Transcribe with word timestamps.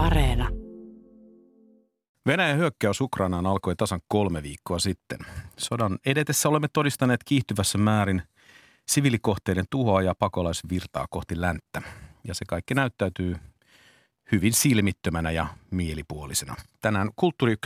Areena. 0.00 0.48
Venäjän 2.26 2.58
hyökkäys 2.58 3.00
Ukrainaan 3.00 3.46
alkoi 3.46 3.76
tasan 3.76 4.00
kolme 4.08 4.42
viikkoa 4.42 4.78
sitten. 4.78 5.18
Sodan 5.56 5.98
edetessä 6.06 6.48
olemme 6.48 6.68
todistaneet 6.72 7.20
kiihtyvässä 7.24 7.78
määrin 7.78 8.22
sivilikohteiden 8.88 9.64
tuhoa 9.70 10.02
ja 10.02 10.14
pakolaisvirtaa 10.18 11.06
kohti 11.10 11.40
länttä. 11.40 11.82
Ja 12.24 12.34
se 12.34 12.44
kaikki 12.48 12.74
näyttäytyy 12.74 13.36
hyvin 14.32 14.52
silmittömänä 14.52 15.30
ja 15.30 15.46
mielipuolisena. 15.70 16.56
Tänään 16.80 17.10
Kulttuuri 17.16 17.56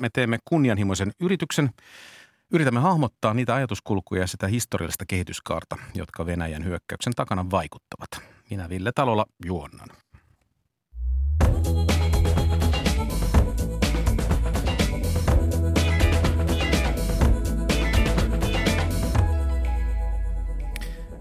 me 0.00 0.08
teemme 0.12 0.38
kunnianhimoisen 0.44 1.12
yrityksen. 1.20 1.70
Yritämme 2.52 2.80
hahmottaa 2.80 3.34
niitä 3.34 3.54
ajatuskulkuja 3.54 4.20
ja 4.20 4.26
sitä 4.26 4.46
historiallista 4.46 5.04
kehityskaarta, 5.06 5.76
jotka 5.94 6.26
Venäjän 6.26 6.64
hyökkäyksen 6.64 7.12
takana 7.16 7.50
vaikuttavat. 7.50 8.10
Minä 8.50 8.68
Ville 8.68 8.92
Talola 8.94 9.26
juonnan. 9.44 10.03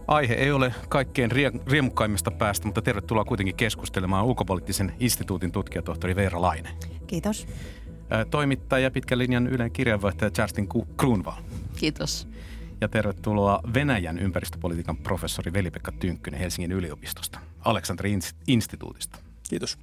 Aihe 0.07 0.33
ei 0.33 0.51
ole 0.51 0.73
kaikkein 0.89 1.31
riemukkaimmista 1.67 2.31
päästä, 2.31 2.65
mutta 2.65 2.81
tervetuloa 2.81 3.25
kuitenkin 3.25 3.55
keskustelemaan 3.55 4.25
ulkopoliittisen 4.25 4.93
instituutin 4.99 5.51
tutkijatohtori 5.51 6.15
Veera 6.15 6.41
Laine. 6.41 6.69
Kiitos. 7.07 7.47
Toimittaja 8.31 8.91
pitkän 8.91 9.19
linjan 9.19 9.47
Ylen 9.47 9.71
kirjanvaihtaja 9.71 10.31
Justin 10.37 10.67
Kruunval. 10.97 11.41
Kiitos. 11.77 12.27
Ja 12.81 12.87
tervetuloa 12.87 13.61
Venäjän 13.73 14.19
ympäristöpolitiikan 14.19 14.97
professori 14.97 15.53
Veli-Pekka 15.53 15.91
Tynkkynen 15.91 16.39
Helsingin 16.39 16.71
yliopistosta, 16.71 17.39
Aleksanteri 17.59 18.19
instituutista. 18.47 19.19
Kiitos. 19.49 19.77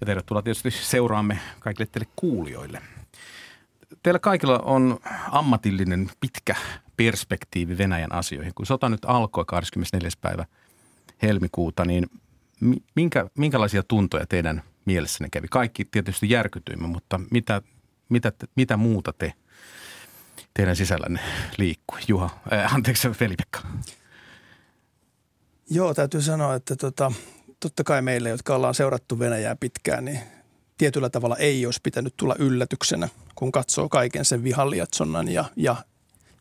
Ja 0.00 0.06
tervetuloa 0.06 0.42
tietysti 0.42 0.70
seuraamme 0.70 1.38
kaikille 1.60 1.88
teille 1.92 2.12
kuulijoille. 2.16 2.82
Teillä 4.02 4.18
kaikilla 4.18 4.58
on 4.58 4.98
ammatillinen 5.30 6.10
pitkä 6.20 6.54
perspektiivi 6.96 7.78
Venäjän 7.78 8.12
asioihin. 8.12 8.54
Kun 8.54 8.66
sota 8.66 8.88
nyt 8.88 9.04
alkoi 9.04 9.44
24. 9.44 10.10
päivä 10.20 10.44
helmikuuta, 11.22 11.84
niin 11.84 12.06
minkä, 12.94 13.26
minkälaisia 13.38 13.82
tuntoja 13.82 14.26
teidän 14.26 14.62
mielessänne 14.84 15.28
kävi? 15.30 15.46
Kaikki 15.50 15.84
tietysti 15.84 16.30
järkytyimme, 16.30 16.86
mutta 16.86 17.20
mitä, 17.30 17.62
mitä, 18.08 18.32
mitä 18.54 18.76
muuta 18.76 19.12
te 19.12 19.32
teidän 20.54 20.76
sisällänne 20.76 21.20
liikkui? 21.58 22.00
Juha, 22.08 22.30
äh, 22.52 22.74
anteeksi 22.74 23.08
Veli-Pekka. 23.20 23.60
Joo, 25.70 25.94
täytyy 25.94 26.22
sanoa, 26.22 26.54
että 26.54 26.76
tota, 26.76 27.12
totta 27.60 27.84
kai 27.84 28.02
meille, 28.02 28.28
jotka 28.28 28.54
ollaan 28.54 28.74
seurattu 28.74 29.18
Venäjää 29.18 29.56
pitkään, 29.56 30.04
niin 30.04 30.20
tietyllä 30.78 31.10
tavalla 31.10 31.36
ei 31.36 31.66
olisi 31.66 31.80
pitänyt 31.82 32.14
tulla 32.16 32.34
yllätyksenä, 32.38 33.08
kun 33.34 33.52
katsoo 33.52 33.88
kaiken 33.88 34.24
sen 34.24 34.44
vihanliatsonnan 34.44 35.28
ja, 35.28 35.44
ja 35.56 35.76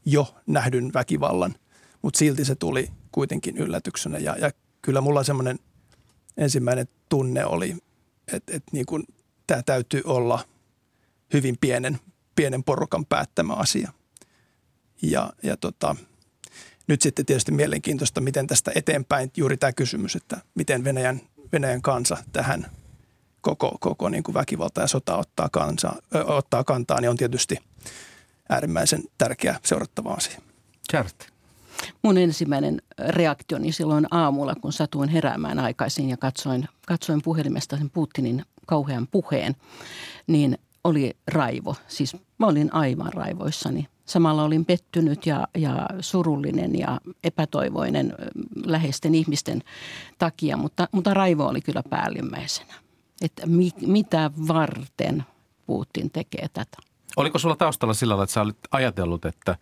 jo 0.05 0.36
nähdyn 0.47 0.94
väkivallan, 0.94 1.55
mutta 2.02 2.17
silti 2.17 2.45
se 2.45 2.56
tuli 2.56 2.89
kuitenkin 3.11 3.58
yllätyksenä 3.58 4.17
ja, 4.17 4.36
ja 4.39 4.52
kyllä 4.81 5.02
mulla 5.02 5.23
semmoinen 5.23 5.59
ensimmäinen 6.38 6.88
tunne 7.09 7.45
oli, 7.45 7.75
että, 8.33 8.56
että 8.56 8.69
niin 8.72 8.86
kuin 8.86 9.03
tämä 9.47 9.63
täytyy 9.63 10.02
olla 10.06 10.39
hyvin 11.33 11.58
pienen, 11.61 12.00
pienen 12.36 12.63
porukan 12.63 13.06
päättämä 13.06 13.53
asia. 13.53 13.91
Ja, 15.02 15.33
ja 15.44 15.58
tota, 15.58 15.95
nyt 16.88 17.02
sitten 17.02 17.25
tietysti 17.25 17.52
mielenkiintoista, 17.52 18.22
miten 18.22 18.47
tästä 18.47 18.72
eteenpäin 18.75 19.31
juuri 19.38 19.58
tämä 19.58 19.73
kysymys, 19.73 20.16
että 20.16 20.38
miten 20.56 20.83
Venäjän, 20.83 21.22
Venäjän 21.52 21.81
kansa 21.81 22.17
tähän 22.33 22.66
koko, 23.46 23.78
koko 23.80 24.10
niin 24.10 24.24
kuin 24.24 24.34
väkivalta 24.34 24.82
ja 24.82 24.88
sota 24.88 25.18
ottaa, 25.18 25.50
kansa, 25.52 25.94
ö, 26.16 26.26
ottaa 26.26 26.64
kantaa, 26.64 27.02
niin 27.02 27.10
on 27.10 27.18
tietysti– 27.18 27.58
äärimmäisen 28.50 29.04
tärkeä 29.18 29.60
seurattava 29.64 30.14
asia. 30.14 30.42
Kärti. 30.92 31.28
Mun 32.03 32.18
ensimmäinen 32.18 32.81
reaktioni 33.09 33.72
silloin 33.72 34.08
aamulla, 34.12 34.56
kun 34.56 34.74
satuin 34.74 35.09
heräämään 35.09 35.59
aikaisin 35.59 36.09
ja 36.09 36.18
katsoin, 36.18 36.68
katsoin 36.88 37.22
puhelimesta 37.22 37.78
sen 37.78 37.90
Putinin 37.90 38.46
kauhean 38.66 39.08
puheen, 39.08 39.56
niin 40.28 40.58
oli 40.84 41.18
raivo. 41.28 41.75
Siis 41.88 42.18
mä 42.38 42.48
olin 42.48 42.74
aivan 42.74 43.14
raivoissani. 43.14 43.88
Samalla 44.06 44.44
olin 44.44 44.66
pettynyt 44.66 45.25
ja, 45.25 45.48
ja 45.58 45.88
surullinen 46.00 46.80
ja 46.80 47.02
epätoivoinen 47.24 48.14
läheisten 48.66 49.16
ihmisten 49.16 49.64
takia, 50.18 50.58
mutta, 50.58 50.88
mutta 50.92 51.14
raivo 51.14 51.48
oli 51.48 51.62
kyllä 51.62 51.84
päällimmäisenä. 51.90 52.84
Että 53.22 53.46
mi, 53.46 53.70
mitä 53.81 54.31
varten 54.48 55.24
Putin 55.66 56.12
tekee 56.12 56.48
tätä? 56.53 56.78
Oliko 57.16 57.40
sulla 57.40 57.56
taustalla 57.56 57.94
sillä 57.94 58.12
tavalla, 58.12 58.24
että 58.24 58.34
sä 58.34 58.42
olit 58.42 58.58
ajatellut, 58.72 59.26
että, 59.26 59.58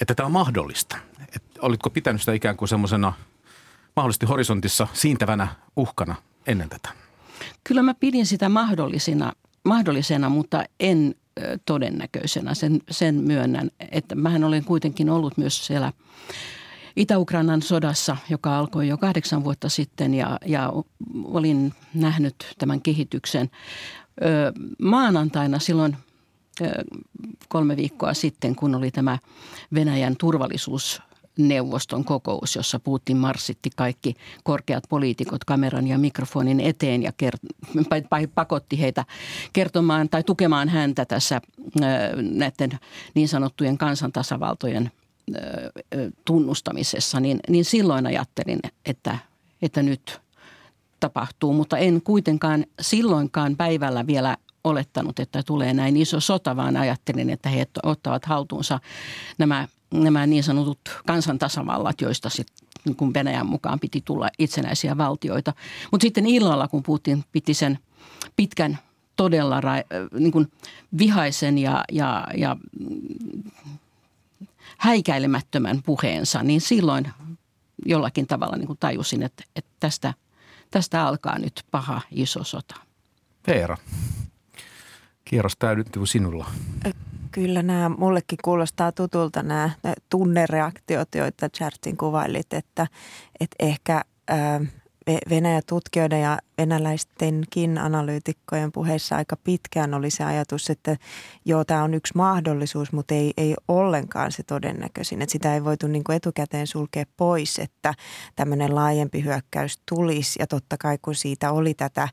että 0.00 0.14
tämä 0.14 0.26
on 0.26 0.32
mahdollista? 0.32 0.96
Et 1.36 1.42
olitko 1.60 1.90
pitänyt 1.90 2.20
sitä 2.22 2.32
ikään 2.32 2.56
kuin 2.56 2.68
semmoisena 2.68 3.12
mahdollisesti 3.96 4.26
horisontissa 4.26 4.86
siintävänä 4.92 5.48
uhkana 5.76 6.14
ennen 6.46 6.68
tätä? 6.68 6.88
Kyllä 7.64 7.82
mä 7.82 7.94
pidin 7.94 8.26
sitä 8.26 8.48
mahdollisena, 8.48 9.32
mahdollisena 9.64 10.28
mutta 10.28 10.64
en 10.80 11.14
todennäköisenä. 11.66 12.54
Sen, 12.54 12.80
sen 12.90 13.14
myönnän, 13.14 13.70
että 13.90 14.14
mähän 14.14 14.44
olen 14.44 14.64
kuitenkin 14.64 15.10
ollut 15.10 15.36
myös 15.36 15.66
siellä 15.66 15.92
Itä-Ukrainan 16.96 17.62
sodassa, 17.62 18.16
joka 18.28 18.58
alkoi 18.58 18.88
jo 18.88 18.98
kahdeksan 18.98 19.44
vuotta 19.44 19.68
sitten 19.68 20.14
ja, 20.14 20.38
ja 20.46 20.72
olin 21.24 21.72
nähnyt 21.94 22.54
tämän 22.58 22.80
kehityksen. 22.80 23.50
Ö, 24.22 24.52
maanantaina 24.82 25.58
silloin 25.58 25.96
kolme 27.48 27.76
viikkoa 27.76 28.14
sitten, 28.14 28.56
kun 28.56 28.74
oli 28.74 28.90
tämä 28.90 29.18
Venäjän 29.74 30.16
turvallisuusneuvoston 30.16 32.04
kokous, 32.04 32.56
jossa 32.56 32.80
Putin 32.80 33.16
marssitti 33.16 33.70
kaikki 33.76 34.14
korkeat 34.44 34.84
poliitikot 34.88 35.44
kameran 35.44 35.86
ja 35.86 35.98
mikrofonin 35.98 36.60
eteen 36.60 37.02
ja 37.02 37.12
kert- 37.22 38.28
pakotti 38.34 38.80
heitä 38.80 39.04
kertomaan 39.52 40.08
tai 40.08 40.22
tukemaan 40.22 40.68
häntä 40.68 41.04
tässä 41.04 41.40
näiden 42.16 42.70
niin 43.14 43.28
sanottujen 43.28 43.78
kansantasavaltojen 43.78 44.90
tunnustamisessa, 46.24 47.20
niin, 47.20 47.40
niin 47.48 47.64
silloin 47.64 48.06
ajattelin, 48.06 48.58
että, 48.84 49.18
että 49.62 49.82
nyt 49.82 50.20
tapahtuu, 51.00 51.52
mutta 51.52 51.78
en 51.78 52.02
kuitenkaan 52.02 52.66
silloinkaan 52.80 53.56
päivällä 53.56 54.06
vielä 54.06 54.36
olettanut, 54.64 55.18
että 55.18 55.42
tulee 55.42 55.74
näin 55.74 55.96
iso 55.96 56.20
sota, 56.20 56.56
vaan 56.56 56.76
ajattelin, 56.76 57.30
että 57.30 57.48
he 57.48 57.66
ottavat 57.82 58.24
haltuunsa 58.24 58.80
nämä, 59.38 59.68
nämä 59.94 60.26
niin 60.26 60.42
sanotut 60.42 60.78
kansantasavallat, 61.06 62.00
joista 62.00 62.30
sitten 62.30 62.66
niin 62.84 62.96
kun 62.96 63.14
Venäjän 63.14 63.46
mukaan 63.46 63.80
piti 63.80 64.02
tulla 64.04 64.28
itsenäisiä 64.38 64.98
valtioita. 64.98 65.52
Mutta 65.90 66.04
sitten 66.04 66.26
illalla, 66.26 66.68
kun 66.68 66.82
Putin 66.82 67.24
piti 67.32 67.54
sen 67.54 67.78
pitkän 68.36 68.78
todella 69.16 69.60
niin 70.18 70.32
kuin 70.32 70.52
vihaisen 70.98 71.58
ja, 71.58 71.84
ja, 71.92 72.26
ja 72.36 72.56
häikäilemättömän 74.78 75.82
puheensa, 75.86 76.42
niin 76.42 76.60
silloin 76.60 77.08
jollakin 77.86 78.26
tavalla 78.26 78.56
niin 78.56 78.66
kuin 78.66 78.78
tajusin, 78.78 79.22
että, 79.22 79.44
että 79.56 79.70
tästä, 79.80 80.14
tästä 80.70 81.06
alkaa 81.06 81.38
nyt 81.38 81.62
paha 81.70 82.00
iso 82.10 82.44
sota. 82.44 82.74
Veera, 83.46 83.76
Kierros 85.24 85.56
täydyttyy 85.56 86.06
sinulla. 86.06 86.46
Kyllä 87.32 87.62
nämä 87.62 87.88
mullekin 87.88 88.38
kuulostaa 88.44 88.92
tutulta 88.92 89.42
nämä 89.42 89.70
tunnereaktiot, 90.10 91.08
joita 91.14 91.48
Chartin 91.48 91.96
kuvailit, 91.96 92.52
että, 92.52 92.86
että 93.40 93.56
ehkä 93.58 94.04
ää, 94.28 94.60
Venäjä-tutkijoiden 95.30 96.20
ja 96.20 96.38
venäläistenkin 96.58 97.78
analyytikkojen 97.78 98.72
puheissa 98.72 99.16
aika 99.16 99.36
pitkään 99.44 99.94
oli 99.94 100.10
se 100.10 100.24
ajatus, 100.24 100.70
että 100.70 100.96
joo, 101.44 101.64
tämä 101.64 101.82
on 101.82 101.94
yksi 101.94 102.12
mahdollisuus, 102.16 102.92
mutta 102.92 103.14
ei, 103.14 103.32
ei 103.36 103.54
ollenkaan 103.68 104.32
se 104.32 104.42
todennäköisin. 104.42 105.22
Että 105.22 105.32
sitä 105.32 105.54
ei 105.54 105.64
voitu 105.64 105.86
niin 105.86 106.04
kuin 106.04 106.16
etukäteen 106.16 106.66
sulkea 106.66 107.04
pois, 107.16 107.58
että 107.58 107.94
tämmöinen 108.36 108.74
laajempi 108.74 109.24
hyökkäys 109.24 109.80
tulisi. 109.88 110.38
Ja 110.38 110.46
totta 110.46 110.76
kai 110.78 110.98
kun 111.02 111.14
siitä 111.14 111.52
oli 111.52 111.74
tätä 111.74 112.08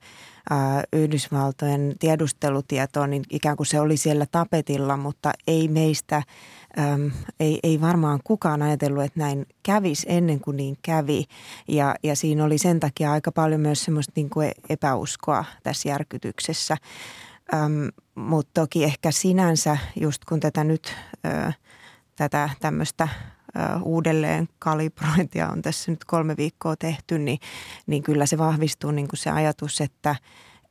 ää, 0.50 0.84
Yhdysvaltojen 0.94 1.96
tiedustelutietoa, 2.00 3.08
niin 3.08 3.24
ikään 3.30 3.58
kuin 3.58 3.68
se 3.68 3.80
oli 3.80 3.98
siellä 3.98 4.26
tapetilla, 4.32 4.98
mutta 4.98 5.32
ei 5.48 5.68
meistä– 5.68 6.24
äm, 6.80 7.12
ei, 7.40 7.60
ei 7.64 7.82
varmaan 7.82 8.20
kukaan 8.24 8.62
ajatellut, 8.62 9.04
että 9.04 9.20
näin 9.20 9.46
kävisi 9.64 10.06
ennen 10.10 10.40
kuin 10.40 10.58
niin 10.58 10.78
kävi. 10.82 11.26
Ja, 11.68 11.96
ja 12.04 12.16
siinä 12.16 12.46
oli 12.46 12.58
sen 12.58 12.80
takia 12.80 13.12
aika 13.12 13.32
paljon 13.32 13.62
myös 13.62 13.84
semmoista 13.84 14.14
niin 14.16 14.30
kuin 14.30 14.52
epäuskoa 14.70 15.46
tässä 15.64 15.90
järkytyksessä. 15.90 16.78
Äm, 17.54 17.90
Mutta 18.16 18.62
toki 18.62 18.84
ehkä 18.84 19.12
sinänsä, 19.12 19.78
just 20.00 20.26
kun 20.26 20.40
tätä 20.40 20.64
nyt, 20.64 20.96
ö, 21.26 21.52
tätä 22.16 22.50
tämmöistä 22.60 23.08
uudelleen 23.84 24.50
kalibrointia 24.60 25.50
on 25.50 25.62
tässä 25.62 25.92
nyt 25.92 26.06
kolme 26.06 26.38
viikkoa 26.38 26.76
tehty, 26.76 27.20
niin, 27.20 27.40
niin 27.88 28.04
kyllä 28.04 28.26
se 28.26 28.38
vahvistuu 28.38 28.92
niin 28.92 29.08
kuin 29.08 29.20
se 29.20 29.30
ajatus, 29.30 29.82
että, 29.82 30.16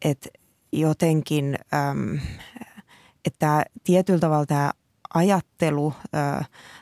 että 0.04 0.28
jotenkin, 0.72 1.58
että 3.24 3.64
tietyllä 3.84 4.20
tavalla 4.20 4.46
tämä 4.46 4.70
ajattelu 5.14 5.92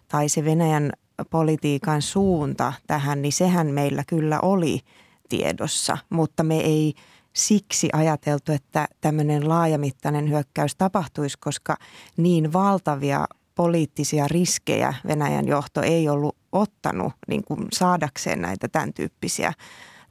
tai 0.08 0.28
se 0.28 0.44
Venäjän 0.44 0.92
politiikan 1.30 2.02
suunta 2.02 2.72
tähän, 2.86 3.22
niin 3.22 3.32
sehän 3.32 3.66
meillä 3.66 4.02
kyllä 4.06 4.40
oli 4.40 4.80
tiedossa, 5.28 5.98
mutta 6.10 6.42
me 6.42 6.60
ei 6.60 6.94
siksi 7.32 7.88
ajateltu, 7.92 8.52
että 8.52 8.88
tämmöinen 9.00 9.48
laajamittainen 9.48 10.30
hyökkäys 10.30 10.76
tapahtuisi, 10.76 11.38
koska 11.40 11.76
niin 12.16 12.52
valtavia 12.52 13.26
poliittisia 13.54 14.28
riskejä 14.28 14.94
Venäjän 15.06 15.48
johto 15.48 15.82
ei 15.82 16.08
ollut 16.08 16.36
ottanut 16.52 17.12
niin 17.28 17.44
kuin 17.44 17.66
saadakseen 17.72 18.40
näitä 18.40 18.68
tämän 18.68 18.92
tyyppisiä 18.92 19.52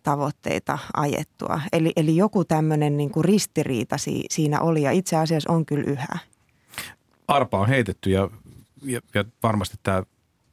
tavoitteita 0.04 0.80
ajettua. 0.94 1.62
Eli, 1.74 1.92
eli 1.96 2.16
joku 2.16 2.46
tämmöinen 2.46 2.98
niin 2.98 3.12
kuin 3.12 3.26
ristiriita 3.26 3.98
si, 3.98 4.24
siinä 4.30 4.62
oli 4.62 4.82
ja 4.82 4.92
itse 4.92 5.16
asiassa 5.16 5.54
on 5.54 5.66
kyllä 5.66 5.92
yhä. 5.92 6.18
Arpa 7.30 7.60
on 7.60 7.68
heitetty 7.68 8.10
ja, 8.10 8.30
ja, 8.84 9.02
ja 9.14 9.24
varmasti 9.44 9.78
tämä, 9.84 10.04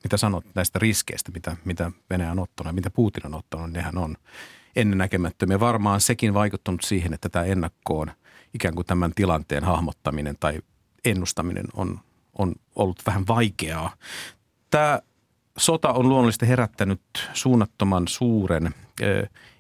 mitä 0.04 0.16
sanot 0.16 0.44
näistä 0.54 0.78
riskeistä, 0.78 1.32
mitä, 1.32 1.56
mitä 1.64 1.90
Venäjä 2.10 2.30
on 2.30 2.38
ottanut 2.38 2.68
ja 2.68 2.74
mitä 2.74 2.90
Putin 2.90 3.26
on 3.26 3.34
ottanut, 3.34 3.70
nehän 3.70 3.98
on 3.98 4.16
ennennäkemättömiä. 4.76 5.60
Varmaan 5.60 6.00
sekin 6.00 6.34
vaikuttanut 6.34 6.82
siihen, 6.82 7.14
että 7.14 7.28
tämä 7.28 7.44
ennakkoon 7.44 8.12
ikään 8.54 8.74
kuin 8.74 8.86
tämän 8.86 9.12
tilanteen 9.14 9.64
hahmottaminen 9.64 10.36
tai 10.40 10.58
ennustaminen 11.04 11.66
on, 11.74 12.00
on 12.38 12.54
ollut 12.76 13.02
vähän 13.06 13.26
vaikeaa. 13.28 13.96
Tämä 14.70 15.00
sota 15.56 15.92
on 15.92 16.08
luonnollisesti 16.08 16.48
herättänyt 16.48 17.00
suunnattoman 17.32 18.08
suuren 18.08 18.74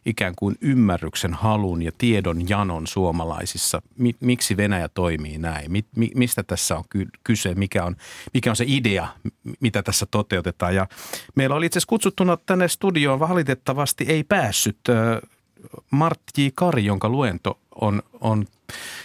ikään 0.06 0.34
kuin 0.38 0.54
ymmärryksen 0.60 1.34
halun 1.34 1.82
ja 1.82 1.92
tiedon 1.98 2.48
janon 2.48 2.86
suomalaisissa. 2.86 3.82
Miksi 4.20 4.56
Venäjä 4.56 4.88
toimii 4.88 5.38
näin? 5.38 5.70
Mistä 6.14 6.42
tässä 6.42 6.76
on 6.76 6.84
kyse? 7.24 7.54
Mikä 7.54 7.84
on, 7.84 7.96
mikä 8.34 8.50
on 8.50 8.56
se 8.56 8.64
idea, 8.68 9.08
mitä 9.60 9.82
tässä 9.82 10.06
toteutetaan? 10.10 10.74
Ja 10.74 10.86
meillä 11.34 11.56
oli 11.56 11.66
itse 11.66 11.78
asiassa 11.78 11.88
kutsuttuna 11.88 12.36
tänne 12.46 12.68
studioon 12.68 13.20
valitettavasti 13.20 14.04
ei 14.08 14.24
päässyt 14.24 14.78
Martti. 15.90 16.52
Kari, 16.54 16.84
jonka 16.84 17.08
luento 17.08 17.58
on, 17.80 18.02
on 18.20 18.46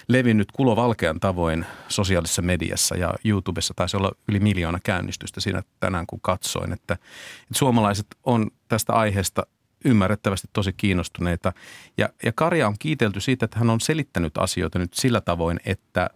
levinnyt 0.07 0.51
kulovalkean 0.51 1.19
tavoin 1.19 1.65
sosiaalisessa 1.87 2.41
mediassa 2.41 2.97
ja 2.97 3.13
YouTubessa 3.25 3.73
taisi 3.73 3.97
olla 3.97 4.11
yli 4.27 4.39
miljoona 4.39 4.79
käynnistystä 4.83 5.41
siinä 5.41 5.63
tänään, 5.79 6.07
kun 6.07 6.19
katsoin, 6.21 6.73
että, 6.73 6.93
että 6.93 7.53
suomalaiset 7.53 8.07
on 8.23 8.51
tästä 8.67 8.93
aiheesta 8.93 9.43
ymmärrettävästi 9.85 10.47
tosi 10.53 10.73
kiinnostuneita. 10.73 11.53
Ja, 11.97 12.09
ja 12.23 12.31
Karja 12.31 12.67
on 12.67 12.75
kiitelty 12.79 13.21
siitä, 13.21 13.45
että 13.45 13.59
hän 13.59 13.69
on 13.69 13.81
selittänyt 13.81 14.37
asioita 14.37 14.79
nyt 14.79 14.93
sillä 14.93 15.21
tavoin, 15.21 15.59
että, 15.65 16.09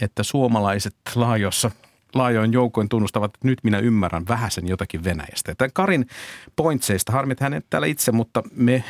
että 0.00 0.22
suomalaiset 0.22 0.96
laajossa 1.14 1.70
laajoin 2.14 2.52
joukoin 2.52 2.88
tunnustavat, 2.88 3.34
että 3.34 3.48
nyt 3.48 3.58
minä 3.64 3.78
ymmärrän 3.78 4.24
vähäsen 4.28 4.68
jotakin 4.68 5.04
Venäjästä. 5.04 5.54
Tämän 5.54 5.70
Karin 5.74 6.06
pointseista, 6.56 7.12
harmit 7.12 7.40
hänet 7.40 7.66
täällä 7.70 7.86
itse, 7.86 8.12
mutta 8.12 8.42
me, 8.54 8.84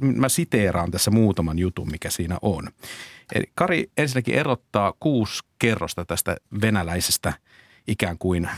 mä 0.00 0.28
siteeraan 0.28 0.90
tässä 0.90 1.10
muutaman 1.10 1.58
jutun, 1.58 1.90
mikä 1.90 2.10
siinä 2.10 2.38
on. 2.42 2.68
Eli 3.34 3.44
Kari 3.54 3.90
ensinnäkin 3.96 4.34
erottaa 4.34 4.94
kuusi 5.00 5.42
kerrosta 5.58 6.04
tästä 6.04 6.36
venäläisestä 6.62 7.32
ikään 7.88 8.18
kuin 8.18 8.48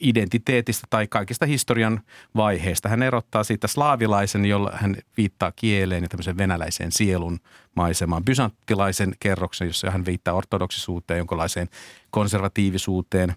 identiteetistä 0.00 0.86
tai 0.90 1.06
kaikista 1.06 1.46
historian 1.46 2.00
vaiheista. 2.36 2.88
Hän 2.88 3.02
erottaa 3.02 3.44
siitä 3.44 3.66
slaavilaisen, 3.66 4.44
jolla 4.44 4.72
hän 4.74 4.96
viittaa 5.16 5.52
kieleen 5.56 6.02
ja 6.02 6.08
tämmöisen 6.08 6.38
venäläiseen 6.38 6.92
sielun 6.92 7.40
maisemaan. 7.74 8.24
Bysanttilaisen 8.24 9.14
kerroksen, 9.20 9.66
jossa 9.66 9.90
hän 9.90 10.06
viittaa 10.06 10.34
ortodoksisuuteen, 10.34 11.18
jonkinlaiseen 11.18 11.68
konservatiivisuuteen. 12.10 13.34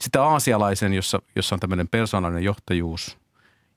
Sitten 0.00 0.22
aasialaisen, 0.22 0.94
jossa, 0.94 1.22
jossa 1.36 1.54
on 1.54 1.60
tämmöinen 1.60 1.88
persoonallinen 1.88 2.44
johtajuus 2.44 3.18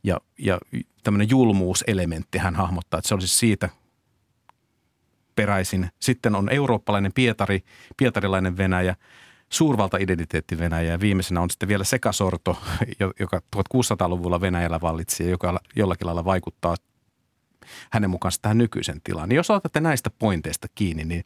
ja, 0.03 0.21
ja 0.37 0.59
tämmöinen 1.03 1.29
julmuuselementti 1.29 2.37
hän 2.37 2.55
hahmottaa, 2.55 2.97
että 2.97 3.07
se 3.07 3.13
olisi 3.13 3.27
siitä 3.27 3.69
peräisin. 5.35 5.89
Sitten 5.99 6.35
on 6.35 6.49
eurooppalainen 6.49 7.13
Pietari, 7.13 7.63
pietarilainen 7.97 8.57
Venäjä– 8.57 8.95
suurvalta-identiteetti 9.51 10.59
Venäjä 10.59 10.91
ja 10.91 10.99
viimeisenä 10.99 11.41
on 11.41 11.49
sitten 11.49 11.69
vielä 11.69 11.83
sekasorto, 11.83 12.57
joka 13.19 13.41
1600-luvulla 13.55 14.41
Venäjällä 14.41 14.81
vallitsi 14.81 15.23
ja 15.23 15.29
joka 15.29 15.59
jollakin 15.75 16.07
lailla 16.07 16.25
vaikuttaa 16.25 16.75
hänen 17.89 18.09
mukaansa 18.09 18.39
tähän 18.41 18.57
nykyisen 18.57 19.01
tilaan. 19.03 19.29
Niin 19.29 19.35
jos 19.35 19.49
otatte 19.49 19.79
näistä 19.79 20.09
pointeista 20.09 20.67
kiinni, 20.75 21.03
niin 21.03 21.25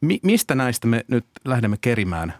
mi- 0.00 0.20
mistä 0.22 0.54
näistä 0.54 0.86
me 0.86 1.04
nyt 1.08 1.26
lähdemme 1.44 1.76
kerimään 1.80 2.34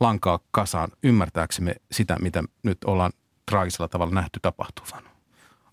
lankaa 0.00 0.40
kasaan 0.50 0.90
ymmärtääksemme 1.02 1.74
sitä, 1.92 2.16
mitä 2.20 2.42
nyt 2.62 2.78
ollaan 2.84 3.12
traagisella 3.50 3.88
tavalla 3.88 4.14
nähty 4.14 4.40
tapahtuvan? 4.42 5.02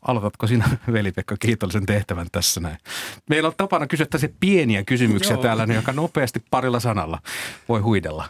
Aloitatko 0.02 0.48
sinä, 0.48 0.70
Veli-Pekka, 0.94 1.36
kiitollisen 1.40 1.86
tehtävän 1.86 2.28
tässä 2.32 2.60
näin? 2.62 2.78
Meillä 3.30 3.48
on 3.48 3.54
tapana 3.58 3.88
kysyä 3.88 4.08
pieniä 4.40 4.84
kysymyksiä 4.84 5.34
Joo. 5.34 5.42
täällä, 5.42 5.74
joka 5.74 5.94
nopeasti 5.94 6.44
parilla 6.52 6.80
sanalla 6.80 7.20
voi 7.70 7.80
huidella. 7.82 8.30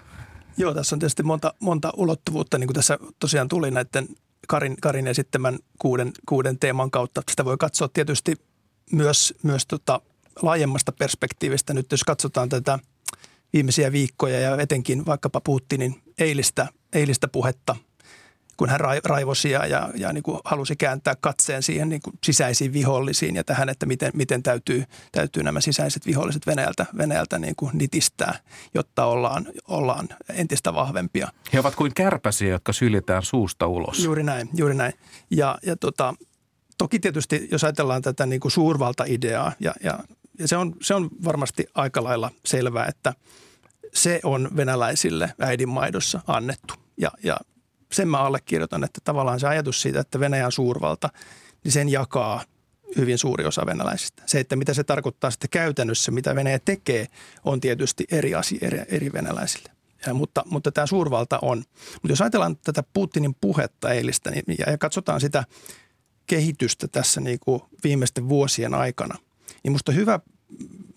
Joo, 0.58 0.74
tässä 0.74 0.96
on 0.96 1.00
tietysti 1.00 1.24
monta, 1.24 1.54
monta 1.60 1.92
ulottuvuutta, 1.98 2.58
niin 2.58 2.68
kuin 2.68 2.76
tässä 2.76 3.00
tosiaan 3.20 3.48
tuli 3.48 3.72
näiden 3.72 4.08
Karin, 4.48 4.76
Karin 4.82 5.08
esittämän 5.08 5.60
kuuden, 5.80 6.12
kuuden 6.28 6.60
teeman 6.60 6.92
kautta. 6.92 7.22
Sitä 7.30 7.46
voi 7.46 7.58
katsoa 7.58 7.88
tietysti 7.88 8.36
myös, 8.92 9.34
myös 9.44 9.66
tota 9.68 10.02
laajemmasta 10.42 10.92
perspektiivistä. 10.92 11.74
Nyt 11.74 11.92
jos 11.92 12.04
katsotaan 12.04 12.50
tätä 12.50 12.80
viimeisiä 13.54 13.92
viikkoja 13.92 14.40
ja 14.40 14.62
etenkin 14.62 15.06
vaikkapa 15.06 15.42
Putinin 15.42 16.02
eilistä, 16.20 16.68
eilistä 16.94 17.28
puhetta– 17.28 17.76
kun 18.58 18.70
hän 18.70 18.80
raivosi 19.06 19.50
ja, 19.50 19.66
ja, 19.66 19.90
ja 19.96 20.14
niin 20.14 20.24
kuin 20.24 20.40
halusi 20.46 20.76
kääntää 20.76 21.16
katseen 21.22 21.64
siihen 21.64 21.90
niin 21.90 22.02
kuin 22.02 22.14
sisäisiin 22.24 22.74
vihollisiin 22.74 23.36
ja 23.36 23.44
tähän, 23.44 23.70
että 23.70 23.86
miten, 23.86 24.12
miten 24.14 24.44
täytyy, 24.44 24.84
täytyy 25.12 25.44
nämä 25.44 25.62
sisäiset 25.62 26.06
viholliset 26.06 26.48
Venäjältä, 26.48 26.86
Venäjältä 26.98 27.40
niin 27.40 27.56
kuin 27.56 27.72
nitistää, 27.78 28.40
jotta 28.74 29.06
ollaan, 29.06 29.48
ollaan 29.68 30.10
entistä 30.34 30.74
vahvempia. 30.74 31.28
He 31.54 31.60
ovat 31.60 31.76
kuin 31.76 31.94
kärpäsiä, 31.94 32.50
jotka 32.50 32.74
syljetään 32.74 33.24
suusta 33.24 33.68
ulos. 33.68 34.04
Juuri 34.04 34.24
näin, 34.24 34.50
juuri 34.54 34.76
näin. 34.76 34.94
Ja, 35.32 35.58
ja 35.66 35.76
tota, 35.76 36.14
toki 36.78 37.00
tietysti, 37.00 37.48
jos 37.52 37.64
ajatellaan 37.64 38.02
tätä 38.02 38.26
niin 38.26 38.40
kuin 38.40 38.52
suurvalta-ideaa, 38.52 39.52
ja, 39.60 39.74
ja, 39.84 40.00
ja 40.40 40.48
se, 40.48 40.58
on, 40.58 40.76
se 40.82 40.94
on 40.94 41.10
varmasti 41.24 41.66
aika 41.76 42.04
lailla 42.04 42.32
selvää, 42.46 42.86
että 42.86 43.14
se 43.94 44.20
on 44.24 44.50
venäläisille 44.56 45.34
äidinmaidossa 45.40 46.22
annettu. 46.28 46.74
Ja, 46.98 47.12
ja 47.24 47.38
sen 47.92 48.08
mä 48.08 48.18
allekirjoitan, 48.18 48.84
että 48.84 49.02
tavallaan 49.04 49.40
se 49.40 49.48
ajatus 49.48 49.82
siitä, 49.82 50.00
että 50.00 50.20
Venäjä 50.20 50.46
on 50.46 50.52
suurvalta, 50.52 51.10
niin 51.64 51.72
sen 51.72 51.90
jakaa 51.90 52.44
hyvin 52.98 53.18
suuri 53.18 53.46
osa 53.46 53.66
venäläisistä. 53.66 54.24
Se, 54.26 54.40
että 54.40 54.56
mitä 54.56 54.74
se 54.74 54.84
tarkoittaa 54.84 55.32
sitten 55.32 55.50
käytännössä, 55.50 56.12
mitä 56.12 56.36
Venäjä 56.36 56.60
tekee, 56.60 57.08
on 57.46 57.60
tietysti 57.60 58.06
eri 58.12 58.36
asia 58.36 58.60
eri, 58.62 58.82
eri 58.88 59.14
venäläisille. 59.14 59.70
Ja, 60.06 60.14
mutta, 60.14 60.44
mutta 60.46 60.72
tämä 60.72 60.88
suurvalta 60.88 61.40
on. 61.42 61.58
Mutta 61.94 62.10
jos 62.10 62.22
ajatellaan 62.22 62.58
tätä 62.58 62.84
Putinin 62.94 63.36
puhetta 63.42 63.92
eilistä 63.92 64.32
niin, 64.32 64.44
ja, 64.60 64.72
ja 64.72 64.78
katsotaan 64.78 65.22
sitä 65.22 65.44
kehitystä 66.28 66.88
tässä 66.88 67.22
niin 67.22 67.40
kuin 67.40 67.62
viimeisten 67.84 68.30
vuosien 68.30 68.74
aikana, 68.74 69.18
niin 69.64 69.72
musta 69.72 69.92
hyvä 69.92 70.20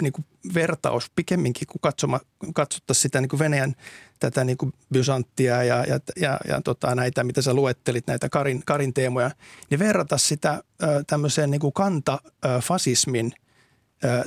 niin 0.03 0.13
kuin 0.13 0.25
vertaus 0.55 1.11
pikemminkin, 1.17 1.67
kun 1.67 1.81
katsoma, 1.81 2.21
katsottaisiin 2.55 3.03
sitä 3.03 3.21
niin 3.21 3.29
kuin 3.29 3.41
Venäjän 3.41 3.75
tätä 4.21 4.45
niin 4.45 4.57
kuin 4.57 4.73
Bysanttia 4.93 5.63
ja, 5.63 5.85
ja, 5.85 6.01
ja, 6.17 6.41
ja 6.49 6.61
tota, 6.65 6.95
näitä, 6.95 7.25
mitä 7.25 7.43
sä 7.43 7.55
luettelit, 7.55 8.07
näitä 8.07 8.29
Karin, 8.29 8.63
Karin 8.67 8.95
teemoja, 8.95 9.31
niin 9.71 9.79
verrata 9.79 10.19
sitä 10.19 10.63
tämmöiseen 11.07 11.51
niin 11.51 11.61
kuin 11.61 11.73
kantafasismin 11.73 13.33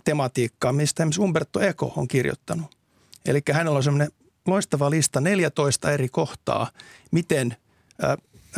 tematiikkaan, 0.03 0.75
mistä 0.75 1.03
esimerkiksi 1.03 1.21
Umberto 1.21 1.59
Eco 1.59 1.93
on 1.97 2.07
kirjoittanut. 2.07 2.77
Eli 3.25 3.41
hänellä 3.51 3.77
on 3.77 3.83
semmoinen 3.83 4.11
loistava 4.47 4.89
lista 4.89 5.21
14 5.21 5.91
eri 5.91 6.09
kohtaa, 6.09 6.71
miten 7.11 7.55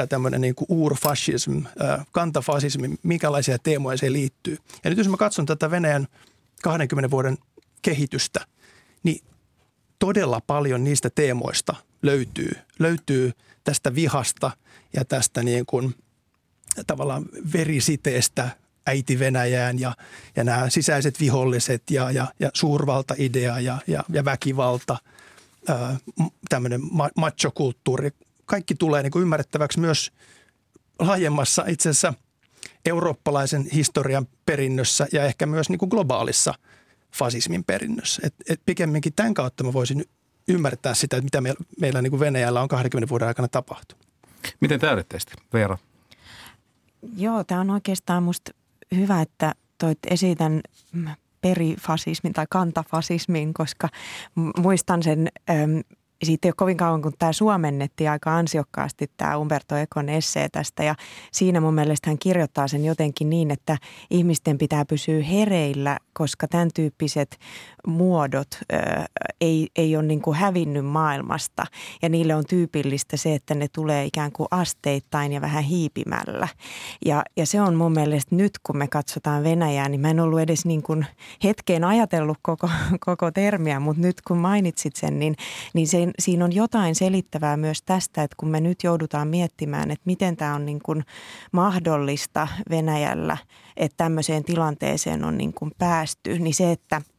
tämmöinen 0.10 0.42
niin 0.42 0.56
kuin 0.56 0.66
uurfascism, 0.70 1.60
kantafasismi, 2.12 2.96
minkälaisia 3.04 3.58
teemoja 3.60 3.98
se 3.98 4.12
liittyy. 4.12 4.58
Ja 4.84 4.90
nyt 4.90 4.98
jos 4.98 5.10
mä 5.10 5.18
katson 5.18 5.46
tätä 5.46 5.72
Venäjän– 5.72 6.08
20 6.66 7.12
vuoden 7.12 7.38
kehitystä, 7.82 8.46
niin 9.04 9.24
todella 10.00 10.42
paljon 10.48 10.84
niistä 10.84 11.10
teemoista 11.10 11.76
löytyy, 12.02 12.52
löytyy 12.80 13.32
tästä 13.64 13.96
vihasta 13.96 14.52
ja 14.94 15.06
tästä 15.06 15.44
niin 15.44 15.66
kuin 15.66 15.96
tavallaan 16.88 17.26
verisiteestä 17.54 18.50
äiti 18.88 19.20
Venäjään 19.20 19.80
ja, 19.80 19.96
ja 20.36 20.44
nämä 20.44 20.70
sisäiset 20.70 21.20
viholliset 21.20 21.84
ja, 21.92 22.12
ja, 22.12 22.28
ja 22.40 22.50
suurvalta-idea 22.54 23.60
ja, 23.60 23.78
ja, 23.88 24.04
ja 24.10 24.26
väkivalta, 24.26 24.98
tämmöinen 26.50 26.82
machokulttuuri. 27.18 28.12
Kaikki 28.46 28.76
tulee 28.76 29.04
niin 29.04 29.12
kuin 29.12 29.22
ymmärrettäväksi 29.22 29.80
myös 29.80 30.12
laajemmassa 31.00 31.66
itse 31.68 31.90
asiassa– 31.90 32.14
eurooppalaisen 32.86 33.66
historian 33.74 34.28
perinnössä 34.46 35.08
ja 35.12 35.26
ehkä 35.26 35.46
myös 35.46 35.70
niin 35.70 35.80
kuin 35.80 35.90
globaalissa 35.90 36.54
fasismin 37.14 37.64
perinnössä. 37.64 38.22
Et, 38.26 38.34
et 38.50 38.62
pikemminkin 38.66 39.14
tämän 39.14 39.34
kautta 39.34 39.64
mä 39.64 39.74
voisin 39.74 40.06
ymmärtää 40.48 40.94
sitä, 40.94 41.18
että 41.18 41.26
mitä 41.26 41.42
me, 41.42 41.54
meillä 41.80 42.02
niin 42.02 42.12
kuin 42.12 42.20
Venäjällä 42.20 42.62
on 42.62 42.68
20 42.68 43.10
vuoden 43.10 43.28
aikana 43.28 43.48
tapahtunut. 43.48 44.06
Miten 44.60 44.80
täydetteisesti, 44.80 45.34
Veera? 45.54 45.78
Joo, 47.18 47.44
tämä 47.44 47.62
on 47.62 47.70
oikeastaan 47.70 48.24
musta 48.24 48.52
hyvä, 48.96 49.22
että 49.22 49.56
toit 49.78 50.00
esitän 50.10 50.62
perifasismin 51.42 52.34
tai 52.34 52.46
kantafasismin, 52.50 53.54
koska 53.54 53.90
muistan 54.58 55.04
sen 55.04 55.30
siitä 56.26 56.48
ei 56.48 56.50
ole 56.50 56.56
kovin 56.58 56.78
kauan, 56.78 57.02
kun 57.02 57.14
tämä 57.20 57.34
suomennettiin 57.34 58.10
aika 58.10 58.38
ansiokkaasti 58.38 59.12
tämä 59.18 59.38
Umberto 59.38 59.76
Econ 59.76 60.10
essee 60.10 60.50
tästä 60.50 60.84
ja 60.84 60.96
siinä 61.32 61.62
mun 61.62 61.74
mielestä 61.74 62.10
hän 62.10 62.20
kirjoittaa 62.20 62.68
sen 62.68 62.86
jotenkin 62.86 63.30
niin, 63.30 63.52
että 63.52 63.78
ihmisten 64.10 64.58
pitää 64.58 64.86
pysyä 64.86 65.24
hereillä, 65.24 65.98
koska 66.14 66.48
tämän 66.48 66.70
tyyppiset 66.74 67.38
muodot 67.88 68.48
ö, 68.74 68.78
ei, 69.42 69.68
ei 69.76 69.96
ole 69.96 70.06
niin 70.06 70.22
kuin 70.22 70.38
hävinnyt 70.38 70.86
maailmasta 70.86 71.66
ja 72.02 72.10
niille 72.10 72.36
on 72.36 72.44
tyypillistä 72.50 73.18
se, 73.18 73.36
että 73.36 73.56
ne 73.56 73.68
tulee 73.68 74.06
ikään 74.06 74.32
kuin 74.32 74.48
asteittain 74.52 75.32
ja 75.32 75.42
vähän 75.42 75.64
hiipimällä. 75.64 76.48
Ja, 77.06 77.24
ja 77.38 77.46
se 77.46 77.62
on 77.62 77.76
mun 77.76 77.92
mielestä 77.92 78.36
nyt, 78.36 78.52
kun 78.64 78.78
me 78.78 78.88
katsotaan 78.88 79.44
Venäjää, 79.44 79.90
niin 79.90 80.02
mä 80.02 80.10
en 80.10 80.20
ollut 80.20 80.40
edes 80.40 80.66
niin 80.66 80.84
kuin 80.84 81.06
hetkeen 81.44 81.84
ajatellut 81.84 82.38
koko, 82.42 82.70
koko 83.06 83.32
termiä, 83.32 83.80
mutta 83.80 84.02
nyt 84.02 84.22
kun 84.22 84.38
mainitsit 84.38 84.96
sen, 84.96 85.20
niin, 85.20 85.36
niin 85.74 85.88
se, 85.88 86.08
siinä 86.20 86.46
on 86.46 86.56
jotain 86.56 86.96
selittävää 86.96 87.58
myös 87.58 87.82
tästä, 87.82 88.24
että 88.24 88.36
kun 88.40 88.50
me 88.50 88.60
nyt 88.60 88.84
joudutaan 88.84 89.28
miettimään, 89.28 89.92
että 89.92 90.04
miten 90.06 90.38
tämä 90.38 90.56
on 90.56 90.66
niin 90.66 90.80
kuin 90.84 91.04
mahdollista 91.52 92.48
Venäjällä, 92.70 93.38
että 93.78 93.98
tämmöiseen 93.98 94.44
tilanteeseen 94.44 95.24
on 95.24 95.38
niin 95.38 95.54
kuin 95.54 95.72
päästy, 95.78 96.40
niin 96.40 96.54
se, 96.54 96.72
että– 96.72 97.02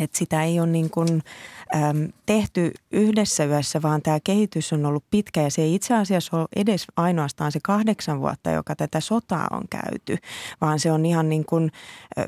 että 0.00 0.18
sitä 0.18 0.44
ei 0.44 0.60
ole 0.60 0.66
niin 0.66 0.90
kuin, 0.90 1.22
äm, 1.74 2.08
tehty 2.26 2.72
yhdessä 2.92 3.44
yössä, 3.44 3.82
vaan 3.82 4.02
tämä 4.02 4.18
kehitys 4.24 4.72
on 4.72 4.86
ollut 4.86 5.04
pitkä 5.10 5.42
ja 5.42 5.50
se 5.50 5.62
ei 5.62 5.74
itse 5.74 5.94
asiassa 5.94 6.36
ole 6.36 6.46
edes 6.56 6.84
ainoastaan 6.96 7.52
se 7.52 7.58
kahdeksan 7.62 8.20
vuotta, 8.20 8.50
joka 8.50 8.76
tätä 8.76 9.00
sotaa 9.00 9.48
on 9.50 9.64
käyty, 9.70 10.16
vaan 10.60 10.80
se 10.80 10.92
on 10.92 11.06
ihan 11.06 11.28
niin 11.28 11.44
kuin 11.44 11.70
10-15 12.20 12.22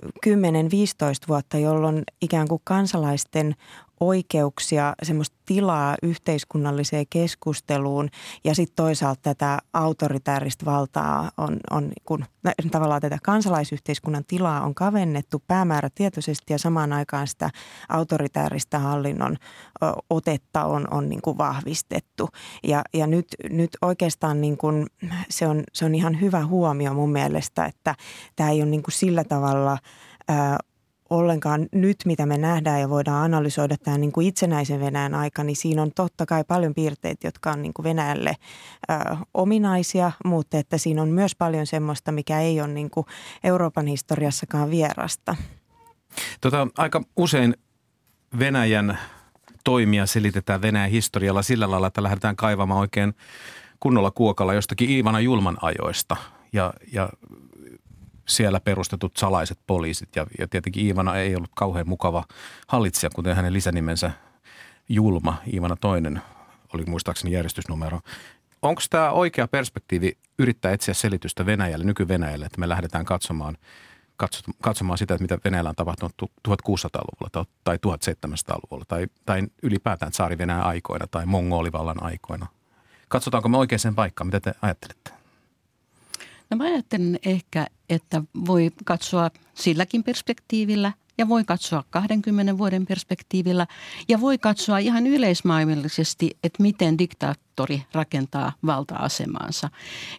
vuotta, 1.29 1.59
jolloin 1.59 2.03
ikään 2.23 2.49
kuin 2.49 2.61
kansalaisten 2.65 3.55
oikeuksia, 4.00 4.95
semmoista 5.02 5.37
tilaa 5.47 5.97
yhteiskunnalliseen 6.02 7.07
keskusteluun 7.11 8.09
ja 8.45 8.55
sitten 8.55 8.76
toisaalta 8.76 9.21
tätä 9.23 9.59
autoritääristä 9.73 10.64
valtaa 10.64 11.31
on, 11.37 11.57
on 11.71 11.93
kun, 12.05 12.25
tavallaan 12.71 13.00
tätä 13.00 13.19
kansalaisyhteiskunnan 13.23 14.25
tilaa 14.25 14.62
on 14.62 14.75
kavennettu 14.75 15.43
päämäärätietoisesti 15.47 16.52
ja 16.52 16.59
samaan 16.59 16.93
aikaan 16.93 17.26
sitä 17.26 17.50
autoritääristä 17.88 18.78
hallinnon 18.78 19.37
otetta 20.11 20.64
on, 20.64 20.88
on 20.90 21.09
niin 21.09 21.23
kuin 21.23 21.38
vahvistettu. 21.38 22.28
Ja, 22.62 22.83
ja 22.95 23.07
nyt, 23.07 23.26
nyt 23.50 23.71
oikeastaan 23.83 24.40
niin 24.40 24.57
kuin 24.57 24.87
se, 25.31 25.47
on, 25.47 25.64
se 25.73 25.85
on 25.85 25.95
ihan 25.95 26.21
hyvä 26.21 26.47
huomio 26.47 26.95
mun 26.95 27.12
mielestä, 27.12 27.64
että 27.64 27.95
tämä 28.37 28.50
ei 28.50 28.62
ole 28.62 28.71
niin 28.71 28.83
kuin 28.83 28.95
sillä 28.95 29.25
tavalla 29.25 29.78
ollenkaan 31.11 31.69
nyt, 31.73 31.97
mitä 32.05 32.27
me 32.27 32.38
nähdään 32.38 32.81
ja 32.81 32.88
voidaan 32.88 33.25
analysoida 33.25 33.77
tämän 33.77 34.00
niin 34.00 34.12
kuin 34.12 34.27
itsenäisen 34.27 34.81
Venäjän 34.81 35.15
aika, 35.15 35.45
niin 35.45 35.57
siinä 35.57 35.83
on 35.83 35.91
totta 35.95 36.27
kai 36.27 36.45
paljon 36.45 36.75
piirteitä, 36.75 37.27
jotka 37.27 37.50
on 37.50 37.62
niin 37.62 37.75
kuin 37.75 37.85
Venäjälle 37.85 38.37
ö, 38.91 38.95
ominaisia, 39.35 40.12
mutta 40.25 40.59
että 40.59 40.79
siinä 40.79 41.03
on 41.03 41.09
myös 41.09 41.35
paljon 41.35 41.67
semmoista, 41.67 42.12
mikä 42.12 42.41
ei 42.41 42.61
ole 42.61 42.69
niin 42.69 42.91
kuin 42.91 43.07
Euroopan 43.45 43.87
historiassakaan 43.87 44.71
vierasta. 44.71 45.37
Tota, 46.41 46.69
aika 46.79 47.03
usein 47.17 47.55
Venäjän 48.38 48.99
toimia 49.65 50.07
selitetään 50.07 50.62
Venäjän 50.62 50.91
historialla 50.91 51.43
sillä 51.43 51.71
lailla, 51.71 51.87
että 51.87 52.03
lähdetään 52.03 52.37
kaivamaan 52.37 52.81
oikein 52.81 53.15
kunnolla 53.81 54.11
kuokalla 54.11 54.55
jostakin 54.55 54.91
Iivana 54.91 55.21
Julman 55.21 55.57
ajoista. 55.62 56.17
Ja, 56.53 56.73
ja 56.93 57.09
siellä 58.28 58.61
perustetut 58.61 59.16
salaiset 59.16 59.58
poliisit. 59.66 60.16
Ja, 60.16 60.26
ja 60.38 60.49
tietenkin 60.49 60.87
Iivana 60.87 61.16
ei 61.16 61.37
ollut 61.37 61.50
kauhean 61.54 61.88
mukava 61.88 62.25
hallitsija, 62.66 63.11
kuten 63.14 63.37
hänen 63.37 63.52
lisänimensä 63.52 64.11
Julma, 64.88 65.37
Iivana 65.52 65.76
toinen 65.76 66.23
oli 66.75 66.85
muistaakseni 66.85 67.35
järjestysnumero. 67.35 68.00
Onko 68.62 68.82
tämä 68.90 69.11
oikea 69.11 69.49
perspektiivi 69.49 70.18
yrittää 70.38 70.73
etsiä 70.73 70.94
selitystä 70.94 71.47
Venäjälle, 71.47 71.85
nyky-Venäjälle, 71.85 72.47
että 72.47 72.61
me 72.61 72.68
lähdetään 72.68 73.04
katsomaan, 73.04 73.56
katsomaan 74.61 74.99
sitä, 74.99 75.14
että 75.14 75.23
mitä 75.23 75.38
Venäjällä 75.44 75.70
on 75.70 75.76
tapahtunut 75.76 76.14
1600-luvulla 76.49 77.47
tai 77.64 77.76
1700-luvulla 77.76 78.85
tai, 78.88 79.06
tai 79.26 79.42
ylipäätään 79.62 80.12
saari 80.12 80.38
Venäjän 80.38 80.62
aikoina 80.66 81.06
tai 81.06 81.26
mongolivallan 81.26 82.02
aikoina? 82.02 82.47
Katsotaanko 83.08 83.49
me 83.49 83.58
oikeaan 83.58 83.94
paikkaan? 83.94 84.26
Mitä 84.26 84.40
te 84.40 84.54
ajattelette? 84.62 85.17
No 86.50 86.57
mä 86.57 86.64
ajattelen 86.64 87.19
ehkä, 87.26 87.67
että 87.88 88.23
voi 88.47 88.71
katsoa 88.85 89.31
silläkin 89.55 90.05
perspektiivillä 90.05 90.93
ja 91.19 91.28
voi 91.28 91.45
katsoa 91.45 91.85
20 91.90 92.59
vuoden 92.59 92.87
perspektiivillä 92.87 93.67
ja 94.09 94.21
voi 94.21 94.38
katsoa 94.38 94.78
ihan 94.78 95.07
yleismaailmallisesti, 95.07 96.38
että 96.45 96.62
miten 96.62 96.99
diktaattori 97.59 97.83
rakentaa 97.93 98.53
valta-asemaansa. 98.62 99.71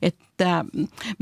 Että 0.01 0.29
että 0.39 0.65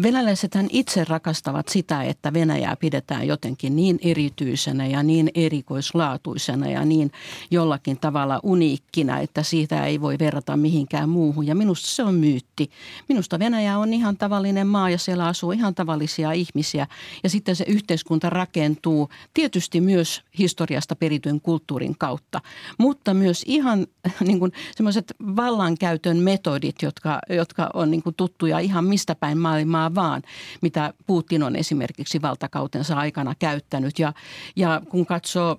venäläisethän 0.04 0.68
itse 0.70 1.04
rakastavat 1.04 1.68
sitä, 1.68 2.04
että 2.04 2.34
Venäjää 2.34 2.76
pidetään 2.76 3.28
jotenkin 3.28 3.76
niin 3.76 4.00
erityisenä 4.02 4.88
ja 4.88 5.04
niin 5.04 5.32
erikoislaatuisena 5.36 6.70
ja 6.70 6.86
niin 6.86 7.12
jollakin 7.52 7.98
tavalla 7.98 8.40
uniikkina, 8.44 9.20
että 9.20 9.44
siitä 9.44 9.86
ei 9.86 10.02
voi 10.02 10.16
verrata 10.20 10.58
mihinkään 10.58 11.10
muuhun. 11.10 11.48
Ja 11.48 11.56
minusta 11.56 11.88
se 11.88 12.04
on 12.04 12.14
myytti. 12.14 12.70
Minusta 13.10 13.40
Venäjä 13.40 13.78
on 13.78 13.94
ihan 13.94 14.18
tavallinen 14.18 14.68
maa 14.68 14.90
ja 14.90 14.98
siellä 14.98 15.26
asuu 15.26 15.52
ihan 15.52 15.76
tavallisia 15.76 16.32
ihmisiä. 16.32 16.88
Ja 17.24 17.30
sitten 17.30 17.56
se 17.56 17.66
yhteiskunta 17.68 18.30
rakentuu 18.30 19.10
tietysti 19.34 19.82
myös 19.82 20.22
historiasta 20.40 20.96
perityn 20.96 21.42
kulttuurin 21.42 21.98
kautta, 21.98 22.42
mutta 22.78 23.14
myös 23.14 23.44
ihan 23.48 23.88
niin 24.28 24.40
kuin 24.40 24.52
semmoiset 24.76 25.14
vallankäytön 25.36 26.07
metodit, 26.14 26.76
jotka, 26.82 27.20
jotka 27.30 27.70
on 27.74 27.92
niin 27.92 28.04
tuttuja 28.18 28.60
ihan 28.60 28.86
mistä 28.86 29.16
päin 29.16 29.38
maailmaa 29.38 29.96
vaan, 29.96 30.22
mitä 30.62 30.94
Putin 31.08 31.44
on 31.44 31.56
esimerkiksi 31.56 32.22
valtakautensa 32.22 32.96
aikana 32.96 33.36
käyttänyt. 33.40 34.00
Ja, 34.00 34.14
ja 34.56 34.82
kun 34.90 35.06
katsoo 35.06 35.58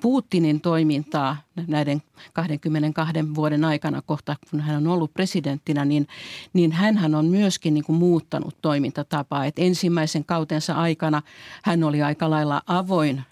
Putinin 0.00 0.60
toimintaa 0.60 1.36
näiden 1.66 2.02
22 2.32 3.34
vuoden 3.34 3.64
aikana 3.64 4.02
kohta, 4.02 4.36
kun 4.50 4.60
hän 4.60 4.76
on 4.76 4.86
ollut 4.86 5.14
presidenttinä, 5.14 5.84
niin, 5.84 6.06
niin 6.52 6.72
hän 6.72 7.14
on 7.14 7.26
myöskin 7.26 7.74
niin 7.74 7.84
kuin 7.84 7.98
muuttanut 7.98 8.56
toimintatapaa. 8.62 9.46
Et 9.46 9.58
ensimmäisen 9.58 10.24
kautensa 10.24 10.74
aikana 10.74 11.22
hän 11.62 11.84
oli 11.84 12.02
aika 12.02 12.30
lailla 12.30 12.62
avoin 12.66 13.22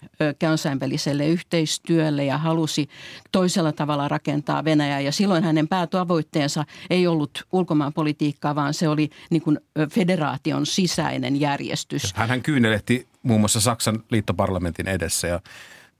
kansainväliselle 0.41 1.27
yhteistyölle 1.27 2.25
ja 2.25 2.37
halusi 2.37 2.89
toisella 3.31 3.71
tavalla 3.71 4.07
rakentaa 4.07 4.65
Venäjää. 4.65 4.99
Ja 4.99 5.11
silloin 5.11 5.43
hänen 5.43 5.67
päätavoitteensa 5.67 6.65
ei 6.89 7.07
ollut 7.07 7.47
ulkomaanpolitiikkaa, 7.51 8.55
vaan 8.55 8.73
se 8.73 8.89
oli 8.89 9.09
niin 9.29 9.41
kuin 9.41 9.59
federaation 9.91 10.65
sisäinen 10.65 11.39
järjestys. 11.39 12.13
Hän 12.15 12.41
kyynelehti 12.41 13.07
muun 13.23 13.39
muassa 13.39 13.61
Saksan 13.61 14.03
liittoparlamentin 14.11 14.87
edessä 14.87 15.27
ja 15.27 15.39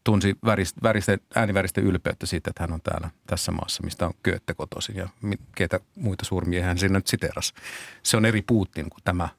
tunsi 0.03 0.35
väristä, 0.45 0.79
väristä, 0.83 1.17
ääniväristä 1.35 1.81
ylpeyttä 1.81 2.25
siitä, 2.25 2.49
että 2.49 2.63
hän 2.63 2.73
on 2.73 2.81
täällä 2.81 3.09
tässä 3.27 3.51
maassa, 3.51 3.83
mistä 3.83 4.05
on 4.05 4.13
Goethe 4.23 4.53
kotoisin 4.53 4.95
ja 4.95 5.09
keitä 5.55 5.79
muita 5.95 6.25
suurmia 6.25 6.63
hän 6.63 6.77
sinne 6.77 6.99
nyt 6.99 7.07
siteras. 7.07 7.53
Se 8.03 8.17
on 8.17 8.25
eri 8.25 8.41
Putin 8.41 8.89
kuin 8.89 9.01
tämä 9.03 9.29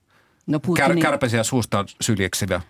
no 0.47 0.61
Putinin... 0.61 0.89
kär, 0.89 1.11
kärpäisiä 1.11 1.43
suusta 1.43 1.85
syljeksivä 2.01 2.61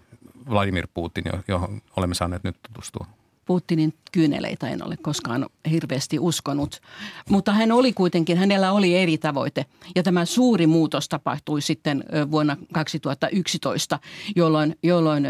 Vladimir 0.50 0.88
Putin, 0.94 1.24
johon 1.48 1.82
olemme 1.96 2.14
saaneet 2.14 2.44
nyt 2.44 2.56
tutustua. 2.62 3.06
Putinin 3.46 3.94
kyyneleitä 4.12 4.68
en 4.68 4.86
ole 4.86 4.96
koskaan 4.96 5.46
hirveästi 5.70 6.18
uskonut. 6.18 6.80
Mutta 7.30 7.52
hän 7.52 7.72
oli 7.72 7.92
kuitenkin, 7.92 8.36
hänellä 8.38 8.72
oli 8.72 8.96
eri 8.96 9.18
tavoite. 9.18 9.66
Ja 9.96 10.02
tämä 10.02 10.24
suuri 10.24 10.66
muutos 10.66 11.08
tapahtui 11.08 11.62
sitten 11.62 12.04
vuonna 12.30 12.56
2011, 12.72 13.98
jolloin, 14.36 14.76
jolloin 14.82 15.28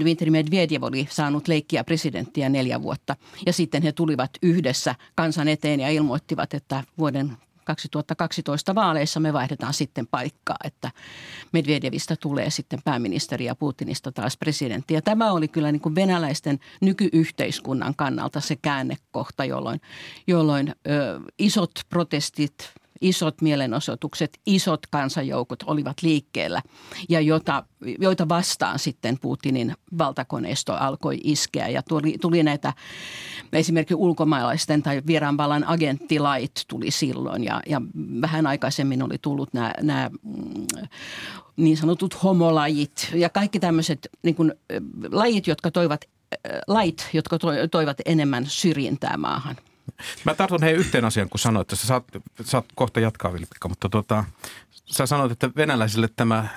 Dmitri 0.00 0.30
Medvedev 0.30 0.82
oli 0.82 1.08
saanut 1.10 1.48
leikkiä 1.48 1.84
presidenttiä 1.84 2.48
neljä 2.48 2.82
vuotta. 2.82 3.16
Ja 3.46 3.52
sitten 3.52 3.82
he 3.82 3.92
tulivat 3.92 4.30
yhdessä 4.42 4.94
kansan 5.14 5.48
eteen 5.48 5.80
ja 5.80 5.90
ilmoittivat, 5.90 6.54
että 6.54 6.84
vuoden 6.98 7.36
2012 7.64 8.74
vaaleissa 8.74 9.20
me 9.20 9.32
vaihdetaan 9.32 9.74
sitten 9.74 10.06
paikkaa, 10.06 10.56
että 10.64 10.90
Medvedevistä 11.52 12.16
tulee 12.20 12.50
sitten 12.50 12.80
pääministeri 12.84 13.44
ja 13.44 13.54
Putinista 13.54 14.12
taas 14.12 14.36
presidentti. 14.36 14.94
Ja 14.94 15.02
tämä 15.02 15.32
oli 15.32 15.48
kyllä 15.48 15.72
niin 15.72 15.80
kuin 15.80 15.94
venäläisten 15.94 16.58
nykyyhteiskunnan 16.80 17.94
kannalta 17.94 18.40
se 18.40 18.56
käännekohta, 18.56 19.44
jolloin, 19.44 19.80
jolloin 20.26 20.68
ö, 20.68 21.20
isot 21.38 21.72
protestit 21.88 22.74
isot 23.00 23.40
mielenosoitukset, 23.40 24.38
isot 24.46 24.86
kansanjoukot 24.86 25.62
olivat 25.66 26.02
liikkeellä 26.02 26.62
ja 27.08 27.20
jota, 27.20 27.64
joita 27.98 28.28
vastaan 28.28 28.78
sitten 28.78 29.18
Putinin 29.18 29.74
valtakoneisto 29.98 30.72
alkoi 30.72 31.20
iskeä 31.24 31.68
ja 31.68 31.82
tuli, 31.82 32.16
tuli 32.20 32.42
näitä 32.42 32.72
esimerkiksi 33.52 33.94
ulkomaalaisten 33.94 34.82
tai 34.82 35.02
vieraanvallan 35.06 35.68
agenttilait 35.68 36.64
tuli 36.68 36.90
silloin 36.90 37.44
ja, 37.44 37.60
ja 37.66 37.80
vähän 38.20 38.46
aikaisemmin 38.46 39.02
oli 39.02 39.18
tullut 39.22 39.54
nämä, 39.54 39.72
nämä 39.82 40.10
mm, 40.22 40.66
niin 41.56 41.76
sanotut 41.76 42.22
homolajit 42.22 43.10
ja 43.14 43.28
kaikki 43.28 43.60
tämmöiset 43.60 44.08
niin 44.22 44.34
kuin, 44.34 44.52
lajit, 45.12 45.46
jotka 45.46 45.70
toivat, 45.70 46.00
lait, 46.66 47.08
jotka 47.12 47.38
toivat 47.70 47.96
enemmän 48.04 48.46
syrjintää 48.46 49.16
maahan. 49.16 49.56
Mä 50.24 50.34
tartun 50.34 50.62
hei 50.62 50.72
yhteen 50.72 51.04
asian, 51.04 51.28
kun 51.28 51.38
sanoit, 51.38 51.64
että 51.64 51.76
sä 51.76 51.86
saat, 51.86 52.04
saat 52.44 52.64
kohta 52.74 53.00
jatkaa 53.00 53.32
Vilpikka, 53.32 53.68
mutta 53.68 53.88
tota, 53.88 54.24
sä 54.70 55.06
sanoit, 55.06 55.32
että 55.32 55.50
venäläisille 55.56 56.08
tämä 56.16 56.48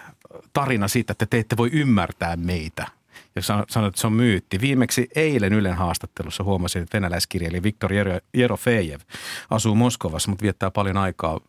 tarina 0.53 0.87
siitä, 0.87 1.11
että 1.11 1.25
te 1.25 1.39
ette 1.39 1.57
voi 1.57 1.69
ymmärtää 1.73 2.35
meitä, 2.35 2.87
ja 3.35 3.41
sanoit, 3.41 3.91
että 3.91 4.01
se 4.01 4.07
on 4.07 4.13
myytti. 4.13 4.61
Viimeksi 4.61 5.07
eilen 5.15 5.53
Ylen 5.53 5.75
haastattelussa 5.75 6.43
huomasin, 6.43 6.83
että 6.83 6.97
venäläiskirjailija 6.97 7.63
Viktor 7.63 7.91
Jerofejev 8.33 9.01
asuu 9.49 9.75
Moskovassa, 9.75 10.29
mutta 10.29 10.43
viettää 10.43 10.71
paljon 10.71 10.97
aikaa 10.97 11.39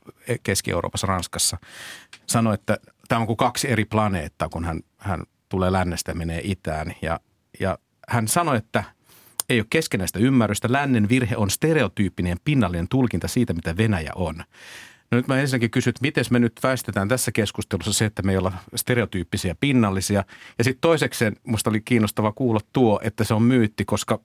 Keski-Euroopassa, 0.43 1.07
Ranskassa. 1.07 1.59
Sanoi, 2.27 2.55
että 2.55 2.79
tämä 3.09 3.21
on 3.21 3.27
kuin 3.27 3.37
kaksi 3.37 3.71
eri 3.71 3.85
planeettaa, 3.85 4.49
kun 4.49 4.65
hän, 4.65 4.81
hän 4.99 5.23
tulee 5.49 5.73
lännestä 5.73 6.11
ja 6.11 6.15
menee 6.15 6.41
itään. 6.45 6.95
Ja, 7.03 7.21
ja 7.61 7.79
hän 8.09 8.29
sanoi, 8.29 8.57
että 8.57 8.85
ei 9.49 9.61
ole 9.61 9.67
keskenäistä 9.71 10.19
ymmärrystä. 10.19 10.73
Lännen 10.73 11.09
virhe 11.09 11.37
on 11.37 11.51
stereotyyppinen 11.51 12.39
pinnallinen 12.45 12.89
tulkinta 12.89 13.29
siitä, 13.29 13.53
mitä 13.53 13.77
Venäjä 13.77 14.13
on. 14.15 14.37
No 15.11 15.17
nyt 15.17 15.29
mä 15.29 15.41
ensinnäkin 15.41 15.71
kysyn, 15.71 15.91
että 15.91 16.03
miten 16.03 16.25
me 16.31 16.39
nyt 16.39 16.53
väistetään 16.63 17.09
tässä 17.09 17.33
keskustelussa 17.33 17.93
se, 17.93 18.05
että 18.05 18.23
me 18.23 18.33
ei 18.33 18.39
olla 18.39 18.53
stereotyyppisiä 18.75 19.55
pinnallisia. 19.61 20.25
Ja 20.59 20.65
sitten 20.65 20.81
toisekseen 20.81 21.37
musta 21.45 21.71
oli 21.71 21.81
kiinnostava 21.81 22.33
kuulla 22.33 22.61
tuo, 22.73 23.01
että 23.03 23.25
se 23.25 23.35
on 23.35 23.43
myytti, 23.43 23.85
koska 23.85 24.21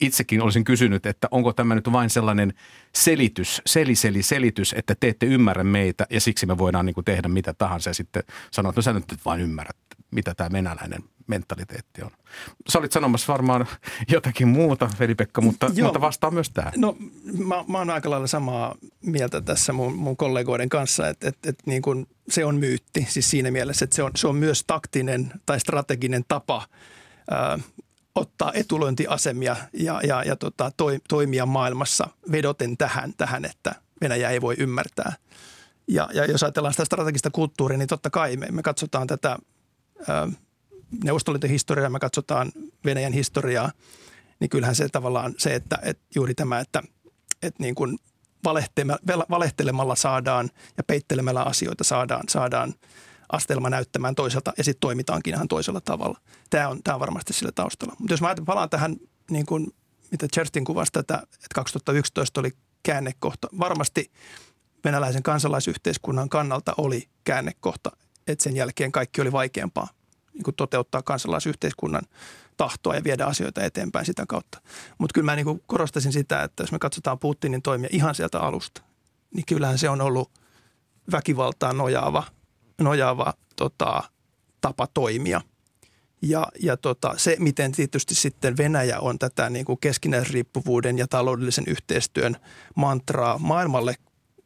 itsekin 0.00 0.42
olisin 0.42 0.64
kysynyt, 0.64 1.06
että 1.06 1.28
onko 1.30 1.52
tämä 1.52 1.74
nyt 1.74 1.92
vain 1.92 2.10
sellainen 2.10 2.54
selitys, 2.94 3.62
seliseli 3.66 4.22
selitys, 4.22 4.74
että 4.78 4.94
te 5.00 5.08
ette 5.08 5.26
ymmärrä 5.26 5.64
meitä 5.64 6.06
ja 6.10 6.20
siksi 6.20 6.46
me 6.46 6.58
voidaan 6.58 6.86
niin 6.86 6.94
kuin 6.94 7.04
tehdä 7.04 7.28
mitä 7.28 7.54
tahansa 7.54 7.90
ja 7.90 7.94
sitten 7.94 8.22
sanoa, 8.50 8.70
että 8.70 8.78
no 8.78 8.82
sä 8.82 8.92
nyt 8.92 9.24
vain 9.24 9.40
ymmärrät, 9.40 9.76
mitä 10.10 10.34
tämä 10.34 10.52
venäläinen 10.52 11.02
mentaliteetti 11.26 12.02
on. 12.02 12.10
Sä 12.68 12.78
olit 12.78 12.92
sanomassa 12.92 13.32
varmaan 13.32 13.66
jotakin 14.08 14.48
muuta, 14.48 14.90
Veli-Pekka, 15.00 15.40
mutta, 15.40 15.70
Joo. 15.74 15.86
mutta 15.86 16.00
vastaa 16.00 16.30
myös 16.30 16.50
tämä. 16.50 16.72
No 16.76 16.96
mä, 17.38 17.64
mä 17.68 17.78
oon 17.78 17.90
aika 17.90 18.10
lailla 18.10 18.26
samaa 18.26 18.74
mieltä 19.00 19.40
tässä 19.40 19.72
mun, 19.72 19.94
mun 19.96 20.16
kollegoiden 20.16 20.68
kanssa, 20.68 21.08
että, 21.08 21.28
että, 21.28 21.50
että 21.50 21.62
niin 21.66 21.82
kuin 21.82 22.06
se 22.28 22.44
on 22.44 22.56
myytti, 22.56 23.06
siis 23.08 23.30
siinä 23.30 23.50
mielessä, 23.50 23.84
että 23.84 23.96
se 23.96 24.02
on, 24.02 24.10
se 24.16 24.28
on 24.28 24.36
myös 24.36 24.64
taktinen 24.66 25.32
tai 25.46 25.60
strateginen 25.60 26.24
tapa 26.28 26.66
ää, 27.30 27.58
ottaa 28.14 28.52
etulointiasemia 28.54 29.56
ja, 29.72 30.00
ja, 30.04 30.22
ja 30.22 30.36
tota, 30.36 30.70
toi, 30.76 30.98
toimia 31.08 31.46
maailmassa 31.46 32.08
vedoten 32.32 32.76
tähän, 32.76 33.12
tähän, 33.16 33.44
että 33.44 33.74
Venäjä 34.00 34.30
ei 34.30 34.40
voi 34.40 34.54
ymmärtää. 34.58 35.12
Ja, 35.88 36.08
ja 36.14 36.24
jos 36.24 36.42
ajatellaan 36.42 36.72
sitä 36.72 36.84
strategista 36.84 37.30
kulttuuria, 37.30 37.78
niin 37.78 37.88
totta 37.88 38.10
kai 38.10 38.36
me, 38.36 38.46
me 38.50 38.62
katsotaan 38.62 39.06
tätä 39.06 39.38
Neuvostoliiton 41.04 41.50
historiaa, 41.50 41.90
me 41.90 41.98
katsotaan 41.98 42.52
Venäjän 42.84 43.12
historiaa, 43.12 43.72
niin 44.40 44.50
kyllähän 44.50 44.74
se 44.74 44.88
tavallaan 44.88 45.34
se, 45.38 45.54
että, 45.54 45.78
että 45.82 46.02
juuri 46.14 46.34
tämä, 46.34 46.60
että, 46.60 46.82
että 47.42 47.62
niin 47.62 47.74
kuin 47.74 47.98
valehtelemalla 49.30 49.94
saadaan 49.94 50.50
ja 50.76 50.82
peittelemällä 50.82 51.42
asioita 51.42 51.84
saadaan, 51.84 52.24
saadaan– 52.28 52.74
astelma 53.32 53.70
näyttämään 53.70 54.14
toiselta 54.14 54.52
ja 54.58 54.64
sitten 54.64 54.80
toimitaankin 54.80 55.34
ihan 55.34 55.48
toisella 55.48 55.80
tavalla. 55.80 56.20
Tämä 56.50 56.68
on, 56.68 56.82
tämä 56.82 56.94
on 56.94 57.00
varmasti 57.00 57.32
sillä 57.32 57.52
taustalla. 57.52 57.96
Mutta 57.98 58.12
jos 58.12 58.20
mä 58.20 58.34
palaan 58.46 58.70
tähän, 58.70 58.96
niin 59.30 59.46
kuin, 59.46 59.66
mitä 60.10 60.28
Cherstin 60.28 60.64
kuvasi 60.64 60.92
tätä, 60.92 61.14
että 61.14 61.54
2011 61.54 62.40
oli 62.40 62.50
käännekohta. 62.82 63.48
Varmasti 63.58 64.12
venäläisen 64.84 65.22
kansalaisyhteiskunnan 65.22 66.28
kannalta 66.28 66.74
oli 66.76 67.08
käännekohta, 67.24 67.90
että 68.32 68.42
sen 68.42 68.56
jälkeen 68.56 68.92
kaikki 68.92 69.20
oli 69.20 69.32
vaikeampaa 69.32 69.88
niin 70.32 70.44
kuin 70.44 70.56
toteuttaa 70.56 71.02
kansalaisyhteiskunnan 71.02 72.02
tahtoa 72.56 72.94
ja 72.94 73.04
viedä 73.04 73.24
asioita 73.24 73.64
eteenpäin 73.64 74.06
sitä 74.06 74.24
kautta. 74.28 74.60
Mutta 74.98 75.14
kyllä 75.14 75.24
mä 75.24 75.36
niin 75.36 75.46
kuin 75.46 75.62
korostaisin 75.66 76.12
sitä, 76.12 76.42
että 76.42 76.62
jos 76.62 76.72
me 76.72 76.78
katsotaan 76.78 77.18
Putinin 77.18 77.62
toimia 77.62 77.88
ihan 77.92 78.14
sieltä 78.14 78.40
alusta, 78.40 78.82
niin 79.34 79.46
kyllähän 79.46 79.78
se 79.78 79.88
on 79.88 80.00
ollut 80.00 80.30
väkivaltaan 81.12 81.76
nojaava– 81.78 82.24
nojaava 82.80 83.34
tota, 83.56 84.02
tapa 84.60 84.86
toimia. 84.86 85.40
Ja, 86.22 86.46
ja 86.62 86.76
tota, 86.76 87.14
se, 87.16 87.36
miten 87.38 87.72
tietysti 87.72 88.14
sitten 88.14 88.56
Venäjä 88.56 89.00
on 89.00 89.18
tätä 89.18 89.50
niin 89.50 89.64
kuin 89.64 89.78
keskinäisriippuvuuden 89.80 90.98
ja 90.98 91.08
taloudellisen 91.08 91.64
yhteistyön 91.66 92.36
mantraa 92.76 93.38
maailmalle 93.38 93.94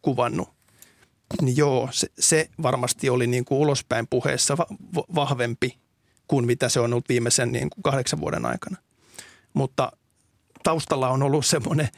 kuvannut, 0.02 0.53
niin 1.42 1.56
joo, 1.56 1.88
se, 1.92 2.06
se 2.18 2.48
varmasti 2.62 3.10
oli 3.10 3.26
niin 3.26 3.44
kuin 3.44 3.58
ulospäin 3.58 4.06
puheessa 4.06 4.58
va- 4.58 4.66
vahvempi 5.14 5.78
kuin 6.28 6.46
mitä 6.46 6.68
se 6.68 6.80
on 6.80 6.92
ollut 6.92 7.08
viimeisen 7.08 7.52
niin 7.52 7.70
kuin 7.70 7.82
kahdeksan 7.82 8.20
vuoden 8.20 8.46
aikana. 8.46 8.76
Mutta 9.54 9.92
taustalla 10.62 11.08
on 11.08 11.22
ollut 11.22 11.46
semmoinen 11.46 11.88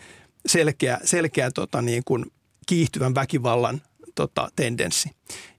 selkeä, 0.47 0.99
selkeä 1.05 1.51
tota 1.51 1.83
niin 1.83 2.03
kuin 2.05 2.27
kiihtyvän 2.67 3.15
väkivallan 3.15 3.83
tota, 4.15 4.49
tendenssi. 4.57 5.11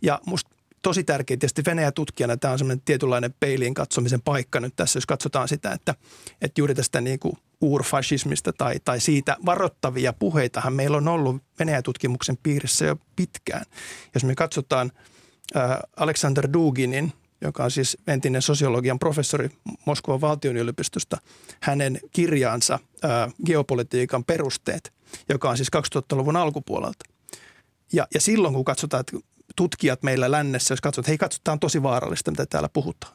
Ja 0.01 0.21
musta 0.25 0.56
tosi 0.87 1.03
tärkeää. 1.03 1.37
Tietysti 1.37 1.61
Venäjä 1.65 1.91
tutkijana 1.91 2.37
tämä 2.37 2.51
on 2.51 2.57
semmoinen 2.57 2.81
tietynlainen 2.85 3.33
peiliin 3.39 3.73
katsomisen 3.73 4.21
paikka 4.21 4.59
nyt 4.59 4.75
tässä, 4.75 4.97
jos 4.97 5.05
katsotaan 5.05 5.47
sitä, 5.47 5.71
että, 5.71 5.95
että 6.41 6.61
juuri 6.61 6.75
tästä 6.75 7.01
niin 7.01 7.19
kuin 7.19 7.33
uurfasismista 7.61 8.53
tai, 8.53 8.75
tai 8.85 8.99
siitä 8.99 9.37
varoittavia 9.45 10.13
puheitahan 10.13 10.73
meillä 10.73 10.97
on 10.97 11.07
ollut 11.07 11.43
Venäjä-tutkimuksen 11.59 12.37
piirissä 12.43 12.85
jo 12.85 12.95
pitkään. 13.15 13.65
Jos 14.13 14.23
me 14.23 14.35
katsotaan 14.35 14.91
äh, 15.55 15.77
Alexander 15.97 16.49
Duginin, 16.53 17.13
joka 17.41 17.63
on 17.63 17.71
siis 17.71 17.97
entinen 18.07 18.41
sosiologian 18.41 18.99
professori 18.99 19.49
Moskovan 19.85 20.21
valtion 20.21 20.57
yliopistosta, 20.57 21.17
hänen 21.61 21.99
kirjaansa 22.11 22.79
äh, 23.05 23.33
Geopolitiikan 23.45 24.23
perusteet, 24.23 24.93
joka 25.29 25.49
on 25.49 25.57
siis 25.57 25.69
2000-luvun 25.95 26.35
alkupuolelta. 26.35 27.05
Ja, 27.93 28.07
ja 28.13 28.21
silloin 28.21 28.53
kun 28.53 28.65
katsotaan, 28.65 29.01
että 29.01 29.17
tutkijat 29.57 30.03
meillä 30.03 30.31
lännessä, 30.31 30.71
jos 30.71 30.81
katsovat, 30.81 31.03
että 31.03 31.11
hei 31.11 31.17
katsotaan 31.17 31.59
tosi 31.59 31.83
vaarallista, 31.83 32.31
mitä 32.31 32.45
täällä 32.45 32.69
puhutaan. 32.69 33.13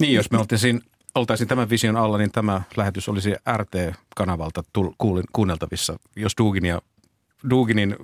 Niin, 0.00 0.14
jos 0.14 0.30
me 0.30 0.38
oltaisiin, 0.38 0.82
oltaisiin 1.14 1.48
tämän 1.48 1.70
vision 1.70 1.96
alla, 1.96 2.18
niin 2.18 2.32
tämä 2.32 2.62
lähetys 2.76 3.08
olisi 3.08 3.34
RT-kanavalta 3.56 4.62
kuunneltavissa, 5.32 5.98
jos 6.16 6.32
Duginia 6.38 6.82
Duginin 7.50 7.96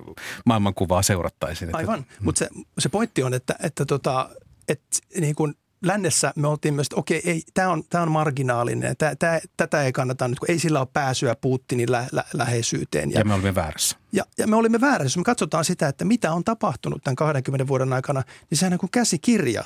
maailmankuvaa 0.45 1.01
seurattaisiin. 1.01 1.75
Aivan, 1.75 1.99
että, 1.99 2.13
mutta 2.21 2.39
se, 2.39 2.49
se 2.79 2.89
pointti 2.89 3.23
on, 3.23 3.33
että, 3.33 3.55
että, 3.63 3.85
tota, 3.85 4.29
että 4.67 4.97
niin 5.19 5.35
kuin 5.35 5.55
lännessä 5.85 6.33
me 6.35 6.47
oltiin 6.47 6.73
myös, 6.73 6.87
että 6.87 6.95
okei, 6.95 7.21
ei, 7.25 7.41
tämä 7.53 7.69
on, 7.69 7.83
tämä 7.89 8.01
on 8.01 8.11
marginaalinen. 8.11 8.97
Tämä, 8.97 9.15
tämä, 9.15 9.39
tätä 9.57 9.83
ei 9.83 9.91
kannata 9.91 10.27
nyt, 10.27 10.39
kun 10.39 10.51
ei 10.51 10.59
sillä 10.59 10.79
ole 10.79 10.87
pääsyä 10.93 11.35
Putinin 11.35 11.91
lä, 11.91 12.05
lä, 12.11 12.23
läheisyyteen. 12.33 13.11
Ja, 13.11 13.19
ja 13.19 13.25
me 13.25 13.33
olimme 13.33 13.55
väärässä. 13.55 13.97
Ja, 14.11 14.25
ja 14.37 14.47
me 14.47 14.55
olimme 14.55 14.81
väärässä. 14.81 15.05
Jos 15.05 15.17
me 15.17 15.23
katsotaan 15.23 15.65
sitä, 15.65 15.87
että 15.87 16.05
mitä 16.05 16.33
on 16.33 16.43
tapahtunut 16.43 17.03
tämän 17.03 17.15
20 17.15 17.67
vuoden 17.67 17.93
aikana, 17.93 18.23
niin 18.49 18.57
sehän 18.57 18.73
on 18.73 18.79
kuin 18.79 18.91
käsikirja. 18.91 19.63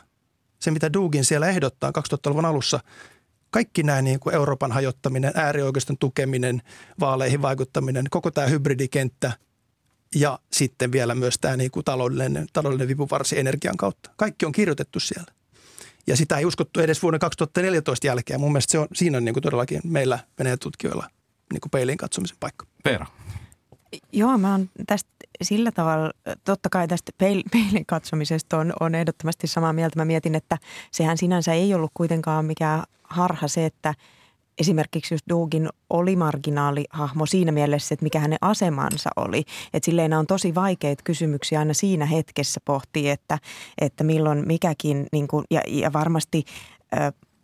Se, 0.60 0.72
mitä 0.72 0.94
Dugin 0.94 1.26
siellä 1.26 1.48
ehdottaa 1.48 1.92
2000-luvun 1.92 2.46
alussa, 2.46 2.80
kaikki 3.50 3.84
nämä 3.84 4.02
niin 4.02 4.20
kuin 4.20 4.36
Euroopan 4.36 4.72
hajottaminen, 4.72 5.32
äärioikeiston 5.36 5.98
tukeminen, 5.98 6.62
vaaleihin 7.00 7.42
vaikuttaminen, 7.42 8.06
koko 8.10 8.32
tämä 8.32 8.48
hybridikenttä 8.48 9.32
ja 10.16 10.40
sitten 10.52 10.92
vielä 10.92 11.16
myös 11.16 11.36
tämä 11.42 11.58
niin 11.58 11.72
kuin 11.72 11.84
taloudellinen, 11.84 12.48
taloudellinen 12.54 12.88
vipuvarsi 12.88 13.40
energian 13.40 13.78
kautta. 13.78 14.12
Kaikki 14.16 14.46
on 14.46 14.52
kirjoitettu 14.52 15.00
siellä. 15.00 15.34
Ja 16.08 16.18
sitä 16.18 16.38
ei 16.38 16.46
uskottu 16.46 16.80
edes 16.80 17.04
vuoden 17.04 17.20
2014 17.20 18.08
jälkeen. 18.08 18.40
Mun 18.40 18.52
mielestä 18.52 18.72
se 18.72 18.80
on, 18.80 18.88
siinä 18.94 19.18
on 19.18 19.26
niin 19.26 19.34
kuin 19.34 19.44
todellakin 19.44 19.82
meillä 19.84 20.20
Venäjän 20.40 20.60
tutkijoilla 20.60 21.08
niin 21.54 21.62
kuin 21.62 21.72
peiliin 21.72 21.98
katsomisen 21.98 22.38
paikka. 22.40 22.66
Peera. 22.84 23.06
Joo, 24.12 24.38
mä 24.38 24.52
oon 24.52 24.70
tästä 24.88 25.10
sillä 25.42 25.72
tavalla, 25.72 26.12
totta 26.44 26.70
kai 26.70 26.88
tästä 26.88 27.12
peilin 27.52 27.86
katsomisesta 27.86 28.58
on, 28.58 28.74
on 28.80 28.96
ehdottomasti 28.96 29.48
samaa 29.48 29.74
mieltä. 29.74 30.00
Mä 30.00 30.06
mietin, 30.06 30.36
että 30.36 30.58
sehän 30.92 31.18
sinänsä 31.18 31.54
ei 31.54 31.74
ollut 31.74 31.92
kuitenkaan 31.94 32.46
mikään 32.46 32.84
harha 33.04 33.48
se, 33.48 33.66
että– 33.66 33.94
esimerkiksi 34.60 35.14
just 35.14 35.26
Dugin 35.30 35.70
oli 35.90 36.16
marginaalihahmo 36.16 37.26
siinä 37.26 37.52
mielessä, 37.52 37.94
että 37.94 38.04
mikä 38.04 38.20
hänen 38.20 38.38
asemansa 38.42 39.10
oli. 39.16 39.44
Että 39.74 39.86
silleen 39.86 40.14
on 40.14 40.28
tosi 40.28 40.56
vaikeita 40.56 41.04
kysymyksiä 41.04 41.60
aina 41.60 41.74
siinä 41.74 42.06
hetkessä 42.06 42.62
pohtii, 42.66 43.10
että, 43.10 43.40
että 43.82 44.04
milloin 44.04 44.48
mikäkin, 44.48 45.08
niin 45.12 45.28
kuin, 45.28 45.46
ja, 45.52 45.62
ja 45.68 45.94
varmasti 45.94 46.44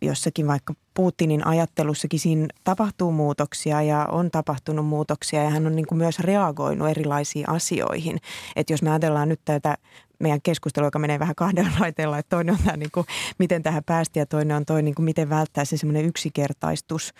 jossakin 0.02 0.46
vaikka 0.46 0.74
Putinin 0.94 1.46
ajattelussakin 1.46 2.20
siinä 2.20 2.46
tapahtuu 2.64 3.12
muutoksia 3.12 3.82
ja 3.82 4.06
on 4.12 4.30
tapahtunut 4.30 4.86
muutoksia 4.86 5.42
ja 5.42 5.50
hän 5.50 5.66
on 5.66 5.76
niin 5.76 5.86
kuin 5.86 5.98
myös 5.98 6.20
reagoinut 6.20 6.88
erilaisiin 6.88 7.48
asioihin. 7.48 8.18
Että 8.56 8.72
jos 8.72 8.82
me 8.82 8.90
ajatellaan 8.90 9.28
nyt 9.28 9.40
tätä 9.44 9.76
meidän 10.20 10.42
keskustelu, 10.42 10.86
joka 10.86 10.98
menee 10.98 11.18
vähän 11.18 11.34
kahdella 11.34 11.70
raiteella, 11.78 12.18
että 12.18 12.36
toinen 12.36 12.54
on 12.54 12.60
tämä, 12.64 12.76
niin 12.76 12.90
kuin, 12.90 13.06
miten 13.38 13.62
tähän 13.62 13.84
päästi 13.84 14.18
ja 14.18 14.26
toinen 14.26 14.56
on 14.56 14.66
toinen, 14.66 14.84
niin 14.84 14.94
kuin, 14.94 15.04
miten 15.04 15.30
välttää 15.30 15.64
se 15.64 15.76
semmoinen 15.76 16.04
yksikertaistus 16.04 17.14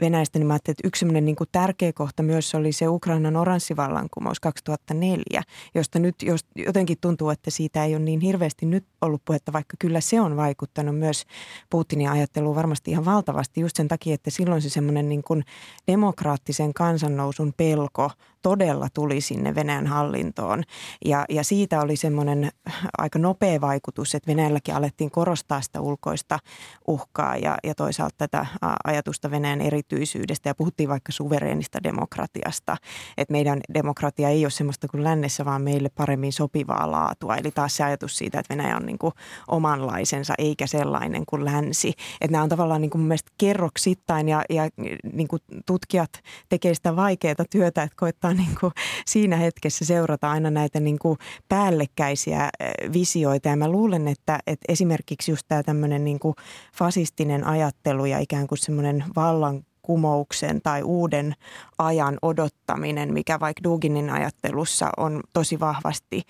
Venäjästä, 0.00 0.38
niin 0.38 0.46
mä 0.46 0.52
ajattelin, 0.52 0.74
että 0.74 0.88
yksi 0.88 0.98
semmoinen 1.00 1.24
niin 1.24 1.36
kuin 1.36 1.48
tärkeä 1.52 1.92
kohta 1.92 2.22
myös 2.22 2.54
oli 2.54 2.72
se 2.72 2.88
Ukrainan 2.88 3.36
oranssivallankumous 3.36 4.40
2004, 4.40 5.42
josta 5.74 5.98
nyt 5.98 6.14
jotenkin 6.56 6.98
tuntuu, 7.00 7.30
että 7.30 7.50
siitä 7.50 7.84
ei 7.84 7.94
ole 7.94 8.04
niin 8.04 8.20
hirveästi 8.20 8.66
nyt 8.66 8.84
ollut 9.00 9.22
puhetta, 9.24 9.52
vaikka 9.52 9.76
kyllä 9.78 10.00
se 10.00 10.20
on 10.20 10.36
vaikuttanut 10.36 10.98
myös 10.98 11.24
Putinin 11.70 12.10
ajatteluun 12.10 12.56
varmasti 12.56 12.90
ihan 12.90 13.04
valtavasti 13.04 13.60
just 13.60 13.76
sen 13.76 13.88
takia, 13.88 14.14
että 14.14 14.30
silloin 14.30 14.62
se 14.62 14.68
semmoinen 14.68 15.08
niin 15.08 15.22
kuin 15.22 15.44
demokraattisen 15.86 16.74
kansannousun 16.74 17.52
pelko 17.56 18.10
todella 18.46 18.88
tuli 18.94 19.20
sinne 19.20 19.54
Venäjän 19.54 19.86
hallintoon. 19.86 20.62
Ja, 21.04 21.24
ja 21.28 21.44
siitä 21.44 21.80
oli 21.80 21.96
semmoinen 21.96 22.50
aika 22.98 23.18
nopea 23.18 23.60
vaikutus, 23.60 24.14
että 24.14 24.26
Venäjälläkin 24.26 24.74
alettiin 24.74 25.10
korostaa 25.10 25.60
sitä 25.60 25.80
ulkoista 25.80 26.38
uhkaa 26.86 27.36
ja, 27.36 27.56
ja 27.64 27.74
toisaalta 27.74 28.14
tätä 28.18 28.46
ajatusta 28.84 29.30
Venäjän 29.30 29.60
erityisyydestä. 29.60 30.48
Ja 30.50 30.54
puhuttiin 30.54 30.88
vaikka 30.88 31.12
suvereenista 31.12 31.82
demokratiasta, 31.82 32.76
että 33.16 33.32
meidän 33.32 33.60
demokratia 33.74 34.28
ei 34.28 34.44
ole 34.44 34.50
semmoista 34.50 34.88
kuin 34.88 35.04
lännessä, 35.04 35.44
vaan 35.44 35.62
meille 35.62 35.88
paremmin 35.88 36.32
sopivaa 36.32 36.90
laatua. 36.90 37.36
Eli 37.36 37.50
taas 37.50 37.76
se 37.76 37.84
ajatus 37.84 38.18
siitä, 38.18 38.40
että 38.40 38.54
Venäjä 38.54 38.76
on 38.76 38.86
niin 38.86 38.98
kuin 38.98 39.12
omanlaisensa 39.48 40.34
eikä 40.38 40.66
sellainen 40.66 41.22
kuin 41.26 41.44
länsi. 41.44 41.88
Että 42.20 42.32
nämä 42.32 42.42
on 42.42 42.48
tavallaan 42.48 42.80
niin 42.80 42.90
kuin 42.90 43.00
mun 43.00 43.08
mielestä 43.08 43.32
kerroksittain 43.38 44.28
ja, 44.28 44.42
ja 44.50 44.68
niin 45.12 45.28
kuin 45.28 45.42
tutkijat 45.66 46.10
tekee 46.48 46.74
sitä 46.74 46.96
vaikeaa 46.96 47.44
työtä, 47.50 47.82
että 47.82 47.96
koittaa 47.96 48.35
niin 48.36 48.56
kuin 48.60 48.72
siinä 49.06 49.36
hetkessä 49.36 49.84
seurata 49.84 50.30
aina 50.30 50.50
näitä 50.50 50.80
niin 50.80 50.98
kuin 50.98 51.18
päällekkäisiä 51.48 52.48
visioita. 52.92 53.48
Ja 53.48 53.56
mä 53.56 53.68
luulen, 53.68 54.08
että, 54.08 54.38
että 54.46 54.64
esimerkiksi 54.68 55.32
just 55.32 55.42
tämä 55.48 55.62
tämmöinen 55.62 56.04
niin 56.04 56.18
kuin 56.18 56.34
fasistinen 56.74 57.46
ajattelu 57.46 58.04
ja 58.04 58.18
ikään 58.18 58.46
kuin 58.46 58.58
semmoinen 58.58 59.04
vallan 59.16 59.62
kumouksen 59.82 60.62
tai 60.62 60.82
uuden 60.82 61.34
ajan 61.78 62.18
odottaminen, 62.22 63.12
mikä 63.12 63.40
vaikka 63.40 63.62
Duginin 63.64 64.10
ajattelussa 64.10 64.90
on 64.96 65.20
tosi 65.32 65.60
vahvasti 65.60 66.22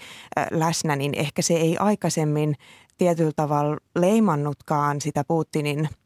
läsnä, 0.51 0.97
niin 0.97 1.15
ehkä 1.15 1.43
se 1.43 1.55
ei 1.55 1.77
aikaisemmin 1.79 2.55
tietyllä 2.99 3.33
tavalla 3.37 3.77
leimannutkaan 3.95 5.01
sitä 5.01 5.25
Putinin– 5.25 5.89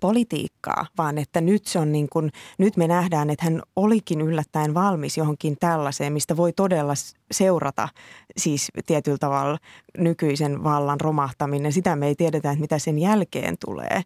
politiikkaa, 0.00 0.86
vaan 0.98 1.18
että 1.18 1.40
nyt, 1.40 1.66
se 1.66 1.78
on 1.78 1.92
niin 1.92 2.08
kuin, 2.12 2.30
nyt 2.58 2.76
me 2.76 2.88
nähdään, 2.88 3.30
että 3.30 3.44
hän 3.44 3.62
olikin 3.76 4.20
yllättäen 4.20 4.74
valmis 4.74 5.16
johonkin 5.16 5.56
tällaiseen, 5.60 6.12
mistä 6.12 6.36
voi 6.36 6.52
todella 6.52 6.94
seurata 7.30 7.88
siis 8.36 8.68
tietyllä 8.86 9.18
tavalla 9.18 9.58
nykyisen 9.98 10.64
vallan 10.64 11.00
romahtaminen. 11.00 11.72
Sitä 11.72 11.96
me 11.96 12.06
ei 12.06 12.14
tiedetä, 12.14 12.50
että 12.50 12.60
mitä 12.60 12.78
sen 12.78 12.98
jälkeen 12.98 13.56
tulee, 13.66 14.02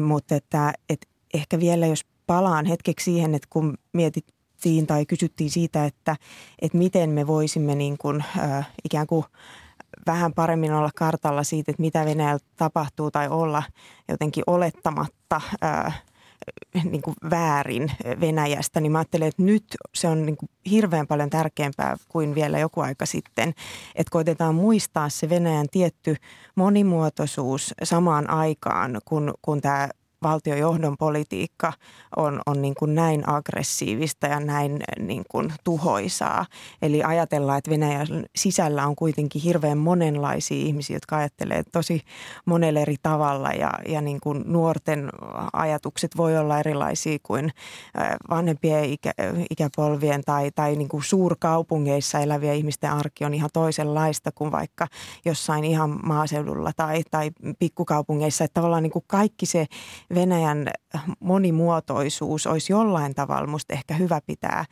mutta 0.00 0.34
että, 0.34 0.72
että 0.88 1.06
ehkä 1.34 1.60
vielä 1.60 1.86
jos 1.86 2.04
palaan 2.26 2.66
hetkeksi 2.66 3.04
siihen, 3.04 3.34
että 3.34 3.48
kun 3.50 3.74
mietittiin 3.92 4.86
tai 4.86 5.06
kysyttiin 5.06 5.50
siitä, 5.50 5.84
että, 5.84 6.16
että 6.62 6.78
miten 6.78 7.10
me 7.10 7.26
voisimme 7.26 7.74
niin 7.74 7.98
kuin, 7.98 8.24
äh, 8.38 8.68
ikään 8.84 9.06
kuin– 9.06 9.24
vähän 10.06 10.32
paremmin 10.32 10.72
olla 10.72 10.90
kartalla 10.94 11.42
siitä, 11.42 11.70
että 11.70 11.82
mitä 11.82 12.04
Venäjällä 12.04 12.38
tapahtuu 12.56 13.10
tai 13.10 13.28
olla 13.28 13.62
jotenkin 14.08 14.44
olettamatta 14.46 15.40
ää, 15.60 15.92
niin 16.90 17.02
kuin 17.02 17.16
väärin 17.30 17.92
Venäjästä, 18.20 18.80
niin 18.80 18.92
mä 18.92 18.98
ajattelen, 18.98 19.28
että 19.28 19.42
nyt 19.42 19.64
se 19.94 20.08
on 20.08 20.26
niin 20.26 20.36
kuin 20.36 20.50
hirveän 20.70 21.06
paljon 21.06 21.30
tärkeämpää 21.30 21.96
kuin 22.08 22.34
vielä 22.34 22.58
joku 22.58 22.80
aika 22.80 23.06
sitten, 23.06 23.48
että 23.94 24.10
koitetaan 24.10 24.54
muistaa 24.54 25.08
se 25.08 25.28
Venäjän 25.28 25.66
tietty 25.70 26.16
monimuotoisuus 26.54 27.74
samaan 27.82 28.30
aikaan, 28.30 29.00
kun, 29.04 29.34
kun 29.42 29.60
tämä 29.60 29.88
valtiojohdon 30.22 30.96
politiikka 30.98 31.72
on, 32.16 32.40
on 32.46 32.62
niin 32.62 32.74
kuin 32.74 32.94
näin 32.94 33.28
aggressiivista 33.28 34.26
ja 34.26 34.40
näin 34.40 34.80
niin 34.98 35.24
kuin 35.28 35.52
tuhoisaa. 35.64 36.46
Eli 36.82 37.02
ajatellaan, 37.02 37.58
että 37.58 37.70
Venäjän 37.70 38.06
sisällä 38.36 38.86
on 38.86 38.96
kuitenkin 38.96 39.42
hirveän 39.42 39.78
monenlaisia 39.78 40.66
ihmisiä, 40.66 40.96
jotka 40.96 41.16
ajattelee 41.16 41.62
tosi 41.72 42.02
monella 42.44 42.80
eri 42.80 42.96
tavalla 43.02 43.50
ja, 43.50 43.72
ja 43.88 44.00
niin 44.00 44.20
kuin 44.22 44.42
nuorten 44.46 45.08
ajatukset 45.52 46.16
voi 46.16 46.38
olla 46.38 46.60
erilaisia 46.60 47.18
kuin 47.22 47.50
vanhempien 48.30 48.84
ikä, 48.84 49.12
ikäpolvien 49.50 50.22
tai, 50.24 50.50
tai 50.54 50.76
niin 50.76 50.88
kuin 50.88 51.02
suurkaupungeissa 51.02 52.18
eläviä 52.18 52.52
ihmisten 52.52 52.90
arki 52.90 53.24
on 53.24 53.34
ihan 53.34 53.50
toisenlaista 53.52 54.32
kuin 54.32 54.52
vaikka 54.52 54.86
jossain 55.24 55.64
ihan 55.64 56.00
maaseudulla 56.06 56.72
tai, 56.76 57.02
tai 57.10 57.30
pikkukaupungeissa. 57.58 58.44
Että 58.44 58.54
tavallaan 58.54 58.82
niin 58.82 58.90
kuin 58.90 59.04
kaikki 59.06 59.46
se 59.46 59.66
Venäjän 60.14 60.66
monimuotoisuus 61.20 62.46
olisi 62.46 62.72
jollain 62.72 63.14
tavalla 63.14 63.46
musta 63.46 63.74
ehkä 63.74 63.94
hyvä 63.94 64.20
pitää 64.26 64.64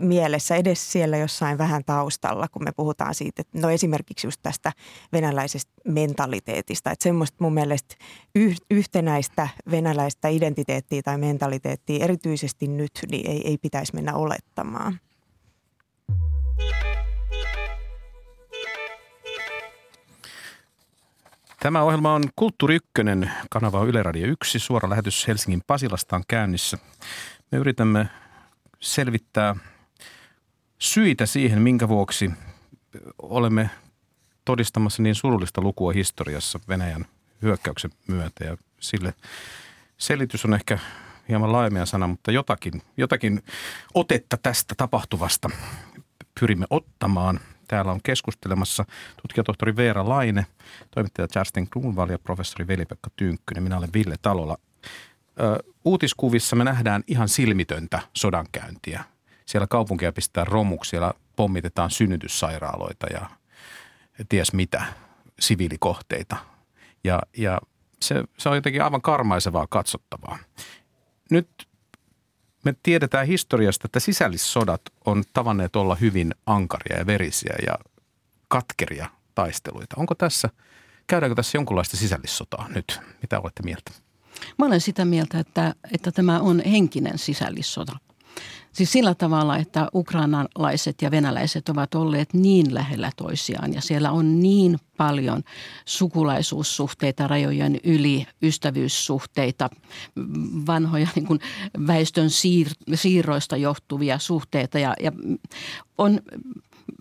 mielessä 0.00 0.56
edes 0.56 0.92
siellä 0.92 1.16
jossain 1.16 1.58
vähän 1.58 1.82
taustalla, 1.86 2.48
kun 2.48 2.64
me 2.64 2.72
puhutaan 2.76 3.14
siitä, 3.14 3.42
no 3.54 3.70
esimerkiksi 3.70 4.26
just 4.26 4.40
tästä 4.42 4.72
venäläisestä 5.12 5.72
mentaliteetista, 5.88 6.90
että 6.90 7.02
semmoista 7.02 7.36
mun 7.40 7.54
mielestä 7.54 7.94
yhtenäistä 8.70 9.48
venäläistä 9.70 10.28
identiteettiä 10.28 11.02
tai 11.02 11.18
mentaliteettia 11.18 12.04
erityisesti 12.04 12.68
nyt, 12.68 12.92
niin 13.10 13.30
ei, 13.30 13.48
ei 13.48 13.58
pitäisi 13.58 13.94
mennä 13.94 14.14
olettamaan. 14.14 14.98
Tämä 21.62 21.82
ohjelma 21.82 22.14
on 22.14 22.22
Kulttuuri 22.36 22.74
Ykkönen, 22.74 23.30
kanava 23.50 23.80
on 23.80 23.88
Yle 23.88 24.02
Radio 24.02 24.26
1, 24.26 24.58
suora 24.58 24.90
lähetys 24.90 25.28
Helsingin 25.28 25.62
Pasilasta 25.66 26.16
on 26.16 26.22
käynnissä. 26.28 26.78
Me 27.52 27.58
yritämme 27.58 28.08
selvittää 28.80 29.56
syitä 30.78 31.26
siihen, 31.26 31.62
minkä 31.62 31.88
vuoksi 31.88 32.30
olemme 33.18 33.70
todistamassa 34.44 35.02
niin 35.02 35.14
surullista 35.14 35.60
lukua 35.60 35.92
historiassa 35.92 36.60
Venäjän 36.68 37.04
hyökkäyksen 37.42 37.90
myötä. 38.06 38.44
Ja 38.44 38.56
sille 38.80 39.14
selitys 39.98 40.44
on 40.44 40.54
ehkä 40.54 40.78
hieman 41.28 41.52
laajemia 41.52 41.86
sana, 41.86 42.06
mutta 42.06 42.32
jotakin, 42.32 42.82
jotakin 42.96 43.42
otetta 43.94 44.36
tästä 44.36 44.74
tapahtuvasta 44.76 45.50
pyrimme 46.40 46.66
ottamaan– 46.70 47.40
Täällä 47.68 47.92
on 47.92 48.00
keskustelemassa 48.02 48.84
tutkijatohtori 49.22 49.76
Veera 49.76 50.08
Laine, 50.08 50.46
toimittaja 50.90 51.28
Justin 51.36 51.68
Grunwald 51.70 52.10
ja 52.10 52.18
professori 52.18 52.66
Veli-Pekka 52.66 53.10
Tynkkynen. 53.16 53.62
Minä 53.62 53.78
olen 53.78 53.92
Ville 53.94 54.14
Talola. 54.22 54.56
Ö, 55.40 55.58
uutiskuvissa 55.84 56.56
me 56.56 56.64
nähdään 56.64 57.02
ihan 57.06 57.28
silmitöntä 57.28 58.00
sodankäyntiä. 58.16 59.04
Siellä 59.46 59.66
kaupunkia 59.66 60.12
pistetään 60.12 60.46
romuksi, 60.46 60.90
siellä 60.90 61.12
pommitetaan 61.36 61.90
synnytyssairaaloita 61.90 63.06
ja 63.12 63.30
ties 64.28 64.52
mitä, 64.52 64.84
siviilikohteita. 65.40 66.36
Ja, 67.04 67.20
ja 67.36 67.60
se, 68.02 68.24
se 68.38 68.48
on 68.48 68.56
jotenkin 68.56 68.82
aivan 68.82 69.02
karmaisevaa 69.02 69.66
katsottavaa. 69.66 70.38
Nyt 71.30 71.48
me 72.64 72.74
tiedetään 72.82 73.26
historiasta, 73.26 73.86
että 73.86 74.00
sisällissodat 74.00 74.82
on 75.04 75.24
tavanneet 75.32 75.76
olla 75.76 75.94
hyvin 75.94 76.34
ankaria 76.46 76.98
ja 76.98 77.06
verisiä 77.06 77.54
ja 77.66 77.74
katkeria 78.48 79.08
taisteluita. 79.34 79.96
Onko 79.98 80.14
tässä, 80.14 80.48
käydäänkö 81.06 81.34
tässä 81.34 81.58
jonkunlaista 81.58 81.96
sisällissotaa 81.96 82.68
nyt? 82.74 83.00
Mitä 83.22 83.40
olette 83.40 83.62
mieltä? 83.62 83.90
Mä 84.58 84.66
olen 84.66 84.80
sitä 84.80 85.04
mieltä, 85.04 85.38
että, 85.38 85.74
että 85.94 86.12
tämä 86.12 86.40
on 86.40 86.62
henkinen 86.64 87.18
sisällissota. 87.18 87.96
Siis 88.72 88.92
sillä 88.92 89.14
tavalla, 89.14 89.56
että 89.56 89.88
ukrainalaiset 89.94 91.02
ja 91.02 91.10
venäläiset 91.10 91.68
ovat 91.68 91.94
olleet 91.94 92.34
niin 92.34 92.74
lähellä 92.74 93.10
toisiaan 93.16 93.74
ja 93.74 93.80
siellä 93.80 94.10
on 94.10 94.40
niin 94.40 94.78
paljon 94.96 95.42
sukulaisuussuhteita 95.84 97.28
rajojen 97.28 97.80
yli, 97.84 98.26
ystävyyssuhteita, 98.42 99.70
vanhoja 100.66 101.08
niin 101.14 101.26
kuin 101.26 101.40
väestön 101.86 102.28
siir- 102.28 102.94
siirroista 102.94 103.56
johtuvia 103.56 104.18
suhteita 104.18 104.78
ja, 104.78 104.94
ja 105.00 105.12
on, 105.98 106.20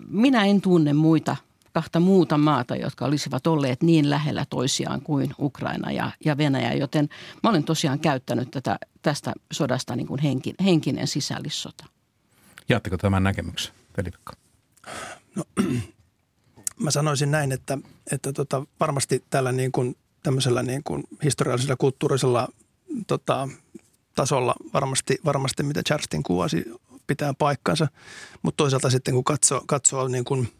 minä 0.07 0.45
en 0.45 0.61
tunne 0.61 0.93
muita– 0.93 1.35
kahta 1.73 1.99
muuta 1.99 2.37
maata, 2.37 2.75
jotka 2.75 3.05
olisivat 3.05 3.47
olleet 3.47 3.83
niin 3.83 4.09
lähellä 4.09 4.45
toisiaan 4.49 5.01
kuin 5.01 5.33
Ukraina 5.39 5.91
ja, 5.91 6.11
ja 6.25 6.37
Venäjä. 6.37 6.73
Joten 6.73 7.09
mä 7.43 7.49
olen 7.49 7.63
tosiaan 7.63 7.99
käyttänyt 7.99 8.51
tätä, 8.51 8.79
tästä 9.01 9.33
sodasta 9.51 9.95
niin 9.95 10.07
kuin 10.07 10.21
henki, 10.21 10.53
henkinen 10.63 11.07
sisällissota. 11.07 11.85
Jaatteko 12.69 12.97
tämän 12.97 13.23
näkemyksen, 13.23 13.73
Pelipekka? 13.95 14.33
No, 15.35 15.43
mä 16.83 16.91
sanoisin 16.91 17.31
näin, 17.31 17.51
että, 17.51 17.77
että 18.11 18.33
tota, 18.33 18.65
varmasti 18.79 19.23
tällä 19.29 19.51
niin 19.51 19.71
kuin 19.71 19.97
tämmöisellä 20.23 20.63
niin 20.63 20.83
kuin 20.83 21.03
historiallisella 21.23 21.75
kulttuurisella 21.75 22.47
tota, 23.07 23.49
tasolla 24.15 24.55
varmasti, 24.73 25.17
varmasti, 25.25 25.63
mitä 25.63 25.83
Charstin 25.83 26.23
kuvasi, 26.23 26.65
pitää 27.07 27.33
paikkansa. 27.33 27.87
Mutta 28.41 28.57
toisaalta 28.57 28.89
sitten 28.89 29.13
kun 29.13 29.23
katsoo, 29.23 29.63
katsoo 29.65 30.07
niin 30.07 30.23
kuin 30.23 30.51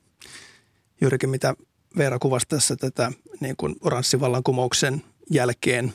juurikin 1.02 1.30
mitä 1.30 1.56
Veera 1.98 2.20
kuvasi 2.20 2.46
tässä 2.48 2.76
tätä 2.76 3.12
niin 3.40 3.56
kuin 3.58 3.76
oranssivallankumouksen 3.82 5.04
jälkeen 5.30 5.94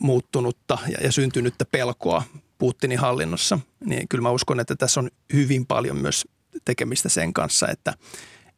muuttunutta 0.00 0.78
ja, 0.88 0.98
ja 1.04 1.12
syntynyttä 1.12 1.64
pelkoa 1.64 2.22
Putinin 2.58 2.98
hallinnossa, 2.98 3.58
niin 3.84 4.08
kyllä 4.08 4.22
mä 4.22 4.30
uskon, 4.30 4.60
että 4.60 4.76
tässä 4.76 5.00
on 5.00 5.10
hyvin 5.32 5.66
paljon 5.66 5.96
myös 5.96 6.24
tekemistä 6.64 7.08
sen 7.08 7.32
kanssa, 7.32 7.68
että, 7.68 7.94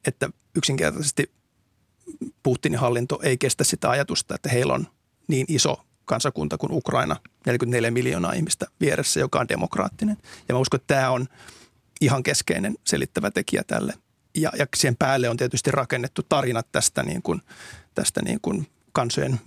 että 0.06 0.30
yksinkertaisesti 0.54 1.30
Putinin 2.42 2.78
hallinto 2.78 3.20
ei 3.22 3.38
kestä 3.38 3.64
sitä 3.64 3.90
ajatusta, 3.90 4.34
että 4.34 4.48
heillä 4.48 4.74
on 4.74 4.86
niin 5.28 5.46
iso 5.48 5.84
kansakunta 6.04 6.58
kuin 6.58 6.72
Ukraina, 6.72 7.16
44 7.46 7.90
miljoonaa 7.90 8.32
ihmistä 8.32 8.66
vieressä, 8.80 9.20
joka 9.20 9.40
on 9.40 9.48
demokraattinen. 9.48 10.16
Ja 10.48 10.54
mä 10.54 10.58
uskon, 10.58 10.80
että 10.80 10.94
tämä 10.94 11.10
on 11.10 11.26
ihan 12.00 12.22
keskeinen 12.22 12.74
selittävä 12.86 13.30
tekijä 13.30 13.64
tälle. 13.66 13.94
Ja, 14.34 14.52
ja 14.58 14.66
siihen 14.76 14.96
päälle 14.96 15.28
on 15.28 15.36
tietysti 15.36 15.70
rakennettu 15.70 16.22
tarinat 16.28 16.66
tästä, 16.72 17.02
niin 17.02 17.22
kuin, 17.22 17.42
tästä 17.94 18.22
niin 18.22 18.38
kuin 18.42 18.66
kansojen 18.92 19.40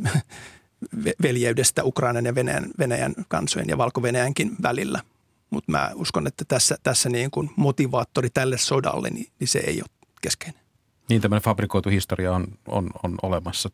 veljeydestä 1.23 1.83
Ukrainan 1.83 2.25
ja 2.25 2.35
Venäjän, 2.35 2.65
Venäjän 2.79 3.13
kansojen 3.27 3.69
ja 3.69 3.77
Valko-Venäjänkin 3.77 4.55
välillä. 4.61 5.01
Mutta 5.49 5.71
mä 5.71 5.91
uskon, 5.95 6.27
että 6.27 6.45
tässä, 6.47 6.77
tässä 6.83 7.09
niin 7.09 7.31
kuin 7.31 7.49
motivaattori 7.55 8.29
tälle 8.29 8.57
sodalle, 8.57 9.09
niin, 9.09 9.27
niin 9.39 9.47
se 9.47 9.59
ei 9.59 9.81
ole 9.81 9.89
keskeinen. 10.21 10.61
Niin 11.09 11.21
tämmöinen 11.21 11.43
fabrikoitu 11.43 11.89
historia 11.89 12.33
on, 12.33 12.47
on, 12.67 12.89
on 13.03 13.15
olemassa 13.21 13.69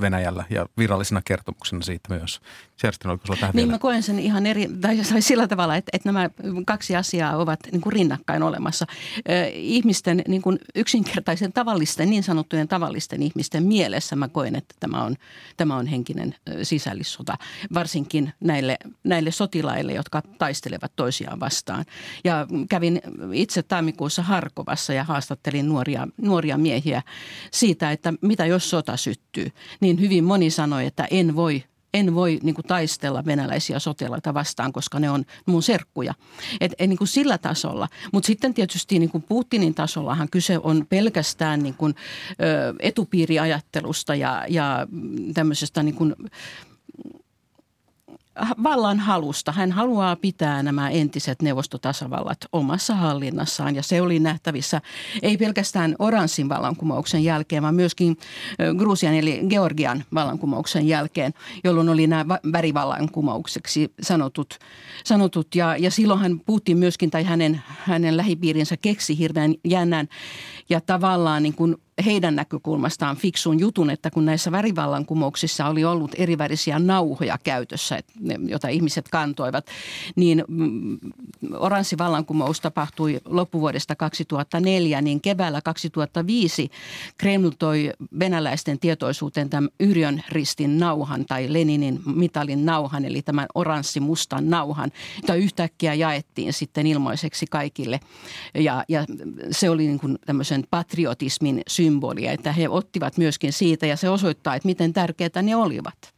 Venäjällä 0.00 0.44
ja 0.50 0.66
virallisena 0.78 1.22
kertomuksena 1.24 1.82
siitä 1.82 2.14
myös. 2.14 2.40
Kerstin, 2.80 3.10
oliko 3.10 3.26
sulla 3.26 3.40
tähän 3.40 3.54
Niin 3.54 3.66
vielä? 3.66 3.72
mä 3.72 3.78
koen 3.78 4.02
sen 4.02 4.18
ihan 4.18 4.46
eri, 4.46 4.68
tai 4.80 5.22
sillä 5.22 5.48
tavalla, 5.48 5.76
että, 5.76 5.90
että 5.92 6.12
nämä 6.12 6.30
kaksi 6.66 6.96
asiaa 6.96 7.36
ovat 7.36 7.60
niin 7.72 7.80
kuin 7.80 7.92
rinnakkain 7.92 8.42
olemassa. 8.42 8.86
Ihmisten 9.54 10.22
niin 10.28 10.42
kuin 10.42 10.58
yksinkertaisen 10.74 11.52
tavallisten, 11.52 12.10
niin 12.10 12.22
sanottujen 12.22 12.68
tavallisten 12.68 13.22
ihmisten 13.22 13.62
mielessä 13.62 14.16
mä 14.16 14.28
koen, 14.28 14.56
että 14.56 14.74
tämä 14.80 15.04
on, 15.04 15.16
tämä 15.56 15.76
on 15.76 15.86
henkinen 15.86 16.34
sisällissota, 16.62 17.38
varsinkin 17.74 18.32
näille, 18.40 18.78
näille 19.04 19.30
sotilaille, 19.30 19.92
jotka 19.92 20.22
taistelevat 20.38 20.92
toisiaan 20.96 21.40
vastaan. 21.40 21.84
Ja 22.24 22.46
kävin 22.68 23.00
itse 23.32 23.62
tammikuussa 23.62 24.22
Harkovassa 24.22 24.92
ja 24.92 25.04
haastattelin 25.04 25.68
nuoria, 25.68 26.08
nuoria 26.16 26.58
miehiä 26.58 27.02
siitä, 27.50 27.92
että 27.92 28.14
mitä 28.20 28.46
jos 28.46 28.70
sota 28.70 28.96
syttyy, 28.96 29.48
niin 29.80 30.00
hyvin 30.00 30.24
moni 30.24 30.50
sanoi, 30.50 30.86
että 30.86 31.08
en 31.10 31.36
voi 31.36 31.64
en 31.98 32.14
voi 32.14 32.38
niin 32.42 32.54
kuin, 32.54 32.66
taistella 32.66 33.24
venäläisiä 33.24 33.78
sotilaita 33.78 34.34
vastaan, 34.34 34.72
koska 34.72 34.98
ne 34.98 35.10
on 35.10 35.24
mun 35.46 35.62
serkkuja. 35.62 36.14
Et, 36.60 36.74
et, 36.78 36.88
niin 36.88 36.98
kuin 36.98 37.08
sillä 37.08 37.38
tasolla. 37.38 37.88
Mutta 38.12 38.26
sitten 38.26 38.54
tietysti 38.54 38.98
niin 38.98 39.10
kuin 39.10 39.22
Putinin 39.22 39.74
tasollahan 39.74 40.28
kyse 40.30 40.58
on 40.58 40.86
pelkästään 40.88 41.62
niin 41.62 41.74
kuin, 41.74 41.94
ö, 42.30 42.74
etupiiriajattelusta 42.80 44.14
ja, 44.14 44.44
ja 44.48 44.86
tämmöisestä 45.34 45.82
niin 45.82 45.94
kuin, 45.94 46.14
vallan 48.62 48.98
halusta. 48.98 49.52
Hän 49.52 49.72
haluaa 49.72 50.16
pitää 50.16 50.62
nämä 50.62 50.90
entiset 50.90 51.42
neuvostotasavallat 51.42 52.38
omassa 52.52 52.94
hallinnassaan 52.94 53.74
ja 53.74 53.82
se 53.82 54.02
oli 54.02 54.18
nähtävissä 54.18 54.80
ei 55.22 55.36
pelkästään 55.36 55.94
oranssin 55.98 56.48
vallankumouksen 56.48 57.24
jälkeen, 57.24 57.62
vaan 57.62 57.74
myöskin 57.74 58.16
Grusian 58.78 59.14
eli 59.14 59.40
Georgian 59.48 60.04
vallankumouksen 60.14 60.88
jälkeen, 60.88 61.32
jolloin 61.64 61.88
oli 61.88 62.06
nämä 62.06 62.38
värivallankumoukseksi 62.52 63.92
sanotut, 64.02 64.58
sanotut 65.04 65.54
ja, 65.54 65.76
ja 65.76 65.90
silloinhan 65.90 66.40
Putin 66.46 66.78
myöskin 66.78 67.10
tai 67.10 67.24
hänen, 67.24 67.62
hänen 67.66 68.16
lähipiirinsä 68.16 68.76
keksi 68.76 69.18
hirveän 69.18 69.54
jännän 69.64 70.08
ja 70.68 70.80
tavallaan 70.80 71.42
niin 71.42 71.54
kuin 71.54 71.76
heidän 72.04 72.36
näkökulmastaan 72.36 73.16
fiksun 73.16 73.60
jutun, 73.60 73.90
että 73.90 74.10
kun 74.10 74.24
näissä 74.24 74.52
värivallankumouksissa 74.52 75.66
oli 75.66 75.84
ollut 75.84 76.14
erivärisiä 76.14 76.78
nauhoja 76.78 77.38
käytössä, 77.44 78.00
joita 78.46 78.68
ihmiset 78.68 79.08
kantoivat, 79.08 79.66
niin 80.16 80.44
mm, 80.48 80.98
oranssivallankumous 81.54 82.60
tapahtui 82.60 83.20
loppuvuodesta 83.24 83.96
2004, 83.96 85.02
niin 85.02 85.20
keväällä 85.20 85.60
2005 85.60 86.70
Kreml 87.18 87.50
toi 87.58 87.92
venäläisten 88.18 88.78
tietoisuuteen 88.78 89.50
tämän 89.50 89.70
Yrjön 89.80 90.22
ristin 90.28 90.78
nauhan 90.78 91.24
tai 91.24 91.52
Leninin 91.52 92.00
mitalin 92.06 92.66
nauhan, 92.66 93.04
eli 93.04 93.22
tämän 93.22 93.46
oranssi-mustan 93.54 94.50
nauhan, 94.50 94.92
jota 95.22 95.34
yhtäkkiä 95.34 95.94
jaettiin 95.94 96.52
sitten 96.52 96.86
ilmoiseksi 96.86 97.46
kaikille. 97.50 98.00
Ja, 98.54 98.84
ja 98.88 99.04
se 99.50 99.70
oli 99.70 99.86
niin 99.86 100.00
kuin 100.00 100.18
tämmöisen 100.26 100.64
patriotismin 100.70 101.62
syy 101.68 101.87
symbolia, 101.88 102.32
että 102.32 102.52
he 102.52 102.68
ottivat 102.68 103.16
myöskin 103.16 103.52
siitä 103.52 103.86
ja 103.86 103.96
se 103.96 104.08
osoittaa, 104.08 104.54
että 104.54 104.68
miten 104.68 104.92
tärkeitä 104.92 105.42
ne 105.42 105.56
olivat. 105.56 106.14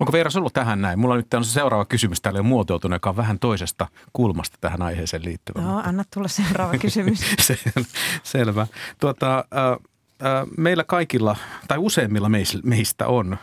Onko 0.00 0.12
Veera 0.12 0.30
ollut 0.36 0.52
tähän 0.52 0.80
näin? 0.80 0.98
Mulla 0.98 1.16
nyt 1.16 1.34
on 1.34 1.44
se 1.44 1.52
seuraava 1.52 1.84
kysymys 1.84 2.20
täällä 2.20 2.38
jo 2.38 2.42
muotoutunut, 2.42 2.96
joka 2.96 3.10
on 3.10 3.16
vähän 3.16 3.38
toisesta 3.38 3.88
kulmasta 4.12 4.58
tähän 4.60 4.82
aiheeseen 4.82 5.24
liittyvä. 5.24 5.60
No, 5.60 5.82
anna 5.84 6.04
tulla 6.14 6.28
seuraava 6.28 6.78
kysymys. 6.78 7.20
Sel- 7.52 7.84
selvä. 8.22 8.66
Tuota, 9.00 9.38
äh, 9.38 9.72
äh, 9.72 10.46
meillä 10.56 10.84
kaikilla, 10.84 11.36
tai 11.68 11.78
useimmilla 11.78 12.30
meistä 12.64 13.06
on, 13.06 13.38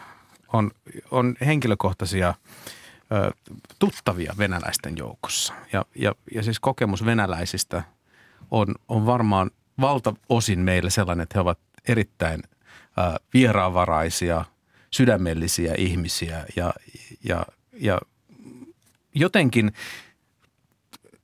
on, 0.54 0.72
on 1.12 1.36
henkilökohtaisia 1.46 2.28
äh, 2.30 2.36
tuttavia 3.80 4.34
venäläisten 4.38 4.98
joukossa. 4.98 5.54
Ja, 5.74 5.86
ja, 5.96 6.16
ja 6.36 6.44
siis 6.44 6.60
kokemus 6.60 7.06
venäläisistä 7.06 7.84
on, 8.52 8.76
on 8.88 9.06
varmaan 9.06 9.52
valtaosin 9.82 10.60
meille 10.60 10.90
sellainen, 10.90 11.24
että 11.24 11.36
he 11.36 11.42
ovat 11.42 11.60
erittäin 11.88 12.44
vieraanvaraisia, 13.34 14.46
sydämellisiä 14.92 15.74
ihmisiä 15.78 16.46
ja, 16.56 16.74
ja, 17.24 17.46
ja 17.74 18.00
jotenkin 19.16 19.72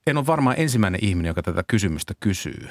en 0.08 0.18
ole 0.18 0.28
varmaan 0.28 0.56
ensimmäinen 0.60 1.04
ihminen, 1.04 1.30
joka 1.30 1.44
tätä 1.44 1.64
kysymystä 1.68 2.14
kysyy, 2.20 2.68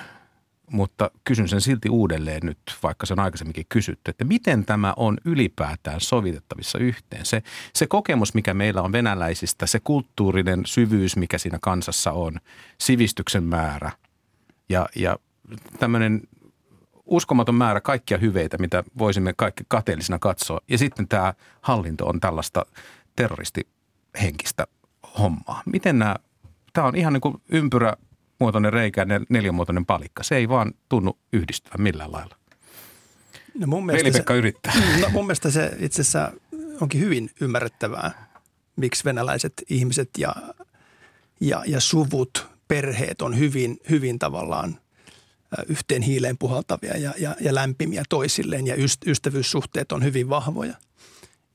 mutta 0.70 1.10
kysyn 1.24 1.48
sen 1.48 1.60
silti 1.60 1.88
uudelleen 1.88 2.40
nyt, 2.44 2.58
vaikka 2.82 3.06
se 3.06 3.12
on 3.12 3.20
aikaisemminkin 3.20 3.66
kysytty, 3.68 4.10
että 4.10 4.24
miten 4.24 4.64
tämä 4.64 4.94
on 4.96 5.18
ylipäätään 5.24 6.00
sovitettavissa 6.00 6.78
yhteen. 6.78 7.26
Se, 7.26 7.42
se 7.74 7.86
kokemus, 7.86 8.34
mikä 8.34 8.54
meillä 8.54 8.82
on 8.82 8.92
venäläisistä, 8.92 9.66
se 9.66 9.80
kulttuurinen 9.80 10.62
syvyys, 10.66 11.16
mikä 11.16 11.38
siinä 11.38 11.58
kansassa 11.60 12.12
on, 12.12 12.40
sivistyksen 12.80 13.44
määrä 13.44 13.92
ja, 14.68 14.88
ja 14.96 15.18
tämmöinen 15.78 16.22
uskomaton 17.06 17.54
määrä 17.54 17.80
kaikkia 17.80 18.18
hyveitä, 18.18 18.58
mitä 18.58 18.84
voisimme 18.98 19.34
kaikki 19.36 19.64
kateellisina 19.68 20.18
katsoa. 20.18 20.60
Ja 20.68 20.78
sitten 20.78 21.08
tämä 21.08 21.34
hallinto 21.60 22.06
on 22.06 22.20
tällaista 22.20 22.66
terroristihenkistä 23.16 24.66
hommaa. 25.18 25.62
Miten 25.66 25.98
nämä, 25.98 26.16
tämä 26.72 26.86
on 26.86 26.96
ihan 26.96 27.12
niin 27.12 27.20
kuin 27.20 27.34
ympyrämuotoinen 27.48 28.72
reikä 28.72 29.00
ja 29.00 29.20
neljämuotoinen 29.28 29.86
palikka. 29.86 30.22
Se 30.22 30.36
ei 30.36 30.48
vaan 30.48 30.74
tunnu 30.88 31.18
yhdistyvän 31.32 31.82
millään 31.82 32.12
lailla. 32.12 32.36
No 33.54 33.66
mun 33.66 33.86
Veli-Pekka 33.86 34.34
se, 34.34 34.38
yrittää. 34.38 34.72
No 35.00 35.08
mun 35.08 35.24
mielestä 35.24 35.50
se 35.50 35.76
itse 35.78 36.02
asiassa 36.02 36.32
onkin 36.80 37.00
hyvin 37.00 37.30
ymmärrettävää, 37.40 38.26
miksi 38.76 39.04
venäläiset 39.04 39.52
ihmiset 39.68 40.10
ja, 40.18 40.34
ja, 41.40 41.62
ja 41.66 41.80
suvut, 41.80 42.46
perheet 42.68 43.22
on 43.22 43.38
hyvin, 43.38 43.78
hyvin 43.90 44.18
tavallaan– 44.18 44.78
yhteen 45.68 46.02
hiileen 46.02 46.38
puhaltavia 46.38 46.96
ja, 46.96 47.14
ja, 47.18 47.36
ja 47.40 47.54
lämpimiä 47.54 48.02
toisilleen 48.08 48.66
ja 48.66 48.74
ystävyyssuhteet 49.06 49.92
on 49.92 50.04
hyvin 50.04 50.28
vahvoja. 50.28 50.74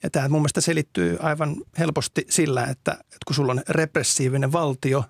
Ja 0.03 0.09
tämä 0.09 0.29
mun 0.29 0.41
mielestä 0.41 0.61
selittyy 0.61 1.17
aivan 1.19 1.55
helposti 1.79 2.25
sillä, 2.29 2.63
että, 2.63 2.91
että 2.91 3.25
kun 3.27 3.35
sulla 3.35 3.51
on 3.51 3.61
repressiivinen 3.69 4.51
valtio, 4.51 5.03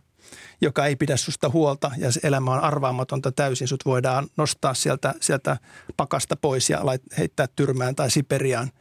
joka 0.61 0.85
ei 0.85 0.95
pidä 0.95 1.17
susta 1.17 1.49
huolta 1.49 1.91
ja 1.97 2.11
se 2.11 2.19
elämä 2.23 2.53
on 2.53 2.63
arvaamatonta 2.63 3.31
täysin, 3.31 3.67
sut 3.67 3.85
voidaan 3.85 4.27
nostaa 4.37 4.73
sieltä, 4.73 5.13
sieltä 5.21 5.57
pakasta 5.97 6.35
pois 6.35 6.69
ja 6.69 6.81
heittää 7.17 7.47
tyrmään 7.55 7.95
tai 7.95 8.11
Siperiaan, 8.11 8.71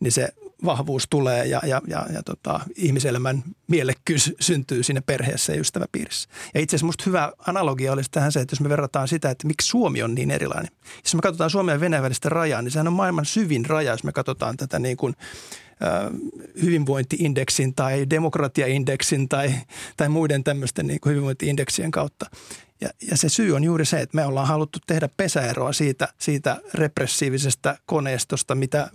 niin 0.00 0.12
se 0.12 0.28
vahvuus 0.64 1.06
tulee 1.10 1.46
ja, 1.46 1.60
ja, 1.66 1.82
ja, 1.86 2.06
ja 2.12 2.22
tota, 2.22 2.60
ihmiselämän 2.76 3.42
mielekkyys 3.66 4.32
syntyy 4.40 4.82
siinä 4.82 5.02
perheessä 5.02 5.52
ja 5.52 5.60
ystäväpiirissä. 5.60 6.28
Ja 6.54 6.60
itse 6.60 6.76
asiassa 6.76 6.86
musta 6.86 7.04
hyvä 7.06 7.32
analogia 7.46 7.92
olisi 7.92 8.10
tähän 8.10 8.32
se, 8.32 8.40
että 8.40 8.52
jos 8.52 8.60
me 8.60 8.68
verrataan 8.68 9.08
sitä, 9.08 9.30
että 9.30 9.46
miksi 9.46 9.68
Suomi 9.68 10.02
on 10.02 10.14
niin 10.14 10.30
erilainen. 10.30 10.72
Jos 11.04 11.14
me 11.14 11.20
katsotaan 11.20 11.50
Suomen 11.50 11.72
ja 11.72 11.80
Venäjän 11.80 12.02
välistä 12.02 12.28
rajaa, 12.28 12.62
niin 12.62 12.72
sehän 12.72 12.86
on 12.86 12.92
maailman 12.92 13.24
syvin 13.24 13.66
raja, 13.66 13.90
jos 13.90 14.04
me 14.04 14.12
katsotaan 14.12 14.56
tätä 14.56 14.78
niin 14.78 14.96
kuin 14.96 15.14
hyvinvointiindeksin 16.62 17.74
tai 17.74 18.10
demokratiaindeksin 18.10 19.28
tai, 19.28 19.54
tai 19.96 20.08
muiden 20.08 20.44
tämmöisten 20.44 20.86
niin 20.86 21.00
kuin 21.00 21.10
hyvinvointiindeksien 21.10 21.90
kautta. 21.90 22.26
Ja, 22.80 22.88
ja 23.10 23.16
se 23.16 23.28
syy 23.28 23.52
on 23.52 23.64
juuri 23.64 23.84
se, 23.84 24.00
että 24.00 24.16
me 24.16 24.26
ollaan 24.26 24.46
haluttu 24.46 24.78
tehdä 24.86 25.08
pesäeroa 25.16 25.72
siitä, 25.72 26.08
siitä 26.18 26.60
repressiivisestä 26.74 27.78
koneistosta, 27.86 28.54
mitä 28.54 28.90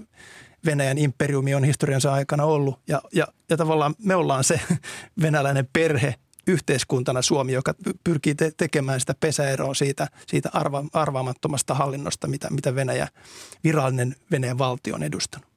Venäjän 0.65 0.97
imperiumi 0.97 1.55
on 1.55 1.63
historiansa 1.63 2.13
aikana 2.13 2.43
ollut. 2.43 2.79
Ja, 2.87 3.01
ja, 3.13 3.27
ja 3.49 3.57
tavallaan 3.57 3.95
me 3.97 4.15
ollaan 4.15 4.43
se 4.43 4.59
venäläinen 5.21 5.69
perhe 5.73 6.15
yhteiskuntana 6.47 7.21
Suomi, 7.21 7.53
joka 7.53 7.73
pyrkii 8.03 8.35
te- 8.35 8.51
tekemään 8.57 8.99
sitä 8.99 9.15
pesäeroa 9.19 9.73
siitä, 9.73 10.07
siitä 10.27 10.49
arva, 10.53 10.83
arvaamattomasta 10.93 11.73
hallinnosta, 11.73 12.27
mitä, 12.27 12.49
mitä 12.49 12.75
Venäjä, 12.75 13.07
virallinen 13.63 14.15
Venäjän 14.31 14.57
valtio 14.57 14.95
on 14.95 15.03
edustanut. 15.03 15.55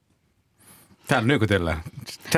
Täällä 1.08 1.26
nykytellään. 1.26 1.82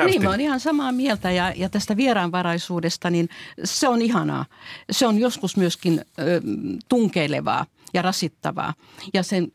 Niin, 0.05 0.23
mä 0.23 0.29
oon 0.29 0.41
ihan 0.41 0.59
samaa 0.59 0.91
mieltä 0.91 1.31
ja, 1.31 1.53
ja 1.55 1.69
tästä 1.69 1.97
vieraanvaraisuudesta, 1.97 3.09
niin 3.09 3.29
se 3.63 3.87
on 3.87 4.01
ihanaa. 4.01 4.45
Se 4.91 5.07
on 5.07 5.17
joskus 5.17 5.57
myöskin 5.57 6.05
ö, 6.19 6.41
tunkeilevaa 6.89 7.65
ja 7.93 8.01
rasittavaa. 8.01 8.73
Ja 9.13 9.23
sen 9.23 9.51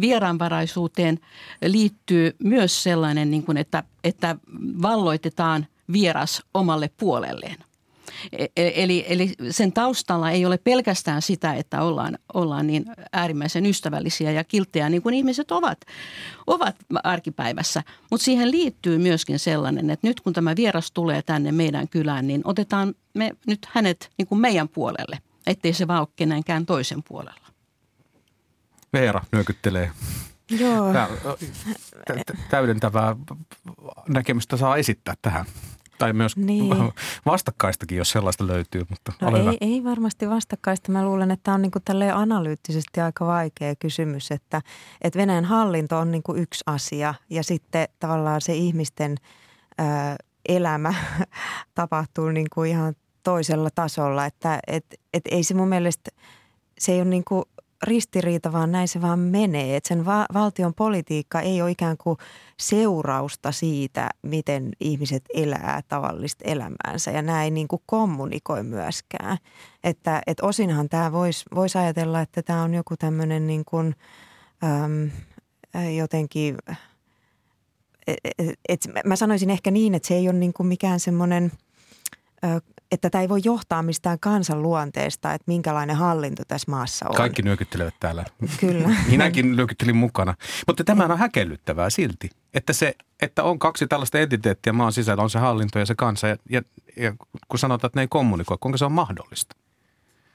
vieraanvaraisuuteen 0.00 1.18
liittyy 1.64 2.36
myös 2.44 2.82
sellainen, 2.82 3.30
niin 3.30 3.42
kuin, 3.42 3.56
että, 3.56 3.82
että 4.04 4.36
valloitetaan 4.82 5.66
vieras 5.92 6.42
omalle 6.54 6.90
puolelleen– 6.96 7.56
E, 8.32 8.46
e, 8.56 8.72
eli, 8.74 9.04
eli 9.08 9.34
sen 9.50 9.72
taustalla 9.72 10.30
ei 10.30 10.46
ole 10.46 10.58
pelkästään 10.58 11.22
sitä, 11.22 11.54
että 11.54 11.82
ollaan, 11.82 12.18
ollaan 12.34 12.66
niin 12.66 12.84
äärimmäisen 13.12 13.66
ystävällisiä 13.66 14.30
ja 14.30 14.44
kilttejä 14.44 14.88
niin 14.88 15.02
kuin 15.02 15.14
ihmiset 15.14 15.50
ovat, 15.50 15.78
ovat 16.46 16.76
arkipäivässä. 17.04 17.82
Mutta 18.10 18.24
siihen 18.24 18.50
liittyy 18.50 18.98
myöskin 18.98 19.38
sellainen, 19.38 19.90
että 19.90 20.06
nyt 20.06 20.20
kun 20.20 20.32
tämä 20.32 20.56
vieras 20.56 20.92
tulee 20.92 21.22
tänne 21.22 21.52
meidän 21.52 21.88
kylään, 21.88 22.26
niin 22.26 22.40
otetaan 22.44 22.94
me 23.14 23.30
nyt 23.46 23.66
hänet 23.68 24.10
niin 24.18 24.26
kuin 24.26 24.40
meidän 24.40 24.68
puolelle, 24.68 25.18
ettei 25.46 25.72
se 25.72 25.88
vaan 25.88 26.00
ole 26.00 26.08
kenenkään 26.16 26.66
toisen 26.66 27.02
puolella. 27.08 27.51
Veera 28.92 29.20
nyökyttelee. 29.32 29.90
Joo. 30.50 30.92
Täydentävää 32.50 33.16
näkemystä 34.08 34.56
saa 34.56 34.76
esittää 34.76 35.14
tähän. 35.22 35.46
Tai 35.98 36.12
myös 36.12 36.36
niin. 36.36 36.74
vastakkaistakin, 37.26 37.98
jos 37.98 38.10
sellaista 38.10 38.46
löytyy. 38.46 38.86
Mutta 38.90 39.12
no 39.20 39.36
ei, 39.36 39.58
ei 39.60 39.84
varmasti 39.84 40.28
vastakkaista. 40.28 40.92
Mä 40.92 41.04
luulen, 41.04 41.30
että 41.30 41.44
tämä 41.44 41.54
on 41.54 41.62
niin 41.62 41.70
kuin 41.70 42.12
analyyttisesti 42.14 43.00
aika 43.00 43.26
vaikea 43.26 43.74
kysymys, 43.76 44.30
että, 44.30 44.62
että 45.00 45.18
Venäjän 45.18 45.44
hallinto 45.44 45.98
on 45.98 46.10
niin 46.10 46.22
kuin 46.22 46.38
yksi 46.38 46.64
asia 46.66 47.14
ja 47.30 47.42
sitten 47.42 47.88
tavallaan 48.00 48.40
se 48.40 48.54
ihmisten 48.54 49.16
ö, 49.80 49.84
elämä 50.48 50.94
tapahtuu 51.74 52.28
niin 52.30 52.48
kuin 52.54 52.70
ihan 52.70 52.94
toisella 53.22 53.68
tasolla. 53.74 54.26
Että 54.26 54.60
et, 54.66 54.84
et 55.14 55.22
ei 55.30 55.44
se 55.44 55.54
mun 55.54 55.68
mielestä, 55.68 56.10
se 56.78 56.92
ei 56.92 57.00
ole 57.00 57.08
niin 57.08 57.24
kuin 57.24 57.44
ristiriita, 57.82 58.52
vaan 58.52 58.72
näin 58.72 58.88
se 58.88 59.00
vaan 59.00 59.18
menee. 59.18 59.76
Että 59.76 59.88
sen 59.88 60.04
va- 60.04 60.26
valtion 60.34 60.74
politiikka 60.74 61.40
ei 61.40 61.62
ole 61.62 61.70
ikään 61.70 61.96
kuin 61.96 62.16
seurausta 62.60 63.52
siitä, 63.52 64.10
miten 64.22 64.72
ihmiset 64.80 65.24
elää 65.34 65.80
tavallista 65.88 66.44
elämäänsä. 66.44 67.10
Ja 67.10 67.22
näin 67.22 67.44
ei 67.44 67.50
niin 67.50 67.68
kuin 67.68 67.82
kommunikoi 67.86 68.62
myöskään. 68.62 69.38
Että 69.84 70.22
et 70.26 70.40
osinhan 70.40 70.88
tämä 70.88 71.12
voisi 71.12 71.44
vois 71.54 71.76
ajatella, 71.76 72.20
että 72.20 72.42
tämä 72.42 72.62
on 72.62 72.74
joku 72.74 72.96
tämmöinen 72.96 73.46
niin 73.46 73.64
kuin, 73.64 73.94
äm, 74.64 75.10
jotenkin 75.96 76.56
et, 78.06 78.18
et, 78.38 78.58
et, 78.68 78.88
mä 79.04 79.16
sanoisin 79.16 79.50
ehkä 79.50 79.70
niin, 79.70 79.94
että 79.94 80.08
se 80.08 80.14
ei 80.14 80.28
ole 80.28 80.38
niin 80.38 80.52
kuin 80.52 80.66
mikään 80.66 81.00
semmoinen 81.00 81.52
että 82.92 83.10
tämä 83.10 83.22
ei 83.22 83.28
voi 83.28 83.40
johtaa 83.44 83.82
mistään 83.82 84.18
kansan 84.20 84.62
luonteesta, 84.62 85.34
että 85.34 85.44
minkälainen 85.46 85.96
hallinto 85.96 86.42
tässä 86.48 86.70
maassa 86.70 87.06
on. 87.08 87.14
Kaikki 87.14 87.42
nyökyttelevät 87.42 87.94
täällä. 88.00 88.24
Kyllä. 88.60 88.88
Minäkin 89.10 89.56
nyökyttelin 89.56 89.96
mukana. 89.96 90.34
Mutta 90.66 90.84
tämä 90.84 91.04
on 91.04 91.18
häkellyttävää 91.18 91.90
silti, 91.90 92.30
että, 92.54 92.72
se, 92.72 92.94
että 93.22 93.42
on 93.42 93.58
kaksi 93.58 93.86
tällaista 93.86 94.18
entiteettiä 94.18 94.72
maan 94.72 94.92
sisällä, 94.92 95.22
on 95.22 95.30
se 95.30 95.38
hallinto 95.38 95.78
ja 95.78 95.86
se 95.86 95.94
kansa. 95.94 96.28
Ja, 96.28 96.36
ja, 96.50 96.62
ja 96.96 97.14
kun 97.48 97.58
sanotaan, 97.58 97.88
että 97.88 97.98
ne 97.98 98.02
ei 98.02 98.08
kommunikoi, 98.08 98.56
kuinka 98.60 98.78
se 98.78 98.84
on 98.84 98.92
mahdollista? 98.92 99.56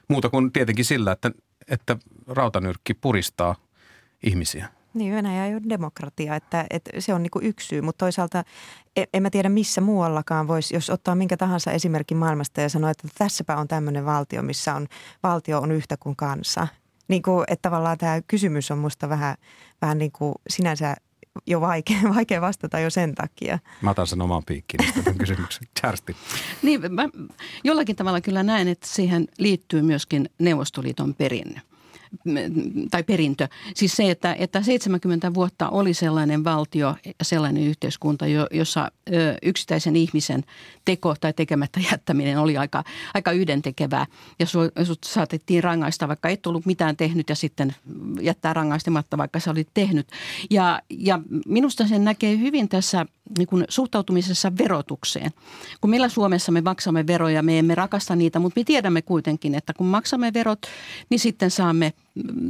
Muuta 0.08 0.28
kuin 0.28 0.52
tietenkin 0.52 0.84
sillä, 0.84 1.12
että, 1.12 1.30
että 1.68 1.96
rautanyrkki 2.26 2.94
puristaa 2.94 3.54
ihmisiä. 4.22 4.68
Niin, 4.98 5.14
Venäjä 5.14 5.46
ei 5.46 5.54
ole 5.54 5.62
demokratia, 5.68 6.36
että, 6.36 6.66
että 6.70 6.90
se 6.98 7.14
on 7.14 7.22
niin 7.22 7.30
kuin 7.30 7.46
yksi 7.46 7.66
syy, 7.66 7.82
mutta 7.82 8.04
toisaalta 8.04 8.44
en, 8.96 9.06
en 9.14 9.22
mä 9.22 9.30
tiedä 9.30 9.48
missä 9.48 9.80
muuallakaan 9.80 10.48
voisi, 10.48 10.74
jos 10.74 10.90
ottaa 10.90 11.14
minkä 11.14 11.36
tahansa 11.36 11.72
esimerkin 11.72 12.16
maailmasta 12.16 12.60
ja 12.60 12.68
sanoa, 12.68 12.90
että 12.90 13.08
tässäpä 13.18 13.56
on 13.56 13.68
tämmöinen 13.68 14.04
valtio, 14.04 14.42
missä 14.42 14.74
on, 14.74 14.86
valtio 15.22 15.60
on 15.60 15.72
yhtä 15.72 15.96
kuin 15.96 16.16
kansa. 16.16 16.68
Niin 17.08 17.22
kuin, 17.22 17.44
että 17.48 17.68
tavallaan 17.68 17.98
tämä 17.98 18.20
kysymys 18.26 18.70
on 18.70 18.78
musta 18.78 19.08
vähän, 19.08 19.36
vähän 19.82 19.98
niin 19.98 20.12
kuin 20.12 20.34
sinänsä 20.48 20.96
jo 21.46 21.60
vaikea, 21.60 21.98
vaikea 22.14 22.40
vastata 22.40 22.78
jo 22.78 22.90
sen 22.90 23.14
takia. 23.14 23.58
Mä 23.82 23.90
otan 23.90 24.06
sen 24.06 24.20
oman 24.20 24.44
piikkiin 24.44 24.94
tämän 24.94 25.18
kysymyksen. 25.18 25.68
Charsti. 25.80 26.16
Niin, 26.62 26.94
mä 26.94 27.08
jollakin 27.64 27.96
tavalla 27.96 28.20
kyllä 28.20 28.42
näen, 28.42 28.68
että 28.68 28.86
siihen 28.86 29.28
liittyy 29.38 29.82
myöskin 29.82 30.30
Neuvostoliiton 30.38 31.14
perinne 31.14 31.67
tai 32.90 33.02
perintö. 33.02 33.48
Siis 33.74 33.96
se, 33.96 34.10
että, 34.10 34.36
että 34.38 34.62
70 34.62 35.34
vuotta 35.34 35.68
oli 35.68 35.94
sellainen 35.94 36.44
valtio 36.44 36.94
sellainen 37.22 37.62
yhteiskunta, 37.62 38.24
jossa 38.50 38.92
yksittäisen 39.42 39.96
ihmisen 39.96 40.44
teko 40.84 41.14
tai 41.20 41.32
tekemättä 41.32 41.80
jättäminen 41.90 42.38
oli 42.38 42.56
aika, 42.56 42.84
aika 43.14 43.32
yhdentekevää. 43.32 44.06
Ja 44.38 44.46
sut 44.84 45.04
saatettiin 45.04 45.64
rangaista, 45.64 46.08
vaikka 46.08 46.28
et 46.28 46.46
ollut 46.46 46.66
mitään 46.66 46.96
tehnyt 46.96 47.28
ja 47.28 47.34
sitten 47.34 47.74
jättää 48.20 48.52
rangaistamatta, 48.52 49.18
vaikka 49.18 49.40
sä 49.40 49.50
olit 49.50 49.68
tehnyt. 49.74 50.08
Ja, 50.50 50.82
ja 50.90 51.20
minusta 51.46 51.88
sen 51.88 52.04
näkee 52.04 52.38
hyvin 52.38 52.68
tässä 52.68 53.06
niin 53.38 53.48
kuin 53.48 53.64
suhtautumisessa 53.68 54.52
verotukseen. 54.58 55.30
Kun 55.80 55.90
meillä 55.90 56.08
Suomessa 56.08 56.52
me 56.52 56.60
maksamme 56.60 57.06
veroja, 57.06 57.42
me 57.42 57.58
emme 57.58 57.74
rakasta 57.74 58.16
niitä, 58.16 58.38
mutta 58.38 58.60
me 58.60 58.64
tiedämme 58.64 59.02
kuitenkin, 59.02 59.54
että 59.54 59.72
kun 59.74 59.86
maksamme 59.86 60.32
verot, 60.34 60.58
niin 61.10 61.18
sitten 61.18 61.50
saamme 61.50 61.92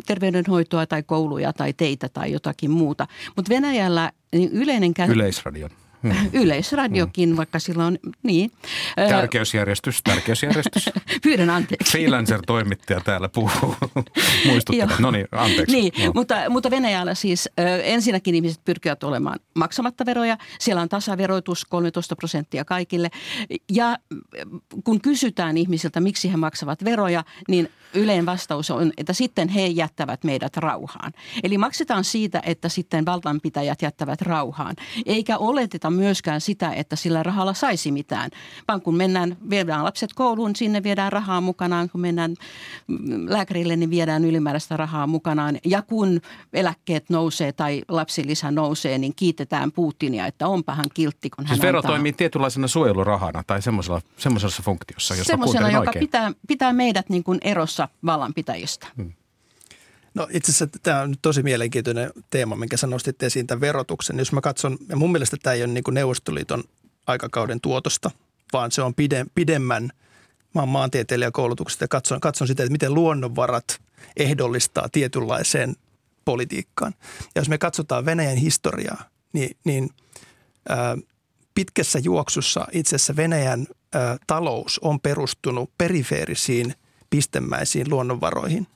terveydenhoitoa 0.06 0.86
tai 0.86 1.02
kouluja 1.02 1.52
tai 1.52 1.72
teitä 1.72 2.08
tai 2.08 2.32
jotakin 2.32 2.70
muuta. 2.70 3.06
Mutta 3.36 3.48
Venäjällä 3.54 4.12
niin 4.32 4.50
yleinen 4.52 4.94
käsitys... 4.94 5.16
Yleisradion. 5.16 5.70
Hmm. 6.02 6.12
Yleisradiokin, 6.32 7.28
hmm. 7.28 7.36
vaikka 7.36 7.58
sillä 7.58 7.86
on, 7.86 7.98
niin. 8.22 8.50
Tärkeysjärjestys, 8.96 10.02
tärkeysjärjestys. 10.02 10.90
Pyydän 11.22 11.50
anteeksi. 11.50 11.90
Freelancer-toimittaja 11.90 13.00
täällä 13.00 13.28
puhuu. 13.28 13.74
Muistuttaa. 14.46 14.88
no 14.98 15.10
niin, 15.10 15.28
anteeksi. 15.32 15.76
Niin, 15.76 15.92
no. 16.06 16.12
mutta, 16.14 16.50
mutta 16.50 16.70
Venäjällä 16.70 17.14
siis 17.14 17.48
ensinnäkin 17.82 18.34
ihmiset 18.34 18.64
pyrkivät 18.64 19.04
olemaan 19.04 19.38
maksamatta 19.54 20.06
veroja. 20.06 20.38
Siellä 20.58 20.82
on 20.82 20.88
tasaveroitus 20.88 21.64
13 21.64 22.16
prosenttia 22.16 22.64
kaikille. 22.64 23.08
Ja 23.72 23.98
kun 24.84 25.00
kysytään 25.00 25.56
ihmisiltä, 25.56 26.00
miksi 26.00 26.32
he 26.32 26.36
maksavat 26.36 26.84
veroja, 26.84 27.24
niin 27.48 27.68
yleinen 27.94 28.26
vastaus 28.26 28.70
on, 28.70 28.92
että 28.96 29.12
sitten 29.12 29.48
he 29.48 29.66
jättävät 29.66 30.24
meidät 30.24 30.56
rauhaan. 30.56 31.12
Eli 31.42 31.58
maksetaan 31.58 32.04
siitä, 32.04 32.42
että 32.46 32.68
sitten 32.68 33.06
valtanpitäjät 33.06 33.82
jättävät 33.82 34.22
rauhaan. 34.22 34.76
Eikä 35.06 35.38
oleteta 35.38 35.87
myöskään 35.90 36.40
sitä, 36.40 36.72
että 36.72 36.96
sillä 36.96 37.22
rahalla 37.22 37.54
saisi 37.54 37.92
mitään, 37.92 38.30
vaan 38.68 38.82
kun 38.82 38.96
mennään, 38.96 39.36
viedään 39.50 39.84
lapset 39.84 40.12
kouluun, 40.12 40.56
sinne 40.56 40.82
viedään 40.82 41.12
rahaa 41.12 41.40
mukanaan. 41.40 41.90
Kun 41.90 42.00
mennään 42.00 42.34
lääkärille, 43.28 43.76
niin 43.76 43.90
viedään 43.90 44.24
ylimääräistä 44.24 44.76
rahaa 44.76 45.06
mukanaan. 45.06 45.58
Ja 45.64 45.82
kun 45.82 46.20
eläkkeet 46.52 47.10
nousee 47.10 47.52
tai 47.52 47.82
lapsilisä 47.88 48.50
nousee, 48.50 48.98
niin 48.98 49.14
kiitetään 49.16 49.72
Putinia, 49.72 50.26
että 50.26 50.48
onpa 50.48 50.74
hän 50.74 50.86
kiltti, 50.94 51.30
kun 51.30 51.46
hän 51.46 51.56
siis 51.56 51.66
vero 51.66 51.78
antaa. 51.78 51.90
toimii 51.90 52.12
tietynlaisena 52.12 52.68
suojelurahana 52.68 53.42
tai 53.46 53.62
semmoisella 53.62 54.00
funktiossa, 54.62 55.14
josta 55.14 55.30
Semmoisena, 55.32 55.70
joka 55.70 55.92
pitää, 55.98 56.32
pitää 56.48 56.72
meidät 56.72 57.08
niin 57.08 57.24
kuin 57.24 57.38
erossa 57.42 57.68
erossa 57.68 57.88
vallanpitäjistä? 58.06 58.86
Hmm. 58.96 59.12
No 60.14 60.28
itse 60.30 60.52
asiassa 60.52 60.78
tämä 60.82 61.00
on 61.00 61.14
tosi 61.22 61.42
mielenkiintoinen 61.42 62.10
teema, 62.30 62.56
minkä 62.56 62.76
sä 62.76 62.86
nostit 62.86 63.22
esiin 63.22 63.46
tämän 63.46 63.60
verotuksen. 63.60 64.18
Jos 64.18 64.32
mä 64.32 64.40
katson, 64.40 64.78
ja 64.88 64.96
mun 64.96 65.12
mielestä 65.12 65.36
tämä 65.42 65.54
ei 65.54 65.62
ole 65.62 65.72
niin 65.72 65.84
kuin 65.84 65.94
Neuvostoliiton 65.94 66.64
aikakauden 67.06 67.60
tuotosta, 67.60 68.10
vaan 68.52 68.72
se 68.72 68.82
on 68.82 68.94
pide, 68.94 69.26
pidemmän 69.34 69.90
maan 70.54 70.68
maantieteilijäkoulutuksesta 70.68 71.84
ja 71.84 71.88
katson, 71.88 72.20
katson 72.20 72.48
sitä, 72.48 72.62
että 72.62 72.72
miten 72.72 72.94
luonnonvarat 72.94 73.80
ehdollistaa 74.16 74.88
tietynlaiseen 74.92 75.76
politiikkaan. 76.24 76.94
Ja 77.34 77.40
jos 77.40 77.48
me 77.48 77.58
katsotaan 77.58 78.04
Venäjän 78.04 78.36
historiaa, 78.36 79.02
niin, 79.32 79.56
niin 79.64 79.90
ää, 80.68 80.96
pitkässä 81.54 81.98
juoksussa 81.98 82.66
itse 82.72 82.96
asiassa 82.96 83.16
Venäjän 83.16 83.66
ää, 83.94 84.16
talous 84.26 84.78
on 84.78 85.00
perustunut 85.00 85.70
perifeerisiin– 85.78 86.74
pistemäisiin 87.10 87.90
luonnonvaroihin, 87.90 88.66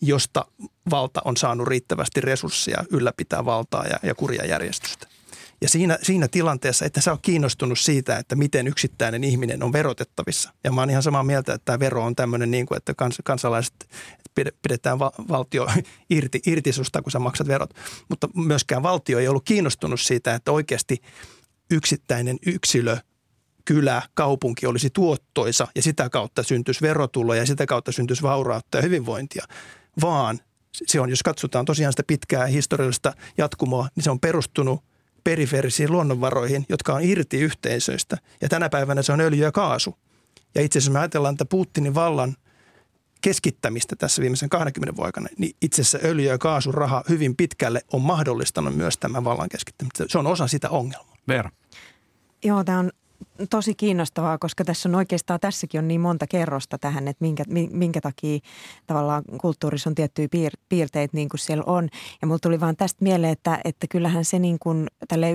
josta 0.00 0.44
valta 0.90 1.20
on 1.24 1.36
saanut 1.36 1.68
riittävästi 1.68 2.20
resursseja 2.20 2.84
ylläpitää 2.90 3.44
valtaa 3.44 3.86
ja, 3.86 3.98
ja 4.02 4.14
kuria 4.14 4.46
järjestystä. 4.46 5.06
Ja 5.62 5.68
siinä, 5.68 5.98
siinä 6.02 6.28
tilanteessa, 6.28 6.84
että 6.84 7.00
sä 7.00 7.10
oot 7.10 7.22
kiinnostunut 7.22 7.78
siitä, 7.78 8.16
että 8.16 8.36
miten 8.36 8.66
yksittäinen 8.66 9.24
ihminen 9.24 9.62
on 9.62 9.72
verotettavissa. 9.72 10.52
Ja 10.64 10.72
mä 10.72 10.80
oon 10.80 10.90
ihan 10.90 11.02
samaa 11.02 11.22
mieltä, 11.22 11.54
että 11.54 11.64
tämä 11.64 11.78
vero 11.78 12.04
on 12.04 12.16
tämmöinen, 12.16 12.50
niin 12.50 12.66
kuin, 12.66 12.76
että 12.76 12.94
kans, 12.94 13.18
kansalaiset 13.24 13.88
pidetään 14.62 14.98
va- 14.98 15.12
valtio 15.28 15.66
irti, 16.10 16.40
irti 16.46 16.72
susta, 16.72 17.02
kun 17.02 17.12
sä 17.12 17.18
maksat 17.18 17.46
verot. 17.46 17.70
Mutta 18.08 18.28
myöskään 18.34 18.82
valtio 18.82 19.18
ei 19.18 19.28
ollut 19.28 19.44
kiinnostunut 19.44 20.00
siitä, 20.00 20.34
että 20.34 20.52
oikeasti 20.52 21.02
yksittäinen 21.70 22.36
yksilö 22.46 22.96
kylä, 23.64 24.02
kaupunki 24.14 24.66
olisi 24.66 24.90
tuottoisa 24.90 25.68
ja 25.74 25.82
sitä 25.82 26.10
kautta 26.10 26.42
syntyisi 26.42 26.82
verotuloja 26.82 27.42
ja 27.42 27.46
sitä 27.46 27.66
kautta 27.66 27.92
syntyisi 27.92 28.22
vaurautta 28.22 28.78
ja 28.78 28.82
hyvinvointia, 28.82 29.44
vaan 30.00 30.38
se 30.72 31.00
on, 31.00 31.10
jos 31.10 31.22
katsotaan 31.22 31.64
tosiaan 31.64 31.92
sitä 31.92 32.02
pitkää 32.06 32.46
historiallista 32.46 33.12
jatkumoa, 33.38 33.88
niin 33.96 34.04
se 34.04 34.10
on 34.10 34.20
perustunut 34.20 34.84
periferisiin 35.24 35.92
luonnonvaroihin, 35.92 36.66
jotka 36.68 36.94
on 36.94 37.02
irti 37.02 37.40
yhteisöistä. 37.40 38.16
Ja 38.40 38.48
tänä 38.48 38.68
päivänä 38.68 39.02
se 39.02 39.12
on 39.12 39.20
öljy 39.20 39.42
ja 39.42 39.52
kaasu. 39.52 39.98
Ja 40.54 40.62
itse 40.62 40.78
asiassa 40.78 40.92
me 40.92 40.98
ajatellaan, 40.98 41.34
että 41.34 41.44
Putinin 41.44 41.94
vallan 41.94 42.36
keskittämistä 43.20 43.96
tässä 43.96 44.22
viimeisen 44.22 44.48
20 44.48 44.96
vuoden 44.96 45.28
niin 45.38 45.56
itse 45.62 45.82
asiassa 45.82 46.08
öljy- 46.08 46.28
ja 46.28 46.38
kaasuraha 46.38 47.04
hyvin 47.08 47.36
pitkälle 47.36 47.80
on 47.92 48.02
mahdollistanut 48.02 48.76
myös 48.76 48.98
tämän 48.98 49.24
vallan 49.24 49.48
keskittämistä. 49.48 50.04
Se 50.08 50.18
on 50.18 50.26
osa 50.26 50.46
sitä 50.46 50.70
ongelmaa. 50.70 51.16
Veera. 51.28 51.50
Joo, 52.44 52.64
tämä 52.64 52.78
on 52.78 52.90
tosi 53.50 53.74
kiinnostavaa, 53.74 54.38
koska 54.38 54.64
tässä 54.64 54.88
on 54.88 54.94
oikeastaan, 54.94 55.40
tässäkin 55.40 55.78
on 55.78 55.88
niin 55.88 56.00
monta 56.00 56.26
kerrosta 56.26 56.78
tähän, 56.78 57.08
että 57.08 57.24
minkä, 57.24 57.44
minkä 57.70 58.00
takia 58.00 58.38
tavallaan 58.86 59.24
kulttuurissa 59.40 59.90
on 59.90 59.94
tiettyjä 59.94 60.28
piir, 60.30 60.52
piirteitä 60.68 61.16
niin 61.16 61.28
kuin 61.28 61.38
siellä 61.38 61.64
on. 61.66 61.88
Ja 62.22 62.26
mulla 62.26 62.38
tuli 62.42 62.60
vaan 62.60 62.76
tästä 62.76 63.04
mieleen, 63.04 63.32
että, 63.32 63.60
että 63.64 63.86
kyllähän 63.90 64.24
se 64.24 64.38
niin 64.38 64.58
kuin 64.58 64.86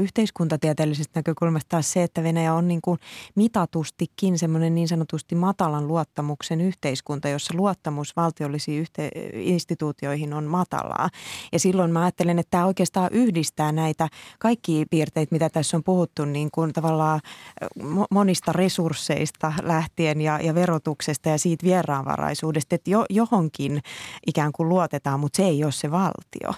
yhteiskuntatieteellisestä 0.02 1.20
näkökulmasta 1.20 1.70
taas 1.70 1.94
se, 1.94 2.04
että 2.04 2.24
Venäjä 2.24 2.54
on 2.54 2.68
niin 2.68 2.82
kuin 2.82 3.00
mitatustikin 3.36 4.38
semmoinen 4.38 4.76
niin 4.76 4.88
sanotusti 4.88 5.36
matalan 5.36 5.88
luottamuksen 5.88 6.62
yhteiskunta, 6.62 7.30
jossa 7.30 7.54
luottamus 7.58 8.16
valtiollisiin 8.16 8.86
yhte- 8.86 9.12
instituutioihin 9.34 10.34
on 10.34 10.44
matalaa. 10.44 11.10
Ja 11.52 11.60
silloin 11.60 11.92
mä 11.92 12.02
ajattelen, 12.02 12.40
että 12.40 12.52
tämä 12.52 12.66
oikeastaan 12.66 13.10
yhdistää 13.12 13.72
näitä 13.72 14.10
kaikkia 14.40 14.86
piirteitä, 14.90 15.36
mitä 15.36 15.50
tässä 15.50 15.78
on 15.78 15.84
puhuttu, 15.84 16.26
niin 16.26 16.50
kuin 16.52 16.74
tavallaan 16.74 17.22
monista 18.12 18.54
resursseista 18.54 19.54
lähtien 19.64 20.22
ja, 20.22 20.40
ja 20.40 20.56
verotuksesta 20.56 21.30
ja 21.30 21.38
siitä 21.38 21.66
vieraanvaraisuudesta, 21.66 22.76
että 22.76 22.90
jo, 22.90 23.06
johonkin 23.10 23.82
ikään 24.28 24.52
kuin 24.52 24.70
luotetaan, 24.70 25.20
mutta 25.20 25.38
se 25.38 25.44
ei 25.44 25.64
ole 25.64 25.72
se 25.72 25.92
valtio. 25.92 26.54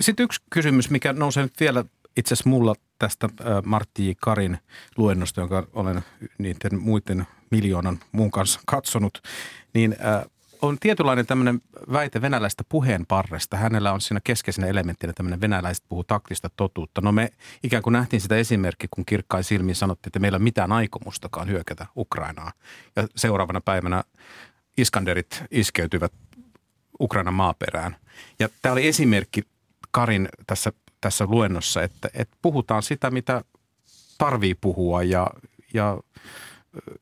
Sitten 0.00 0.24
yksi 0.24 0.40
kysymys, 0.50 0.90
mikä 0.90 1.12
nousee 1.12 1.42
nyt 1.42 1.60
vielä 1.60 1.84
itse 2.16 2.34
asiassa 2.34 2.50
mulla 2.50 2.74
tästä 2.98 3.28
Martti 3.64 4.08
J. 4.08 4.12
Karin 4.20 4.58
luennosta, 4.96 5.40
jonka 5.40 5.66
olen 5.72 6.02
niiden 6.38 6.80
muiden 6.80 7.26
miljoonan 7.50 8.00
muun 8.12 8.30
kanssa 8.30 8.60
katsonut, 8.66 9.22
niin 9.74 9.96
on 10.62 10.78
tietynlainen 10.80 11.26
tämmöinen 11.26 11.60
väite 11.92 12.20
venäläistä 12.20 12.64
puheenparresta. 12.68 13.56
Hänellä 13.56 13.92
on 13.92 14.00
siinä 14.00 14.20
keskeisenä 14.24 14.66
elementtinä 14.66 15.12
tämmöinen 15.12 15.40
venäläiset 15.40 15.84
puhuu 15.88 16.04
taktista 16.04 16.50
totuutta. 16.56 17.00
No 17.00 17.12
me 17.12 17.32
ikään 17.62 17.82
kuin 17.82 17.92
nähtiin 17.92 18.20
sitä 18.20 18.36
esimerkki, 18.36 18.88
kun 18.90 19.04
kirkkain 19.06 19.44
silmiin 19.44 19.76
sanottiin, 19.76 20.08
että 20.08 20.18
meillä 20.18 20.36
ei 20.36 20.38
ole 20.38 20.44
mitään 20.44 20.72
aikomustakaan 20.72 21.48
hyökätä 21.48 21.86
Ukrainaa. 21.96 22.52
Ja 22.96 23.08
seuraavana 23.16 23.60
päivänä 23.60 24.04
Iskanderit 24.76 25.44
iskeytyvät 25.50 26.12
Ukrainan 27.00 27.34
maaperään. 27.34 27.96
Ja 28.38 28.48
tämä 28.62 28.72
oli 28.72 28.88
esimerkki 28.88 29.42
Karin 29.90 30.28
tässä, 30.46 30.72
tässä 31.00 31.26
luennossa, 31.26 31.82
että, 31.82 32.08
että 32.14 32.36
puhutaan 32.42 32.82
sitä, 32.82 33.10
mitä 33.10 33.44
tarvii 34.18 34.54
puhua 34.54 35.02
ja, 35.02 35.26
ja– 35.74 35.98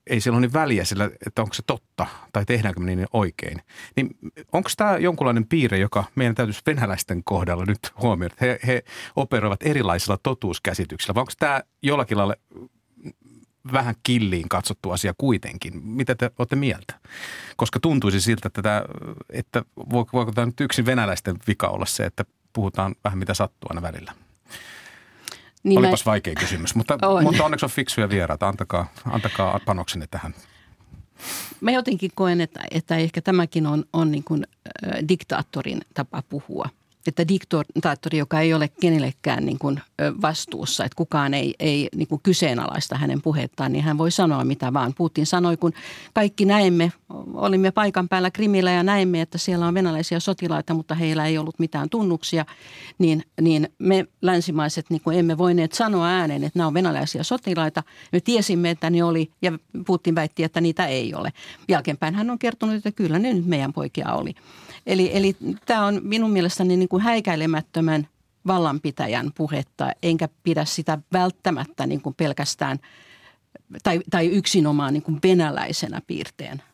ei 0.06 0.20
sillä 0.20 0.36
ole 0.36 0.40
niin 0.40 0.52
väliä 0.52 0.84
sillä, 0.84 1.10
että 1.26 1.42
onko 1.42 1.54
se 1.54 1.62
totta 1.66 2.06
tai 2.32 2.44
tehdäänkö 2.44 2.80
me 2.80 2.94
niin 2.94 3.06
oikein. 3.12 3.62
Niin 3.96 4.10
onko 4.52 4.70
tämä 4.76 4.98
jonkunlainen 4.98 5.46
piirre, 5.46 5.78
joka 5.78 6.04
meidän 6.14 6.34
täytyisi 6.34 6.62
venäläisten 6.66 7.24
kohdalla 7.24 7.64
nyt 7.64 7.78
huomioida? 8.02 8.34
He, 8.40 8.60
he 8.66 8.84
operoivat 9.16 9.62
erilaisilla 9.62 10.18
totuuskäsityksillä, 10.22 11.14
vai 11.14 11.20
onko 11.20 11.32
tämä 11.38 11.62
jollakin 11.82 12.18
lailla 12.18 12.34
vähän 13.72 13.94
killiin 14.02 14.48
katsottu 14.48 14.90
asia 14.90 15.14
kuitenkin. 15.18 15.84
Mitä 15.84 16.14
te 16.14 16.30
olette 16.38 16.56
mieltä? 16.56 16.94
Koska 17.56 17.80
tuntuisi 17.80 18.20
siltä, 18.20 18.48
että, 18.48 18.62
tämä, 18.62 18.82
että 19.30 19.64
voiko 19.90 20.32
tämä 20.32 20.46
nyt 20.46 20.60
yksin 20.60 20.86
venäläisten 20.86 21.36
vika 21.46 21.68
olla 21.68 21.86
se, 21.86 22.04
että 22.04 22.24
puhutaan 22.52 22.94
vähän 23.04 23.18
mitä 23.18 23.34
sattuu 23.34 23.68
aina 23.70 23.82
välillä? 23.82 24.12
Niin 25.62 25.78
Olipas 25.78 26.04
mä... 26.04 26.11
vaikea 26.11 26.34
kysymys, 26.34 26.74
mutta, 26.74 26.98
on. 27.08 27.22
mutta 27.22 27.44
onneksi 27.44 27.66
on 27.66 27.70
fiksuja 27.70 28.08
vieraita. 28.08 28.48
Antakaa, 28.48 28.92
antakaa 29.04 29.61
panoksenne 29.66 30.06
tähän. 30.11 30.34
Mä 31.61 31.70
jotenkin 31.70 32.11
koen, 32.14 32.40
että, 32.40 32.61
että 32.70 32.96
ehkä 32.96 33.20
tämäkin 33.22 33.66
on, 33.66 33.84
on 33.92 34.11
niin 34.11 34.24
kuin, 34.24 34.46
äh, 34.84 35.08
diktaattorin 35.08 35.80
tapa 35.94 36.22
puhua– 36.28 36.68
että 37.07 37.28
diktaattori, 37.28 38.18
joka 38.18 38.40
ei 38.40 38.55
ole 38.55 38.68
kenellekään 38.80 39.46
niin 39.46 39.59
kuin 39.59 39.80
vastuussa, 40.22 40.84
että 40.84 40.96
kukaan 40.96 41.34
ei, 41.34 41.55
ei 41.59 41.88
niin 41.96 42.09
kuin 42.09 42.20
kyseenalaista 42.22 42.98
hänen 42.98 43.22
puhettaan, 43.22 43.72
niin 43.72 43.84
hän 43.84 43.98
voi 43.98 44.11
sanoa 44.11 44.44
mitä 44.44 44.72
vaan. 44.72 44.94
Putin 44.96 45.26
sanoi, 45.26 45.57
kun 45.57 45.72
kaikki 46.14 46.44
näemme, 46.44 46.92
olimme 47.34 47.70
paikan 47.70 48.09
päällä 48.09 48.30
Krimillä 48.30 48.70
ja 48.70 48.82
näemme, 48.82 49.20
että 49.20 49.38
siellä 49.38 49.66
on 49.66 49.74
venäläisiä 49.74 50.20
sotilaita, 50.20 50.74
mutta 50.74 50.94
heillä 50.94 51.26
ei 51.26 51.38
ollut 51.38 51.59
mitään 51.59 51.90
tunnuksia, 51.90 52.44
niin, 52.98 53.24
niin 53.40 53.68
me 53.78 54.07
länsimaiset 54.22 54.86
niin 54.90 55.01
kuin 55.01 55.18
emme 55.18 55.38
voineet 55.38 55.72
sanoa 55.72 56.07
ääneen, 56.09 56.44
että 56.44 56.59
nämä 56.59 56.66
on 56.66 56.74
venäläisiä 56.74 57.22
sotilaita. 57.22 57.82
Me 58.12 58.20
tiesimme, 58.20 58.70
että 58.70 58.90
ne 58.90 59.05
oli 59.05 59.30
ja 59.42 59.53
Putin 59.86 60.14
väitti, 60.14 60.44
että 60.44 60.61
niitä 60.61 60.86
ei 60.86 61.14
ole. 61.14 61.32
Jälkeenpäin 61.68 62.14
hän 62.14 62.30
on 62.30 62.38
kertonut, 62.38 62.74
että 62.74 62.92
kyllä 62.92 63.18
ne 63.18 63.32
nyt 63.32 63.46
meidän 63.46 63.72
poikia 63.72 64.12
oli. 64.12 64.34
Eli, 64.86 65.10
eli 65.12 65.36
tämä 65.66 65.86
on 65.86 66.00
minun 66.02 66.30
mielestäni 66.30 66.76
niin 66.76 66.88
kuin 66.88 67.02
häikäilemättömän 67.02 68.08
vallanpitäjän 68.46 69.30
puhetta, 69.34 69.92
enkä 70.02 70.28
pidä 70.42 70.64
sitä 70.64 70.98
välttämättä 71.12 71.86
niin 71.86 72.00
kuin 72.00 72.14
pelkästään 72.14 72.78
tai, 73.82 74.00
tai 74.10 74.26
yksinomaan 74.26 74.92
niin 74.92 75.02
kuin 75.02 75.18
venäläisenä 75.22 76.00
piirteenä. 76.06 76.69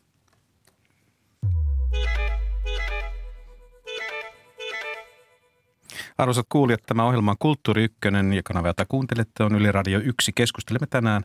Arvoisat 6.18 6.46
kuulijat, 6.48 6.82
tämä 6.86 7.04
ohjelma 7.04 7.30
on 7.30 7.36
Kulttuuri 7.38 7.84
Ykkönen 7.84 8.32
ja 8.32 8.42
kanava, 8.42 8.66
jota 8.68 8.86
kuuntelette, 8.88 9.44
on 9.44 9.54
Yle 9.54 9.72
Radio 9.72 9.98
1. 9.98 10.32
Keskustelemme 10.34 10.86
tänään. 10.86 11.22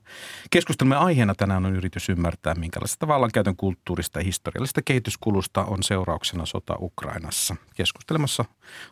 Keskustelemme 0.50 0.96
aiheena 0.96 1.36
tänään 1.36 1.66
on 1.66 1.76
yritys 1.76 2.10
ymmärtää, 2.10 2.56
minkälaista 2.56 3.08
vallankäytön 3.08 3.56
kulttuurista 3.56 4.20
ja 4.20 4.24
historiallisesta 4.24 4.82
kehityskulusta 4.82 5.64
on 5.64 5.84
seurauksena 5.84 6.46
sota 6.46 6.76
Ukrainassa. 6.80 7.56
Keskustelemassa 7.76 8.46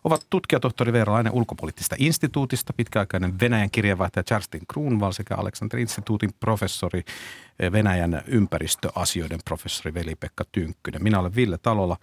ovat 0.03 0.25
tutkijatohtori 0.29 0.93
Veera 0.93 1.13
Laine 1.13 1.29
ulkopoliittisesta 1.33 1.95
instituutista, 1.99 2.73
pitkäaikainen 2.73 3.39
Venäjän 3.39 3.71
kirjeenvaihtaja 3.71 4.23
Charlestin 4.23 4.67
Kruunval 4.73 5.11
sekä 5.11 5.35
Aleksander 5.35 5.79
Instituutin 5.79 6.33
professori 6.39 7.03
Venäjän 7.71 8.23
ympäristöasioiden 8.27 9.39
professori 9.45 9.93
Veli-Pekka 9.93 10.43
Tynkkynen. 10.51 11.03
Minä 11.03 11.19
olen 11.19 11.35
Ville 11.35 11.57
Talola 11.57 11.97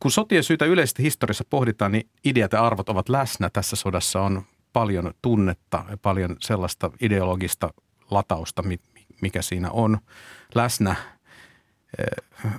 kun 0.00 0.10
sotien 0.10 0.44
syytä 0.44 0.64
yleisesti 0.64 1.02
historiassa 1.02 1.44
pohditaan, 1.50 1.92
niin 1.92 2.08
ideat 2.24 2.52
ja 2.52 2.66
arvot 2.66 2.88
ovat 2.88 3.08
läsnä. 3.08 3.50
Tässä 3.50 3.76
sodassa 3.76 4.20
on 4.20 4.42
paljon 4.72 5.14
tunnetta 5.22 5.84
ja 5.90 5.96
paljon 5.96 6.36
sellaista 6.40 6.90
ideologista 7.00 7.70
latausta, 8.10 8.62
mikä 9.22 9.42
siinä 9.42 9.70
on 9.70 9.98
läsnä. 10.54 10.96
Eh, 11.98 12.52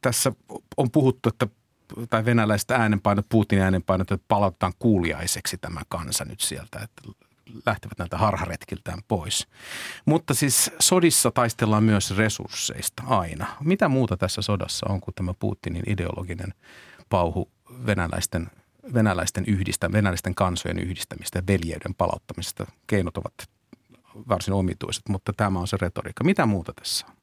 tässä 0.00 0.32
on 0.76 0.90
puhuttu, 0.90 1.28
että 1.28 1.46
tai 2.10 2.24
venäläiset 2.24 2.70
äänenpainot, 2.70 3.26
Putinin 3.28 3.64
äänenpainot, 3.64 4.10
että 4.10 4.24
palautetaan 4.28 4.72
kuuliaiseksi 4.78 5.58
tämä 5.58 5.80
kansa 5.88 6.24
nyt 6.24 6.40
sieltä, 6.40 6.78
että 6.78 7.25
lähtevät 7.66 7.98
näiltä 7.98 8.18
harharetkiltään 8.18 8.98
pois. 9.08 9.46
Mutta 10.04 10.34
siis 10.34 10.70
sodissa 10.80 11.30
taistellaan 11.30 11.84
myös 11.84 12.16
resursseista 12.16 13.02
aina. 13.06 13.46
Mitä 13.60 13.88
muuta 13.88 14.16
tässä 14.16 14.42
sodassa 14.42 14.86
on 14.88 15.00
kuin 15.00 15.14
tämä 15.14 15.34
Putinin 15.34 15.82
ideologinen 15.86 16.54
pauhu 17.08 17.50
venäläisten, 17.86 18.50
venäläisten, 18.94 19.44
yhdistä, 19.46 19.92
venäläisten 19.92 20.34
kansojen 20.34 20.78
yhdistämistä 20.78 21.38
ja 21.38 21.46
veljeyden 21.46 21.94
palauttamista. 21.94 22.66
Keinot 22.86 23.16
ovat 23.16 23.34
varsin 24.28 24.54
omituiset, 24.54 25.08
mutta 25.08 25.32
tämä 25.32 25.58
on 25.58 25.68
se 25.68 25.76
retoriikka. 25.80 26.24
Mitä 26.24 26.46
muuta 26.46 26.72
tässä 26.72 27.06
on? 27.06 27.16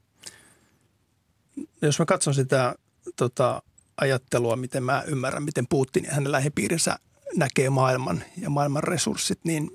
Jos 1.82 2.00
mä 2.00 2.06
katson 2.06 2.34
sitä 2.34 2.76
tota, 3.16 3.62
ajattelua, 3.98 4.56
miten 4.56 4.84
mä 4.84 5.04
ymmärrän, 5.08 5.44
miten 5.44 5.66
Putin 5.70 6.04
ja 6.04 6.14
hänen 6.14 6.32
lähipiirinsä 6.32 7.00
näkee 7.36 7.70
maailman 7.70 8.24
ja 8.38 8.50
maailman 8.50 8.84
resurssit, 8.84 9.40
niin 9.44 9.72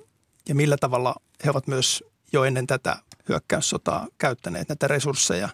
ja 0.49 0.55
millä 0.55 0.77
tavalla 0.77 1.17
he 1.45 1.51
ovat 1.51 1.67
myös 1.67 2.05
jo 2.33 2.45
ennen 2.45 2.67
tätä 2.67 2.97
hyökkäyssotaa 3.29 4.07
käyttäneet 4.19 4.69
näitä 4.69 4.89
resursseja 4.89 5.49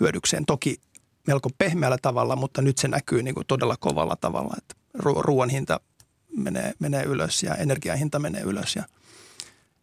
hyödykseen. 0.00 0.46
Toki 0.46 0.80
melko 1.26 1.50
pehmeällä 1.58 1.98
tavalla, 2.02 2.36
mutta 2.36 2.62
nyt 2.62 2.78
se 2.78 2.88
näkyy 2.88 3.22
niin 3.22 3.34
kuin 3.34 3.46
todella 3.46 3.76
kovalla 3.76 4.16
tavalla. 4.16 4.54
Että 4.58 4.74
ruoan 4.98 5.50
hinta 5.50 5.80
menee, 6.36 6.72
menee 6.78 7.04
ylös 7.04 7.42
ja 7.42 7.54
energiahinta 7.54 8.18
menee 8.18 8.42
ylös. 8.42 8.76
Ja, 8.76 8.84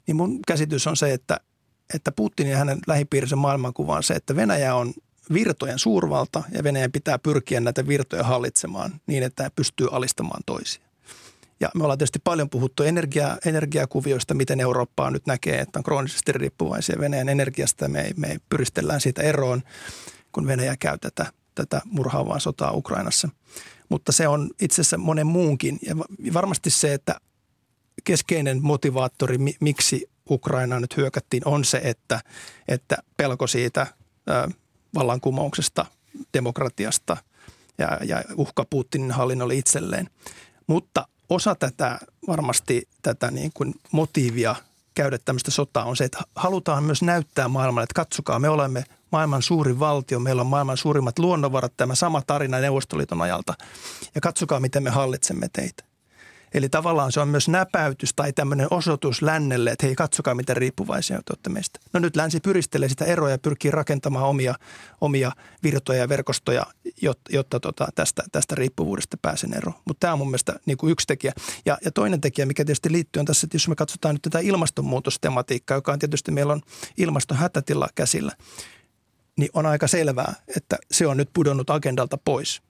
niin 0.07 0.15
mun 0.15 0.39
käsitys 0.47 0.87
on 0.87 0.97
se, 0.97 1.13
että, 1.13 1.39
että 1.93 2.11
Putin 2.11 2.47
ja 2.47 2.57
hänen 2.57 2.79
lähipiirinsä 2.87 3.35
maailmankuva 3.35 3.95
on 3.95 4.03
se, 4.03 4.13
että 4.13 4.35
Venäjä 4.35 4.75
on 4.75 4.93
virtojen 5.33 5.79
suurvalta 5.79 6.43
ja 6.51 6.63
Venäjän 6.63 6.91
pitää 6.91 7.19
pyrkiä 7.19 7.59
näitä 7.59 7.87
virtoja 7.87 8.23
hallitsemaan 8.23 9.01
niin, 9.07 9.23
että 9.23 9.43
he 9.43 9.49
pystyy 9.49 9.87
alistamaan 9.91 10.41
toisia. 10.45 10.88
Ja 11.59 11.69
me 11.75 11.83
ollaan 11.83 11.97
tietysti 11.97 12.19
paljon 12.23 12.49
puhuttu 12.49 12.83
energia, 12.83 13.37
energiakuvioista, 13.45 14.33
miten 14.33 14.59
Eurooppaa 14.59 15.11
nyt 15.11 15.25
näkee, 15.25 15.59
että 15.59 15.79
on 15.79 15.83
kroonisesti 15.83 16.31
riippuvaisia 16.31 16.99
Venäjän 16.99 17.29
energiasta. 17.29 17.87
Me, 17.87 18.11
me 18.17 18.37
pyristellään 18.49 19.01
siitä 19.01 19.21
eroon, 19.21 19.61
kun 20.31 20.47
Venäjä 20.47 20.75
käy 20.79 20.97
tätä, 20.97 21.25
tätä 21.55 21.81
murhaavaa 21.85 22.39
sotaa 22.39 22.71
Ukrainassa. 22.71 23.29
Mutta 23.89 24.11
se 24.11 24.27
on 24.27 24.49
itse 24.61 24.81
asiassa 24.81 24.97
monen 24.97 25.27
muunkin. 25.27 25.79
Ja 25.81 25.95
varmasti 26.33 26.69
se, 26.69 26.93
että 26.93 27.15
keskeinen 28.03 28.63
motivaattori, 28.63 29.37
miksi 29.59 30.09
Ukraina 30.29 30.79
nyt 30.79 30.97
hyökättiin, 30.97 31.47
on 31.47 31.65
se, 31.65 31.81
että, 31.83 32.21
että 32.67 32.97
pelko 33.17 33.47
siitä 33.47 33.87
vallankumouksesta, 34.95 35.85
demokratiasta 36.33 37.17
ja, 37.77 37.99
ja 38.05 38.23
uhka 38.35 38.65
Putinin 38.69 39.11
hallinnolle 39.11 39.55
itselleen. 39.55 40.09
Mutta 40.67 41.07
osa 41.29 41.55
tätä 41.55 41.99
varmasti 42.27 42.87
tätä 43.01 43.31
niin 43.31 43.51
kuin 43.53 43.75
motiivia 43.91 44.55
käydä 44.95 45.17
tämmöistä 45.17 45.51
sotaa 45.51 45.85
on 45.85 45.97
se, 45.97 46.03
että 46.03 46.19
halutaan 46.35 46.83
myös 46.83 47.01
näyttää 47.01 47.47
maailmalle, 47.47 47.83
että 47.83 47.93
katsokaa, 47.93 48.39
me 48.39 48.49
olemme 48.49 48.83
maailman 49.11 49.41
suurin 49.41 49.79
valtio, 49.79 50.19
meillä 50.19 50.41
on 50.41 50.47
maailman 50.47 50.77
suurimmat 50.77 51.19
luonnonvarat, 51.19 51.73
tämä 51.77 51.95
sama 51.95 52.21
tarina 52.27 52.59
Neuvostoliiton 52.59 53.21
ajalta. 53.21 53.53
Ja 54.15 54.21
katsokaa, 54.21 54.59
miten 54.59 54.83
me 54.83 54.89
hallitsemme 54.89 55.49
teitä. 55.53 55.88
Eli 56.53 56.69
tavallaan 56.69 57.11
se 57.11 57.19
on 57.19 57.27
myös 57.27 57.47
näpäytys 57.47 58.13
tai 58.13 58.33
tämmöinen 58.33 58.67
osoitus 58.71 59.21
lännelle, 59.21 59.71
että 59.71 59.85
hei 59.85 59.95
katsokaa 59.95 60.35
miten 60.35 60.57
riippuvaisia 60.57 61.17
te 61.17 61.23
olette 61.29 61.49
meistä. 61.49 61.79
No 61.93 61.99
nyt 61.99 62.15
länsi 62.15 62.39
pyristelee 62.39 62.89
sitä 62.89 63.05
eroa 63.05 63.29
ja 63.29 63.37
pyrkii 63.37 63.71
rakentamaan 63.71 64.25
omia, 64.25 64.55
omia 65.01 65.31
virtoja 65.63 65.99
ja 65.99 66.09
verkostoja, 66.09 66.65
jotta, 67.01 67.31
jotta 67.33 67.59
tota, 67.59 67.87
tästä, 67.95 68.23
tästä 68.31 68.55
riippuvuudesta 68.55 69.17
pääsen 69.21 69.53
eroon. 69.53 69.75
Mutta 69.85 69.99
tämä 69.99 70.13
on 70.13 70.19
mun 70.19 70.27
mielestä 70.27 70.59
niin 70.65 70.77
kuin 70.77 70.91
yksi 70.91 71.07
tekijä. 71.07 71.33
Ja, 71.65 71.77
ja 71.85 71.91
toinen 71.91 72.21
tekijä, 72.21 72.45
mikä 72.45 72.65
tietysti 72.65 72.91
liittyy 72.91 73.19
on 73.19 73.25
tässä, 73.25 73.45
että 73.45 73.55
jos 73.55 73.67
me 73.67 73.75
katsotaan 73.75 74.15
nyt 74.15 74.21
tätä 74.21 74.39
ilmastonmuutostematiikkaa, 74.39 75.77
joka 75.77 75.91
on 75.91 75.99
tietysti 75.99 76.31
meillä 76.31 76.53
on 76.53 76.61
ilmastohätätila 76.97 77.87
käsillä, 77.95 78.35
niin 79.37 79.49
on 79.53 79.65
aika 79.65 79.87
selvää, 79.87 80.33
että 80.57 80.77
se 80.91 81.07
on 81.07 81.17
nyt 81.17 81.29
pudonnut 81.33 81.69
agendalta 81.69 82.17
pois. 82.17 82.61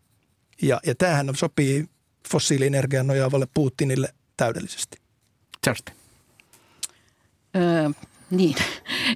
Ja, 0.62 0.80
ja 0.86 0.96
tämähän 0.96 1.36
sopii 1.36 1.86
fossiilienergian 2.28 3.08
nojaavalle 3.08 3.48
Putinille 3.54 4.14
täydellisesti. 4.38 4.98
Öö, 7.56 7.90
niin, 8.32 8.56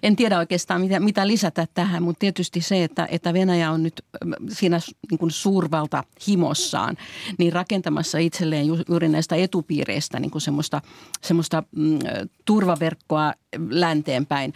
en 0.04 0.16
tiedä 0.16 0.38
oikeastaan 0.38 0.82
mitä, 0.82 1.00
mitä 1.00 1.28
lisätä 1.28 1.68
tähän, 1.74 2.04
mutta 2.04 2.20
tietysti 2.20 2.62
se, 2.62 2.84
että, 2.84 3.08
että 3.12 3.34
Venäjä 3.34 3.72
on 3.72 3.84
nyt 3.84 4.06
siinä 4.50 4.80
niin 5.12 5.20
kuin 5.20 5.32
suurvalta 5.32 6.04
himossaan, 6.28 6.98
niin 7.38 7.54
rakentamassa 7.54 8.18
itselleen 8.18 8.68
ju, 8.68 8.78
juuri 8.90 9.10
näistä 9.10 9.36
etupiireistä 9.36 10.20
niin 10.20 10.32
kuin 10.32 10.42
semmoista, 10.42 10.82
semmoista 11.22 11.64
mm, 11.76 12.00
turvaverkkoa 12.46 13.34
länteenpäin 13.70 14.54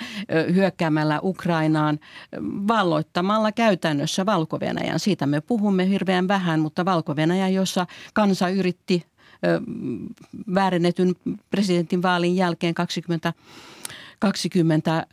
hyökkäämällä 0.53 1.19
Ukrainaan, 1.23 1.99
valloittamalla 2.67 3.51
käytännössä 3.51 4.25
valko 4.25 4.57
-Venäjän. 4.57 4.99
Siitä 4.99 5.25
me 5.25 5.41
puhumme 5.41 5.89
hirveän 5.89 6.27
vähän, 6.27 6.59
mutta 6.59 6.85
valko 6.85 7.15
jossa 7.53 7.87
kansa 8.13 8.49
yritti 8.49 9.05
väärennetyn 10.55 11.15
presidentin 11.49 12.01
vaalin 12.01 12.35
jälkeen 12.35 12.73
20 12.73 13.33
20 14.19 15.07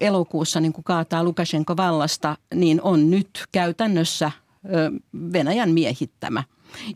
elokuussa 0.00 0.60
niin 0.60 0.72
kuin 0.72 0.84
kaataa 0.84 1.24
Lukashenko 1.24 1.76
vallasta, 1.76 2.36
niin 2.54 2.82
on 2.82 3.10
nyt 3.10 3.44
käytännössä 3.52 4.30
Venäjän 5.32 5.70
miehittämä. 5.70 6.44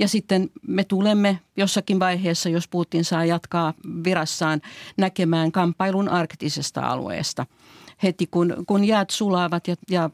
Ja 0.00 0.08
sitten 0.08 0.50
me 0.68 0.84
tulemme 0.84 1.38
jossakin 1.56 2.00
vaiheessa, 2.00 2.48
jos 2.48 2.68
Putin 2.68 3.04
saa 3.04 3.24
jatkaa 3.24 3.74
virassaan, 4.04 4.60
näkemään 4.96 5.52
kamppailun 5.52 6.08
arktisesta 6.08 6.80
alueesta– 6.80 7.46
heti 8.02 8.26
kun, 8.26 8.54
kun 8.66 8.84
jäät 8.84 9.10
sulaavat 9.10 9.68
ja, 9.68 9.76
ja 9.90 10.10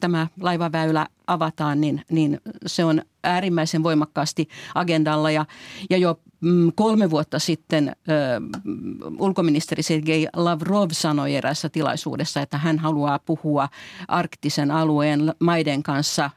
tämä 0.00 0.26
laivaväylä 0.40 1.06
avataan, 1.26 1.80
niin, 1.80 2.04
niin 2.10 2.40
se 2.66 2.84
on 2.84 3.02
äärimmäisen 3.24 3.82
voimakkaasti 3.82 4.48
agendalla. 4.74 5.30
Ja, 5.30 5.46
ja 5.90 5.96
jo 5.96 6.14
mm, 6.14 6.29
kolme 6.74 7.10
vuotta 7.10 7.38
sitten 7.38 7.88
ö, 7.88 8.12
ulkoministeri 9.18 9.82
Sergei 9.82 10.28
Lavrov 10.36 10.90
sanoi 10.92 11.34
erässä 11.34 11.68
tilaisuudessa, 11.68 12.40
että 12.40 12.58
hän 12.58 12.78
haluaa 12.78 13.18
puhua 13.18 13.68
arktisen 14.08 14.70
alueen 14.70 15.34
maiden 15.38 15.82
kanssa 15.82 16.30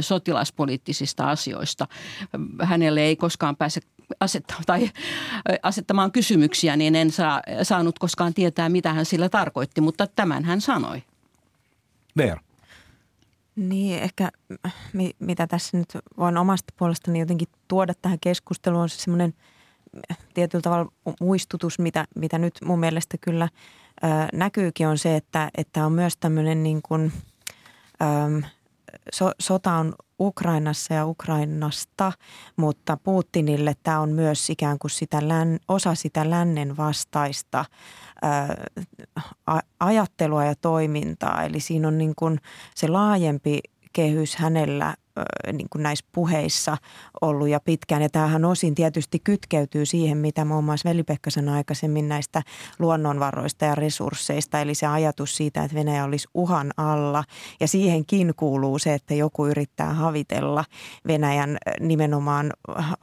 sotilaspoliittisista 0.00 1.30
asioista. 1.30 1.88
Hänelle 2.62 3.00
ei 3.00 3.16
koskaan 3.16 3.56
pääse 3.56 3.80
asetta, 4.20 4.54
tai 4.66 4.90
asettamaan 5.62 6.12
kysymyksiä, 6.12 6.76
niin 6.76 6.96
en 6.96 7.10
saa, 7.10 7.42
saanut 7.62 7.98
koskaan 7.98 8.34
tietää, 8.34 8.68
mitä 8.68 8.92
hän 8.92 9.06
sillä 9.06 9.28
tarkoitti, 9.28 9.80
mutta 9.80 10.06
tämän 10.06 10.44
hän 10.44 10.60
sanoi. 10.60 11.02
Veera. 12.16 12.40
Niin, 13.56 14.02
ehkä 14.02 14.30
mitä 15.18 15.46
tässä 15.46 15.78
nyt 15.78 15.88
voin 16.18 16.36
omasta 16.36 16.74
puolestani 16.76 17.18
jotenkin 17.20 17.48
tuoda 17.68 17.94
tähän 18.02 18.18
keskusteluun 18.20 18.82
on 18.82 18.88
se 18.88 18.98
semmoinen 18.98 19.34
tietyllä 20.34 20.62
tavalla 20.62 20.92
muistutus, 21.20 21.78
mitä, 21.78 22.04
mitä 22.14 22.38
nyt 22.38 22.54
mun 22.64 22.80
mielestä 22.80 23.16
kyllä 23.20 23.48
ö, 24.04 24.06
näkyykin 24.32 24.88
on 24.88 24.98
se, 24.98 25.16
että, 25.16 25.50
että 25.56 25.86
on 25.86 25.92
myös 25.92 26.16
tämmöinen 26.16 26.62
niin 26.62 26.82
kuin, 26.82 27.12
ö, 28.02 28.46
so, 29.12 29.32
sota 29.40 29.72
on 29.72 29.94
Ukrainassa 30.20 30.94
ja 30.94 31.06
Ukrainasta, 31.06 32.12
mutta 32.56 32.96
Putinille 32.96 33.74
tämä 33.82 34.00
on 34.00 34.10
myös 34.10 34.50
ikään 34.50 34.78
kuin 34.78 34.90
sitä 34.90 35.28
län, 35.28 35.58
osa 35.68 35.94
sitä 35.94 36.30
lännen 36.30 36.76
vastaista 36.76 37.64
ää, 38.22 38.56
ajattelua 39.80 40.44
ja 40.44 40.54
toimintaa. 40.54 41.42
Eli 41.42 41.60
siinä 41.60 41.88
on 41.88 41.98
niin 41.98 42.14
kuin 42.16 42.40
se 42.74 42.88
laajempi 42.88 43.60
kehys 43.92 44.36
hänellä 44.36 44.94
niin 45.52 45.68
kuin 45.70 45.82
näissä 45.82 46.04
puheissa 46.12 46.76
ollut 47.20 47.48
ja 47.48 47.60
pitkään. 47.60 48.02
Ja 48.02 48.08
tämähän 48.08 48.44
osin 48.44 48.74
tietysti 48.74 49.18
kytkeytyy 49.18 49.86
siihen, 49.86 50.18
mitä 50.18 50.44
muun 50.44 50.64
muassa 50.64 50.88
Veli-Pekka 50.88 51.30
sanoi 51.30 51.56
aikaisemmin 51.56 52.08
näistä 52.08 52.42
luonnonvaroista 52.78 53.64
ja 53.64 53.74
resursseista. 53.74 54.60
Eli 54.60 54.74
se 54.74 54.86
ajatus 54.86 55.36
siitä, 55.36 55.64
että 55.64 55.76
Venäjä 55.76 56.04
olisi 56.04 56.28
uhan 56.34 56.70
alla. 56.76 57.24
Ja 57.60 57.68
siihenkin 57.68 58.32
kuuluu 58.36 58.78
se, 58.78 58.94
että 58.94 59.14
joku 59.14 59.46
yrittää 59.46 59.94
havitella 59.94 60.64
Venäjän 61.06 61.58
nimenomaan 61.80 62.52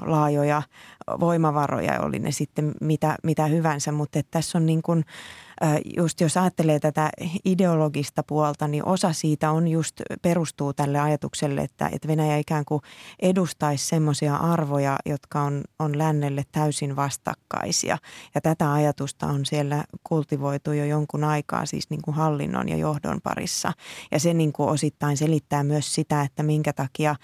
laajoja 0.02 0.62
voimavaroja, 1.20 2.02
oli 2.02 2.20
ne 2.20 2.32
sitten 2.32 2.72
mitä, 2.82 3.16
mitä 3.24 3.46
hyvänsä. 3.46 3.92
Mutta 3.92 4.20
tässä 4.32 4.58
on 4.58 4.66
niin 4.66 4.82
kuin– 4.82 5.06
just 5.98 6.22
jos 6.22 6.38
ajattelee 6.38 6.80
tätä 6.80 7.10
ideologista 7.46 8.24
puolta, 8.24 8.68
niin 8.68 8.86
osa 8.86 9.14
siitä 9.14 9.52
on 9.52 9.68
just 9.68 10.02
perustuu 10.22 10.74
tälle 10.74 11.00
ajatukselle, 11.00 11.62
että, 11.62 11.90
että 11.92 12.08
Venäjä 12.08 12.38
ikään 12.38 12.66
kuin 12.66 12.82
edustaisi 13.22 13.88
semmoisia 13.88 14.36
arvoja, 14.36 14.98
jotka 15.06 15.42
on, 15.42 15.64
on 15.80 15.98
lännelle 15.98 16.44
täysin 16.52 16.96
vastakkaisia. 16.96 17.98
Ja 18.36 18.42
tätä 18.42 18.74
ajatusta 18.74 19.28
on 19.28 19.46
siellä 19.46 19.84
kultivoitu 20.04 20.72
jo 20.72 20.86
jonkun 20.86 21.24
aikaa 21.24 21.66
siis 21.66 21.90
niin 21.90 22.02
kuin 22.02 22.16
hallinnon 22.16 22.70
ja 22.70 22.78
johdon 22.78 23.20
parissa. 23.24 23.72
Ja 24.12 24.20
se 24.20 24.34
niin 24.34 24.54
kuin 24.54 24.70
osittain 24.70 25.18
selittää 25.18 25.64
myös 25.64 25.96
sitä, 25.96 26.22
että 26.22 26.44
minkä 26.44 26.74
takia 26.74 27.16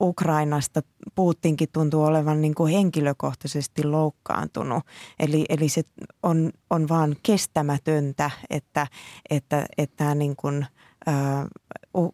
Ukrainasta 0.00 0.80
Putinkin 1.14 1.68
tuntuu 1.72 2.04
olevan 2.04 2.40
niin 2.40 2.54
kuin 2.54 2.72
henkilökohtaisesti 2.72 3.84
loukkaantunut. 3.84 4.84
Eli, 5.18 5.44
eli 5.48 5.68
se 5.68 5.82
on, 6.22 6.50
on 6.70 6.88
vaan 6.88 7.16
kestämätöntä, 7.22 8.30
että, 8.50 8.86
että, 9.30 9.66
että 9.78 10.14
niin 10.14 10.36
kuin, 10.36 10.66
ä, 11.08 11.12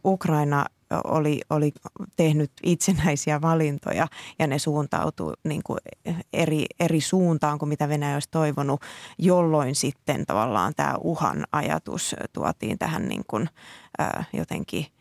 Ukraina 0.05 0.67
oli, 1.05 1.41
oli 1.51 1.73
tehnyt 2.17 2.53
itsenäisiä 2.63 3.41
valintoja 3.41 4.07
ja 4.39 4.47
ne 4.47 4.59
suuntautuu 4.59 5.35
niin 5.45 5.63
kuin 5.65 5.79
eri, 6.33 6.67
eri 6.81 7.01
suuntaan 7.01 7.59
kuin 7.59 7.69
mitä 7.69 7.89
Venäjä 7.89 8.15
olisi 8.15 8.29
toivonut, 8.31 8.81
jolloin 9.19 9.75
sitten 9.75 10.27
tavallaan 10.27 10.73
tämä 10.77 10.95
uhan 11.01 11.45
ajatus 11.53 12.17
tuotiin 12.33 12.79
tähän 12.79 13.09
niin 13.09 13.23
kuin, 13.27 13.49
ä, 14.01 14.25
jotenkin– 14.33 14.87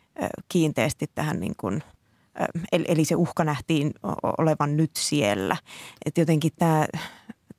kiinteästi 0.50 1.06
tähän 1.16 1.40
niin 1.40 1.54
kuin, 1.58 1.84
eli 2.72 3.06
se 3.06 3.16
uhka 3.16 3.44
nähtiin 3.44 3.94
olevan 4.38 4.78
nyt 4.78 4.92
siellä. 4.96 5.58
Että 6.06 6.22
jotenkin 6.22 6.52
tämä, 6.60 6.88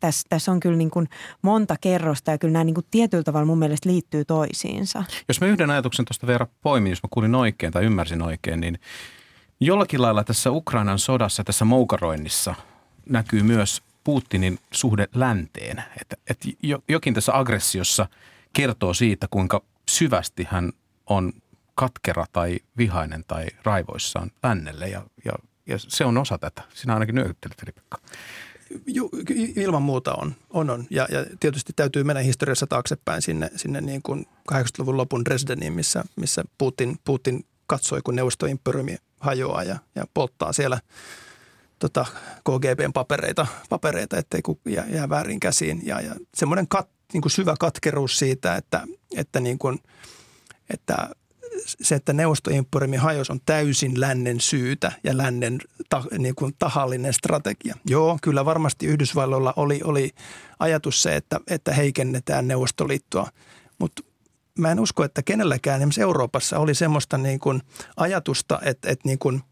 tässä, 0.01 0.27
tässä 0.29 0.53
on 0.53 0.61
kyllä 0.61 0.77
niin 0.77 0.91
kuin 0.91 1.09
monta 1.43 1.77
kerrosta 1.81 2.31
ja 2.31 2.39
kyllä 2.39 2.53
nämä 2.53 2.65
niin 2.65 2.75
kuin 2.75 2.87
tietyllä 2.91 3.25
tavalla 3.25 3.47
mun 3.47 3.59
mielestä 3.59 3.89
liittyy 3.89 4.25
toisiinsa. 4.25 5.05
Jos 5.29 5.41
mä 5.41 5.47
yhden 5.47 5.71
ajatuksen 5.71 6.05
tuosta 6.05 6.27
Veera 6.27 6.47
poimin, 6.63 6.91
jos 6.91 7.03
mä 7.03 7.09
kuulin 7.11 7.35
oikein 7.35 7.73
tai 7.73 7.85
ymmärsin 7.85 8.23
oikein, 8.23 8.61
niin 8.61 8.79
Jollakin 9.63 10.03
lailla 10.03 10.25
tässä 10.25 10.51
Ukrainan 10.51 10.99
sodassa, 10.99 11.45
tässä 11.45 11.65
moukaroinnissa 11.65 12.55
näkyy 13.09 13.43
myös 13.43 13.83
Putinin 14.05 14.59
suhde 14.71 15.09
länteen. 15.15 15.85
Että, 16.01 16.17
että 16.31 16.49
jokin 16.89 17.15
tässä 17.15 17.39
aggressiossa 17.39 18.07
kertoo 18.53 18.95
siitä, 18.95 19.27
kuinka 19.31 19.63
syvästi 19.89 20.47
hän 20.51 20.73
on 21.07 21.33
katkera 21.81 22.27
tai 22.33 22.59
vihainen 22.77 23.25
tai 23.27 23.47
raivoissaan 23.65 24.31
lännelle 24.43 24.89
ja, 24.89 25.03
ja, 25.25 25.33
ja 25.67 25.79
se 25.79 26.05
on 26.05 26.19
osa 26.19 26.39
tätä. 26.39 26.63
Sinä 26.75 26.95
ainakin 26.95 27.15
nyökyttelet, 27.15 27.63
Ripekka. 27.63 27.99
Ju, 28.87 29.11
ilman 29.57 29.83
muuta 29.83 30.15
on. 30.15 30.35
on, 30.51 30.71
on. 30.71 30.87
Ja, 30.91 31.07
ja 31.11 31.27
tietysti 31.41 31.73
täytyy 31.77 32.05
mennä 32.05 32.23
historiassa 32.23 32.67
taaksepäin 32.67 33.23
sinne, 33.23 33.51
sinne 33.57 33.81
niin 33.81 34.03
kuin 34.03 34.27
80-luvun 34.53 34.97
lopun 34.97 35.25
Dresdeniin, 35.25 35.73
missä, 35.73 36.05
missä 36.17 36.45
Putin, 36.59 36.99
Putin 37.05 37.47
katsoi, 37.67 38.01
kun 38.05 38.17
neuvostoimperiumi 38.17 38.97
hajoaa 39.21 39.63
ja, 39.63 39.79
ja 39.95 40.05
polttaa 40.15 40.53
siellä 40.53 40.81
tota, 41.79 42.07
KGBn 42.45 42.93
papereita, 42.93 43.47
papereita 43.69 44.19
ettei 44.19 44.41
jää, 44.69 44.87
jää 44.89 45.09
väärin 45.09 45.41
käsiin. 45.41 45.81
Ja, 45.85 46.01
ja 46.01 46.15
semmoinen 46.35 46.69
kat, 46.69 46.89
niin 47.13 47.23
kuin 47.23 47.33
syvä 47.33 47.55
katkeruus 47.61 48.19
siitä, 48.19 48.57
että, 48.57 48.87
että, 49.17 49.41
niin 49.41 49.59
kuin, 49.59 49.79
että 50.71 51.09
se, 51.67 51.95
että 51.95 52.13
neuvostoimperiumi 52.13 52.97
hajos 52.97 53.31
on 53.31 53.41
täysin 53.47 54.01
lännen 54.01 54.41
syytä 54.41 54.93
ja 55.05 55.17
lännen 55.17 55.59
ta, 55.89 56.05
niin 56.19 56.35
kuin 56.35 56.55
tahallinen 56.59 57.13
strategia. 57.13 57.75
Joo, 57.87 58.19
kyllä 58.23 58.45
varmasti 58.45 58.87
Yhdysvalloilla 58.87 59.53
oli, 59.57 59.81
oli 59.85 60.11
ajatus 60.59 61.03
se, 61.03 61.17
että, 61.17 61.41
että 61.47 61.73
heikennetään 61.73 62.49
Neuvostoliittoa, 62.49 63.31
mutta 63.79 64.03
mä 64.59 64.71
en 64.71 64.81
usko, 64.81 65.05
että 65.05 65.23
kenelläkään 65.23 65.81
esimerkiksi 65.81 66.01
Euroopassa 66.01 66.59
oli 66.59 66.75
semmoista 66.75 67.19
niin 67.19 67.39
kuin 67.39 67.63
ajatusta, 67.97 68.61
että, 68.65 68.91
että 68.91 69.09
niin 69.09 69.19
kuin, 69.19 69.43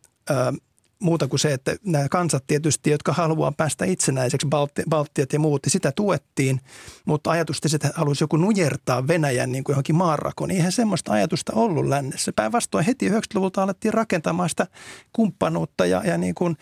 muuta 0.99 1.29
kuin 1.29 1.41
se, 1.41 1.53
että 1.53 1.77
nämä 1.85 2.09
kansat 2.09 2.45
tietysti, 2.47 2.91
jotka 2.91 3.13
haluaa 3.13 3.53
päästä 3.53 3.85
itsenäiseksi, 3.85 4.47
Balti, 4.47 4.83
Baltiat 4.89 5.33
ja 5.33 5.39
muut, 5.39 5.63
niin 5.65 5.71
sitä 5.71 5.93
tuettiin, 5.93 6.61
mutta 7.05 7.31
ajatusta, 7.31 7.69
että 7.75 7.91
haluaisi 7.95 8.25
joku 8.25 8.37
nujertaa 8.37 9.09
Venäjän 9.09 9.53
niin 9.53 9.65
kuin 9.65 9.75
johonkin 9.75 9.97
maanrakoon, 9.97 10.49
niin 10.49 10.57
eihän 10.57 10.73
semmoista 10.73 11.13
ajatusta 11.13 11.53
ollut 11.53 11.87
lännessä. 11.87 12.33
Päinvastoin 12.33 12.85
heti 12.85 13.09
90-luvulta 13.09 13.63
alettiin 13.63 13.95
rakentamaan 13.95 14.49
sitä 14.49 14.67
kumppanuutta 15.13 15.87
ja, 15.87 16.03
ja 16.05 16.19
niin 16.19 16.35
kuin 16.35 16.57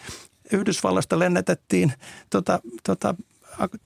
Yhdysvallasta 0.53 1.18
lennetettiin 1.18 1.93
tota, 2.30 2.61
tota, 2.84 3.14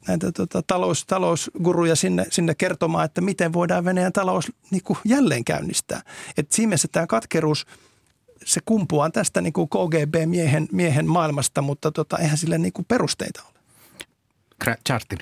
näitä 0.08 0.32
tota, 0.32 0.62
talous, 0.66 1.06
talousguruja 1.06 1.96
sinne, 1.96 2.26
sinne 2.30 2.54
kertomaan, 2.54 3.04
että 3.04 3.20
miten 3.20 3.52
voidaan 3.52 3.84
Venäjän 3.84 4.12
talous 4.12 4.52
niin 4.70 4.82
kuin 4.82 4.98
jälleen 5.04 5.44
käynnistää. 5.44 6.02
Et 6.36 6.52
siinä 6.52 6.68
mielessä 6.68 6.88
tämä 6.92 7.06
katkeruus, 7.06 7.66
se 8.44 8.60
kumpuaa 8.64 9.10
tästä 9.10 9.40
niin 9.40 9.52
kuin 9.52 9.68
KGB-miehen 9.68 10.68
miehen 10.72 11.06
maailmasta, 11.06 11.62
mutta 11.62 11.92
tota, 11.92 12.18
eihän 12.18 12.38
sille 12.38 12.58
niin 12.58 12.72
kuin 12.72 12.84
perusteita 12.84 13.42
ole. 13.42 13.60
Chartin. 14.86 15.18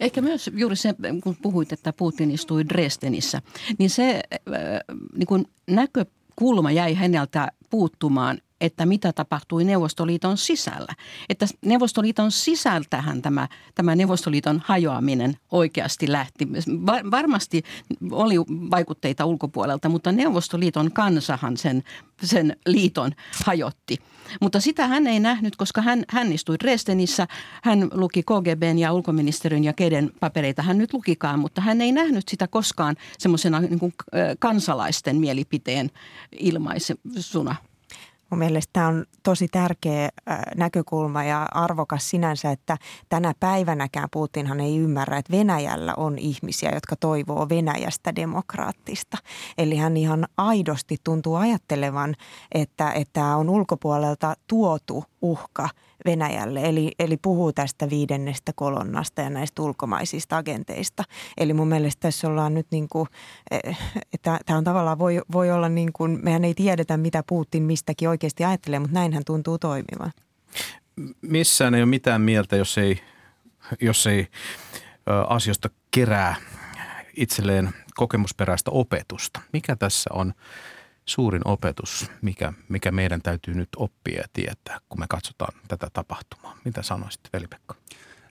Ehkä 0.00 0.20
myös 0.20 0.50
juuri 0.54 0.76
se, 0.76 0.94
kun 1.22 1.36
puhuit, 1.42 1.72
että 1.72 1.92
Putin 1.92 2.30
istui 2.30 2.68
Dresdenissä, 2.68 3.42
niin 3.78 3.90
se 3.90 4.20
äh, 4.34 4.96
niin 5.16 5.26
kuin 5.26 5.44
näkökulma 5.66 6.70
jäi 6.70 6.94
häneltä 6.94 7.48
puuttumaan– 7.70 8.38
että 8.62 8.86
mitä 8.86 9.12
tapahtui 9.12 9.64
Neuvostoliiton 9.64 10.36
sisällä. 10.36 10.92
Että 11.28 11.46
Neuvostoliiton 11.64 12.30
sisältähän 12.30 13.22
tämä, 13.22 13.48
tämä 13.74 13.96
Neuvostoliiton 13.96 14.62
hajoaminen 14.64 15.36
oikeasti 15.50 16.12
lähti. 16.12 16.48
Varmasti 17.10 17.62
oli 18.10 18.34
vaikutteita 18.48 19.24
ulkopuolelta, 19.24 19.88
mutta 19.88 20.12
Neuvostoliiton 20.12 20.92
kansahan 20.92 21.56
sen, 21.56 21.82
sen 22.22 22.56
liiton 22.66 23.12
hajotti. 23.44 23.98
Mutta 24.40 24.60
sitä 24.60 24.86
hän 24.86 25.06
ei 25.06 25.20
nähnyt, 25.20 25.56
koska 25.56 25.82
hän, 25.82 26.04
hän 26.08 26.32
istui 26.32 26.56
Dresdenissä, 26.62 27.26
hän 27.62 27.88
luki 27.92 28.22
KGBn 28.22 28.78
ja 28.78 28.92
ulkoministeriön 28.92 29.64
ja 29.64 29.72
keden 29.72 30.10
papereita 30.20 30.62
hän 30.62 30.78
nyt 30.78 30.92
lukikaan, 30.92 31.38
mutta 31.38 31.60
hän 31.60 31.80
ei 31.80 31.92
nähnyt 31.92 32.28
sitä 32.28 32.48
koskaan 32.48 32.96
semmoisena 33.18 33.60
niin 33.60 33.94
kansalaisten 34.38 35.16
mielipiteen 35.16 35.90
ilmaisuna. 36.38 37.56
Mun 38.32 38.38
mielestä 38.38 38.70
tämä 38.72 38.88
on 38.88 39.04
tosi 39.22 39.48
tärkeä 39.48 40.08
näkökulma 40.56 41.24
ja 41.24 41.46
arvokas 41.54 42.10
sinänsä, 42.10 42.50
että 42.50 42.76
tänä 43.08 43.32
päivänäkään 43.40 44.08
Putinhan 44.12 44.60
ei 44.60 44.78
ymmärrä, 44.78 45.18
että 45.18 45.32
Venäjällä 45.32 45.94
on 45.96 46.18
ihmisiä, 46.18 46.70
jotka 46.74 46.96
toivoo 46.96 47.48
Venäjästä 47.48 48.16
demokraattista. 48.16 49.18
Eli 49.58 49.76
hän 49.76 49.96
ihan 49.96 50.26
aidosti 50.36 50.96
tuntuu 51.04 51.34
ajattelevan, 51.34 52.14
että, 52.52 52.92
että 52.92 53.12
tämä 53.12 53.36
on 53.36 53.50
ulkopuolelta 53.50 54.34
tuotu 54.46 55.04
uhka– 55.22 55.68
Venäjälle. 56.06 56.60
Eli, 56.60 56.92
eli 56.98 57.16
puhuu 57.16 57.52
tästä 57.52 57.90
viidennestä 57.90 58.52
kolonnasta 58.54 59.22
ja 59.22 59.30
näistä 59.30 59.62
ulkomaisista 59.62 60.36
agenteista. 60.36 61.04
Eli 61.38 61.54
mun 61.54 61.68
mielestä 61.68 62.00
tässä 62.00 62.28
ollaan 62.28 62.54
nyt 62.54 62.66
niin 62.70 62.88
kuin, 62.88 63.08
eh, 63.50 63.78
että 64.12 64.38
tämä 64.46 64.56
on 64.56 64.64
tavallaan 64.64 64.98
voi, 64.98 65.20
voi 65.32 65.50
olla 65.50 65.68
niin 65.68 65.92
kuin, 65.92 66.18
mehän 66.22 66.44
ei 66.44 66.54
tiedetä 66.54 66.96
mitä 66.96 67.22
Putin 67.28 67.62
mistäkin 67.62 68.08
oikeasti 68.08 68.44
ajattelee, 68.44 68.78
mutta 68.78 68.94
näinhän 68.94 69.22
tuntuu 69.26 69.58
toimivan. 69.58 70.12
Missään 71.22 71.74
ei 71.74 71.82
ole 71.82 71.90
mitään 71.90 72.20
mieltä, 72.20 72.56
jos 72.56 72.78
ei, 72.78 73.00
jos 73.80 74.06
ei 74.06 74.28
asioista 75.28 75.70
kerää 75.90 76.34
itselleen 77.16 77.70
kokemusperäistä 77.94 78.70
opetusta. 78.70 79.40
Mikä 79.52 79.76
tässä 79.76 80.10
on 80.12 80.32
suurin 81.06 81.42
opetus, 81.44 82.10
mikä, 82.22 82.52
mikä 82.68 82.90
meidän 82.90 83.22
täytyy 83.22 83.54
nyt 83.54 83.68
oppia 83.76 84.20
ja 84.20 84.28
tietää, 84.32 84.80
kun 84.88 85.00
me 85.00 85.06
katsotaan 85.08 85.60
tätä 85.68 85.88
tapahtumaa? 85.92 86.56
Mitä 86.64 86.82
sanoisit, 86.82 87.20
Veli-Pekka? 87.32 87.74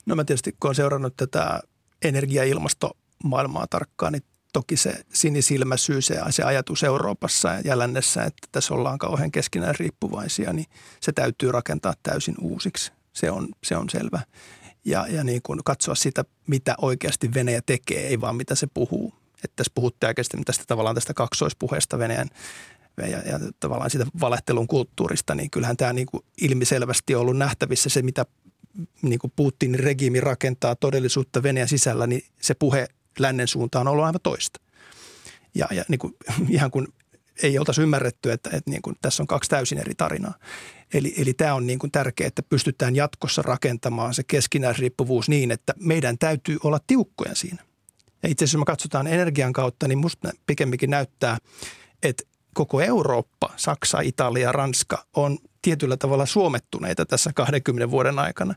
No 0.06 0.16
mä 0.16 0.24
tietysti, 0.24 0.52
kun 0.52 0.68
olen 0.68 0.74
seurannut 0.74 1.16
tätä 1.16 1.60
energia- 2.04 2.44
ja 2.44 2.50
ilmastomaailmaa 2.50 3.66
tarkkaan, 3.66 4.12
niin 4.12 4.22
toki 4.52 4.76
se 4.76 5.04
sinisilmäisyys 5.12 6.10
ja 6.10 6.32
se 6.32 6.42
ajatus 6.42 6.82
Euroopassa 6.82 7.48
ja 7.64 7.78
lännessä, 7.78 8.24
että 8.24 8.48
tässä 8.52 8.74
ollaan 8.74 8.98
kauhean 8.98 9.30
keskinään 9.30 9.74
riippuvaisia, 9.78 10.52
niin 10.52 10.66
se 11.00 11.12
täytyy 11.12 11.52
rakentaa 11.52 11.94
täysin 12.02 12.34
uusiksi. 12.40 12.92
Se 13.12 13.30
on, 13.30 13.48
se 13.64 13.76
on 13.76 13.90
selvä. 13.90 14.20
Ja, 14.84 15.06
ja 15.08 15.24
niin 15.24 15.40
kuin 15.42 15.60
katsoa 15.64 15.94
sitä, 15.94 16.24
mitä 16.46 16.74
oikeasti 16.78 17.34
Venäjä 17.34 17.62
tekee, 17.66 18.06
ei 18.06 18.20
vaan 18.20 18.36
mitä 18.36 18.54
se 18.54 18.66
puhuu. 18.74 19.14
Että 19.44 19.56
tässä 19.56 19.72
puhutte 19.74 20.06
oikeasti 20.06 20.36
tästä 20.44 20.64
tavallaan 20.66 20.94
tästä 20.94 21.14
kaksoispuheesta 21.14 21.98
Venäjän 21.98 22.28
ja, 22.96 23.06
ja 23.06 23.40
tavallaan 23.60 23.90
siitä 23.90 24.06
valehtelun 24.20 24.66
kulttuurista, 24.66 25.34
niin 25.34 25.50
kyllähän 25.50 25.76
tämä 25.76 25.92
niin 25.92 26.06
kuin 26.06 26.24
ilmiselvästi 26.40 27.14
on 27.14 27.20
ollut 27.20 27.36
nähtävissä 27.36 27.88
se, 27.88 28.02
mitä 28.02 28.26
niin 29.02 29.18
kuin 29.18 29.32
Putinin 29.36 29.80
regiimi 29.80 30.20
rakentaa 30.20 30.76
todellisuutta 30.76 31.42
Venäjän 31.42 31.68
sisällä, 31.68 32.06
niin 32.06 32.24
se 32.40 32.54
puhe 32.54 32.88
lännen 33.18 33.48
suuntaan 33.48 33.86
on 33.86 33.92
ollut 33.92 34.04
aivan 34.04 34.20
toista. 34.22 34.60
Ja, 35.54 35.68
ja 35.70 35.84
niin 35.88 35.98
kuin, 35.98 36.16
ihan 36.48 36.70
kun 36.70 36.88
ei 37.42 37.58
oltaisi 37.58 37.82
ymmärretty, 37.82 38.32
että, 38.32 38.50
että 38.52 38.70
niin 38.70 38.82
kuin, 38.82 38.96
tässä 39.02 39.22
on 39.22 39.26
kaksi 39.26 39.50
täysin 39.50 39.78
eri 39.78 39.94
tarinaa. 39.94 40.34
Eli, 40.94 41.14
eli 41.16 41.34
tämä 41.34 41.54
on 41.54 41.66
niin 41.66 41.78
kuin 41.78 41.90
tärkeää, 41.90 42.28
että 42.28 42.42
pystytään 42.42 42.96
jatkossa 42.96 43.42
rakentamaan 43.42 44.14
se 44.14 44.22
keskinäisriippuvuus 44.22 45.28
niin, 45.28 45.50
että 45.50 45.74
meidän 45.78 46.18
täytyy 46.18 46.58
olla 46.64 46.80
tiukkoja 46.86 47.34
siinä. 47.34 47.62
Ja 48.22 48.28
itse 48.28 48.44
asiassa 48.44 48.58
me 48.58 48.64
katsotaan 48.64 49.06
energian 49.06 49.52
kautta, 49.52 49.88
niin 49.88 49.98
musta 49.98 50.30
pikemminkin 50.46 50.90
näyttää, 50.90 51.38
että 52.02 52.22
koko 52.54 52.80
Eurooppa, 52.80 53.50
Saksa, 53.56 54.00
Italia, 54.00 54.52
Ranska 54.52 55.06
on 55.16 55.38
tietyllä 55.62 55.96
tavalla 55.96 56.26
suomettuneita 56.26 57.06
tässä 57.06 57.30
20 57.34 57.90
vuoden 57.90 58.18
aikana. 58.18 58.54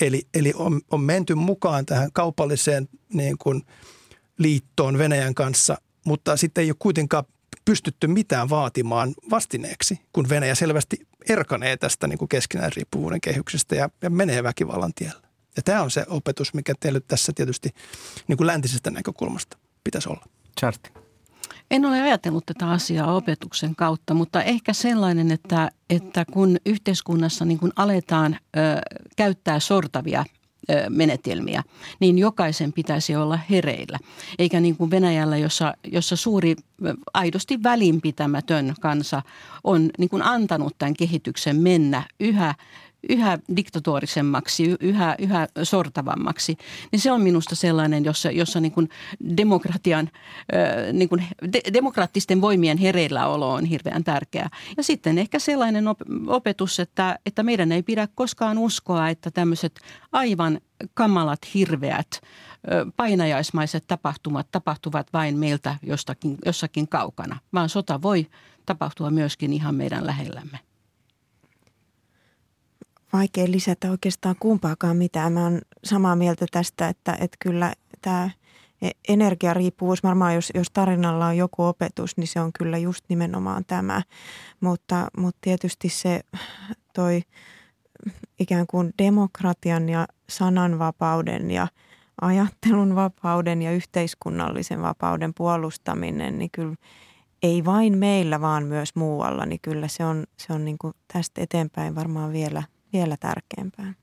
Eli, 0.00 0.22
eli 0.34 0.52
on, 0.56 0.80
on 0.90 1.00
menty 1.00 1.34
mukaan 1.34 1.86
tähän 1.86 2.12
kaupalliseen 2.12 2.88
niin 3.12 3.38
kuin 3.38 3.62
liittoon 4.38 4.98
Venäjän 4.98 5.34
kanssa, 5.34 5.76
mutta 6.04 6.36
sitten 6.36 6.62
ei 6.62 6.70
ole 6.70 6.76
kuitenkaan 6.78 7.24
pystytty 7.64 8.06
mitään 8.06 8.50
vaatimaan 8.50 9.14
vastineeksi, 9.30 10.00
kun 10.12 10.28
Venäjä 10.28 10.54
selvästi 10.54 10.96
erkanee 11.28 11.76
tästä 11.76 12.06
niin 12.06 12.18
kuin 12.18 12.28
keskinäisriippuvuuden 12.28 13.20
kehyksestä 13.20 13.74
ja, 13.74 13.90
ja 14.02 14.10
menee 14.10 14.42
väkivallan 14.42 14.94
tiellä. 14.94 15.31
Ja 15.56 15.62
tämä 15.62 15.82
on 15.82 15.90
se 15.90 16.04
opetus, 16.08 16.54
mikä 16.54 16.74
teille 16.80 17.00
tässä 17.00 17.32
tietysti 17.34 17.70
niin 18.28 18.36
kuin 18.36 18.46
läntisestä 18.46 18.90
näkökulmasta 18.90 19.58
pitäisi 19.84 20.08
olla. 20.08 20.24
Charti. 20.60 20.90
En 21.70 21.84
ole 21.84 22.00
ajatellut 22.00 22.46
tätä 22.46 22.70
asiaa 22.70 23.14
opetuksen 23.14 23.76
kautta, 23.76 24.14
mutta 24.14 24.42
ehkä 24.42 24.72
sellainen, 24.72 25.30
että, 25.30 25.70
että 25.90 26.24
kun 26.32 26.56
yhteiskunnassa 26.66 27.44
niin 27.44 27.58
kun 27.58 27.72
aletaan 27.76 28.34
ö, 28.34 28.58
käyttää 29.16 29.60
sortavia 29.60 30.24
ö, 30.70 30.90
menetelmiä, 30.90 31.62
niin 32.00 32.18
jokaisen 32.18 32.72
pitäisi 32.72 33.16
olla 33.16 33.38
hereillä. 33.50 33.98
Eikä 34.38 34.60
niin 34.60 34.76
kuin 34.76 34.90
Venäjällä, 34.90 35.36
jossa, 35.36 35.74
jossa 35.84 36.16
suuri 36.16 36.56
aidosti 37.14 37.62
välinpitämätön 37.62 38.74
kansa 38.80 39.22
on 39.64 39.90
niin 39.98 40.10
kuin 40.10 40.22
antanut 40.22 40.74
tämän 40.78 40.94
kehityksen 40.94 41.56
mennä 41.56 42.02
yhä 42.20 42.54
yhä 43.08 43.38
diktatorisemmaksi, 43.56 44.76
yhä, 44.80 45.16
yhä 45.18 45.48
sortavammaksi, 45.62 46.56
niin 46.92 47.00
se 47.00 47.12
on 47.12 47.22
minusta 47.22 47.56
sellainen, 47.56 48.04
jossa, 48.04 48.30
jossa 48.30 48.60
niin 48.60 48.72
kuin 48.72 48.88
demokratian, 49.36 50.10
niin 50.92 51.08
kuin 51.08 51.24
de, 51.52 51.60
demokraattisten 51.72 52.40
voimien 52.40 52.78
hereilläolo 52.78 53.52
on 53.52 53.64
hirveän 53.64 54.04
tärkeää. 54.04 54.50
Ja 54.76 54.82
sitten 54.82 55.18
ehkä 55.18 55.38
sellainen 55.38 55.84
opetus, 56.26 56.80
että, 56.80 57.18
että 57.26 57.42
meidän 57.42 57.72
ei 57.72 57.82
pidä 57.82 58.08
koskaan 58.14 58.58
uskoa, 58.58 59.08
että 59.08 59.30
tämmöiset 59.30 59.80
aivan 60.12 60.60
kamalat, 60.94 61.54
hirveät, 61.54 62.20
painajaismaiset 62.96 63.84
tapahtumat 63.86 64.46
tapahtuvat 64.50 65.12
vain 65.12 65.38
meiltä 65.38 65.76
jostakin, 65.82 66.38
jossakin 66.46 66.88
kaukana, 66.88 67.38
vaan 67.52 67.68
sota 67.68 68.02
voi 68.02 68.26
tapahtua 68.66 69.10
myöskin 69.10 69.52
ihan 69.52 69.74
meidän 69.74 70.06
lähellämme 70.06 70.71
vaikea 73.12 73.44
lisätä 73.50 73.90
oikeastaan 73.90 74.36
kumpaakaan 74.40 74.96
mitään. 74.96 75.32
Mä 75.32 75.42
oon 75.42 75.60
samaa 75.84 76.16
mieltä 76.16 76.46
tästä, 76.50 76.88
että, 76.88 77.12
että 77.12 77.36
kyllä 77.40 77.72
tämä 78.02 78.30
e-, 78.82 78.90
energiariippuvuus, 79.08 80.02
varmaan 80.02 80.34
jos, 80.34 80.50
jos 80.54 80.70
tarinalla 80.72 81.26
on 81.26 81.36
joku 81.36 81.64
opetus, 81.64 82.16
niin 82.16 82.28
se 82.28 82.40
on 82.40 82.50
kyllä 82.58 82.78
just 82.78 83.04
nimenomaan 83.08 83.64
tämä. 83.66 84.02
Mutta, 84.60 85.06
mutta 85.18 85.38
tietysti 85.40 85.88
se 85.88 86.20
toi 86.94 87.22
ikään 88.38 88.66
kuin 88.66 88.92
demokratian 88.98 89.88
ja 89.88 90.06
sananvapauden 90.28 91.50
ja 91.50 91.68
ajattelun 92.20 92.94
vapauden 92.94 93.62
ja 93.62 93.72
yhteiskunnallisen 93.72 94.82
vapauden 94.82 95.34
puolustaminen, 95.34 96.38
niin 96.38 96.50
kyllä 96.50 96.74
ei 97.42 97.64
vain 97.64 97.98
meillä, 97.98 98.40
vaan 98.40 98.64
myös 98.64 98.94
muualla, 98.94 99.46
niin 99.46 99.60
kyllä 99.62 99.88
se 99.88 100.04
on, 100.04 100.24
se 100.36 100.52
on 100.52 100.64
niin 100.64 100.78
kuin 100.78 100.94
tästä 101.12 101.40
eteenpäin 101.40 101.94
varmaan 101.94 102.32
vielä 102.32 102.62
vielä 102.92 103.16
tärkeämpää. 103.16 103.94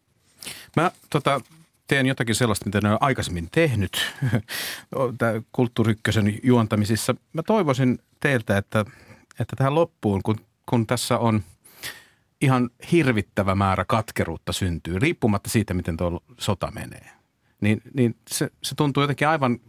Mä 0.76 0.92
tota, 1.10 1.42
teen 1.88 2.06
jotakin 2.06 2.36
sellaista, 2.36 2.66
mitä 2.66 2.82
ne 2.84 2.92
on 2.92 2.98
aikaisemmin 3.02 3.50
tehnyt 3.52 4.14
kulttuurikkösen 5.52 6.40
juontamisissa. 6.44 7.16
Mä 7.34 7.44
toivoisin 7.44 8.00
teiltä, 8.20 8.58
että, 8.58 8.86
että 9.40 9.56
tähän 9.56 9.76
loppuun, 9.76 10.24
kun, 10.24 10.36
kun 10.66 10.88
tässä 10.88 11.18
on 11.18 11.44
ihan 12.42 12.70
hirvittävä 12.92 13.56
määrä 13.56 13.86
katkeruutta 13.86 14.54
syntyy, 14.54 15.00
riippumatta 15.00 15.50
siitä, 15.50 15.74
miten 15.74 15.98
tuo 15.98 16.24
sota 16.40 16.72
menee, 16.72 17.12
niin, 17.62 17.82
niin 17.94 18.16
se, 18.30 18.50
se 18.64 18.76
tuntuu 18.76 19.04
jotenkin 19.04 19.28
aivan 19.28 19.60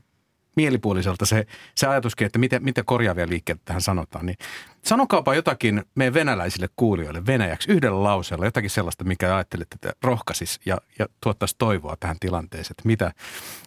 mielipuoliselta 0.55 1.25
se, 1.25 1.45
se 1.75 1.87
ajatuskin, 1.87 2.25
että 2.25 2.39
miten, 2.39 2.63
miten 2.63 2.85
korjaavia 2.85 3.29
liikkeitä 3.29 3.61
tähän 3.65 3.81
sanotaan. 3.81 4.25
Niin 4.25 4.37
sanokaapa 4.83 5.35
jotakin 5.35 5.83
meidän 5.95 6.13
venäläisille 6.13 6.69
kuulijoille 6.75 7.25
venäjäksi 7.25 7.71
yhdellä 7.71 8.03
lauseella, 8.03 8.45
jotakin 8.45 8.69
sellaista, 8.69 9.03
mikä 9.03 9.35
ajattelette, 9.35 9.75
että 9.75 9.93
rohkaisis 10.03 10.59
ja, 10.65 10.77
ja 10.99 11.05
tuottaisi 11.21 11.55
toivoa 11.57 11.97
tähän 11.99 12.17
tilanteeseen, 12.19 12.71
että 12.71 12.87
mitä, 12.87 13.11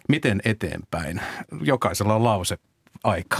miten 0.09 0.41
eteenpäin. 0.45 1.21
Jokaisella 1.61 2.15
on 2.15 2.23
lause 2.23 2.57
aika. 3.03 3.37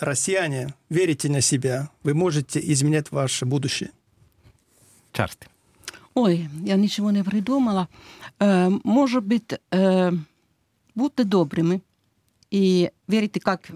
Россияне, 0.00 0.66
верите 0.90 1.28
на 1.28 1.40
себя, 1.40 1.88
вы 2.02 2.14
можете 2.14 2.58
изменять 2.58 3.12
ваше 3.12 3.44
будущее. 3.44 3.90
Черсти. 5.12 5.46
Ой, 6.14 6.48
я 6.64 6.76
ничего 6.76 7.10
не 7.10 7.22
придумала. 7.22 7.86
Э, 8.40 8.70
может 8.84 9.24
быть, 9.24 9.52
э, 9.70 10.12
будьте 10.96 11.24
добрыми – 11.24 11.88
И 12.52 12.90
верите, 13.06 13.40
как 13.40 13.70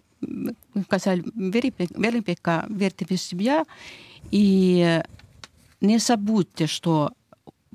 сказали, 0.84 1.24
Велипека, 1.34 2.66
верьте 2.68 3.04
в 3.04 3.16
себя. 3.16 3.64
И 4.30 5.00
не 5.80 5.98
забудьте, 5.98 6.66
что 6.66 7.12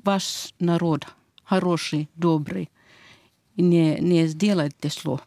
ваш 0.02 0.54
народ 0.58 1.06
хороший, 1.44 2.08
добрый. 2.14 2.70
И 3.56 3.62
не, 3.62 3.98
не 4.00 4.26
сделайте 4.26 4.88
зло. 4.88 5.20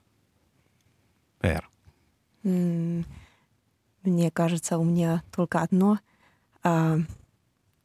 Вера. 1.43 1.67
Мне 2.43 4.31
кажется, 4.31 4.77
у 4.77 4.83
меня 4.83 5.23
только 5.31 5.61
одно. 5.61 5.99
А, 6.63 6.97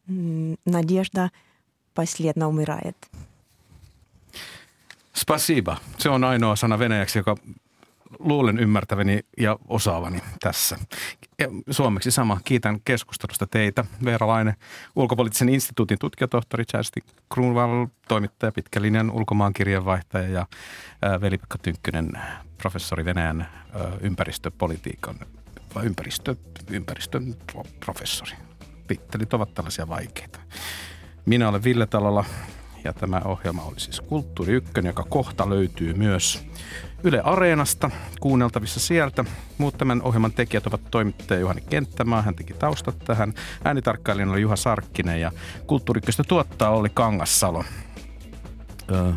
надежда 0.06 1.30
последно 1.94 2.48
умирает. 2.48 2.96
Spasiba. 5.16 5.80
Se 5.98 6.10
on 6.10 6.24
ainoa 6.24 6.56
sana 6.56 6.78
venäjäksi, 6.78 7.18
joka 7.18 7.36
luulen 8.23 8.59
ymmärtäväni 8.59 9.19
ja 9.37 9.57
osaavani 9.67 10.21
tässä. 10.39 10.77
Suomeksi 11.69 12.11
sama. 12.11 12.39
Kiitän 12.43 12.81
keskustelusta 12.85 13.47
teitä. 13.47 13.85
Veera 14.05 14.27
Laine, 14.27 14.55
ulkopoliittisen 14.95 15.49
instituutin 15.49 15.99
tutkijatohtori, 15.99 16.65
Charsti 16.65 17.01
Kruunval, 17.33 17.87
toimittaja, 18.07 18.51
pitkälinjan 18.51 19.11
ulkomaankirjeenvaihtaja 19.11 20.27
ja 20.27 20.45
Veli-Pekka 21.21 21.57
Tynkkynen, 21.57 22.11
professori 22.57 23.05
Venäjän 23.05 23.47
ympäristöpolitiikan 24.01 25.15
vai 25.75 25.85
ympäristö, 25.85 26.35
ympäristön 26.69 27.35
professori. 27.85 28.31
Tittelit 28.87 29.33
ovat 29.33 29.53
tällaisia 29.53 29.87
vaikeita. 29.87 30.39
Minä 31.25 31.49
olen 31.49 31.63
Ville 31.63 31.85
Talolla 31.85 32.25
ja 32.83 32.93
tämä 32.93 33.21
ohjelma 33.25 33.63
oli 33.63 33.79
siis 33.79 34.01
Kulttuuri 34.01 34.53
Ykkönen, 34.53 34.89
joka 34.89 35.03
kohta 35.03 35.49
löytyy 35.49 35.93
myös 35.93 36.47
Yle 37.03 37.21
Areenasta, 37.21 37.91
kuunneltavissa 38.19 38.79
sieltä. 38.79 39.25
Muut 39.57 39.77
tämän 39.77 40.01
ohjelman 40.01 40.31
tekijät 40.31 40.67
ovat 40.67 40.81
toimittaja 40.91 41.39
Juhani 41.39 41.61
Kenttämaa, 41.69 42.21
hän 42.21 42.35
teki 42.35 42.53
taustat 42.53 42.99
tähän. 42.99 43.33
Äänitarkkailijana 43.63 44.31
oli 44.31 44.41
Juha 44.41 44.55
Sarkkinen 44.55 45.21
ja 45.21 45.31
kulttuurikköstä 45.67 46.23
tuottaa 46.27 46.69
oli 46.69 46.89
Kangassalo. 46.93 47.63
Öö. 48.91 49.13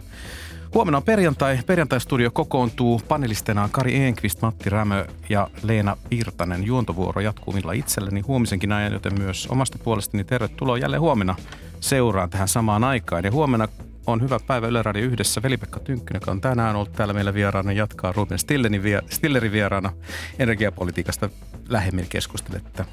Huomenna 0.74 0.96
on 0.96 1.02
perjantai. 1.02 1.58
Perjantai-studio 1.66 2.30
kokoontuu. 2.30 3.00
Panelisteina 3.08 3.68
Kari 3.72 3.96
Enqvist, 3.96 4.42
Matti 4.42 4.70
Rämö 4.70 5.06
ja 5.28 5.48
Leena 5.62 5.96
Virtanen. 6.10 6.66
Juontovuoro 6.66 7.20
jatkuu 7.20 7.54
millä 7.54 7.72
itselleni 7.72 8.20
huomisenkin 8.20 8.72
ajan, 8.72 8.92
joten 8.92 9.18
myös 9.18 9.46
omasta 9.46 9.78
puolestani 9.84 10.24
tervetuloa 10.24 10.78
jälleen 10.78 11.00
huomenna 11.00 11.36
seuraan 11.80 12.30
tähän 12.30 12.48
samaan 12.48 12.84
aikaan. 12.84 13.24
Ja 13.24 13.30
huomenna 13.30 13.68
on 14.06 14.22
hyvä 14.22 14.38
päivä 14.46 14.66
Yle 14.66 14.82
Radio 14.82 15.04
yhdessä. 15.04 15.42
Veli-Pekka 15.42 15.80
Tynkkynen, 15.80 16.20
joka 16.20 16.30
on 16.30 16.40
tänään 16.40 16.76
ollut 16.76 16.92
täällä 16.92 17.14
meillä 17.14 17.34
vieraana, 17.34 17.72
jatkaa 17.72 18.12
Ruben 18.12 18.38
Stillerin, 18.38 18.82
Stillerin 19.10 19.52
vieraana 19.52 19.92
energiapolitiikasta 20.38 21.30
lähemmin 21.68 22.06
keskusteletta. 22.08 22.84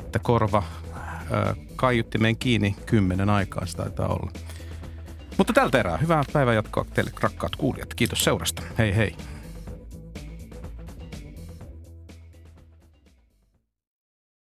Että 0.00 0.18
korva 0.18 0.62
kaiutti 1.76 2.18
meidän 2.18 2.36
kiinni 2.36 2.76
kymmenen 2.86 3.30
aikaa, 3.30 3.66
se 3.66 3.76
taitaa 3.76 4.08
olla. 4.08 4.30
Mutta 5.38 5.52
tältä 5.52 5.78
erää 5.78 5.96
hyvää 5.96 6.22
päivää 6.32 6.54
jatkoa 6.54 6.86
teille 6.94 7.10
rakkaat 7.20 7.56
kuulijat. 7.56 7.94
Kiitos 7.94 8.24
seurasta. 8.24 8.62
Hei 8.78 8.96
hei. 8.96 9.16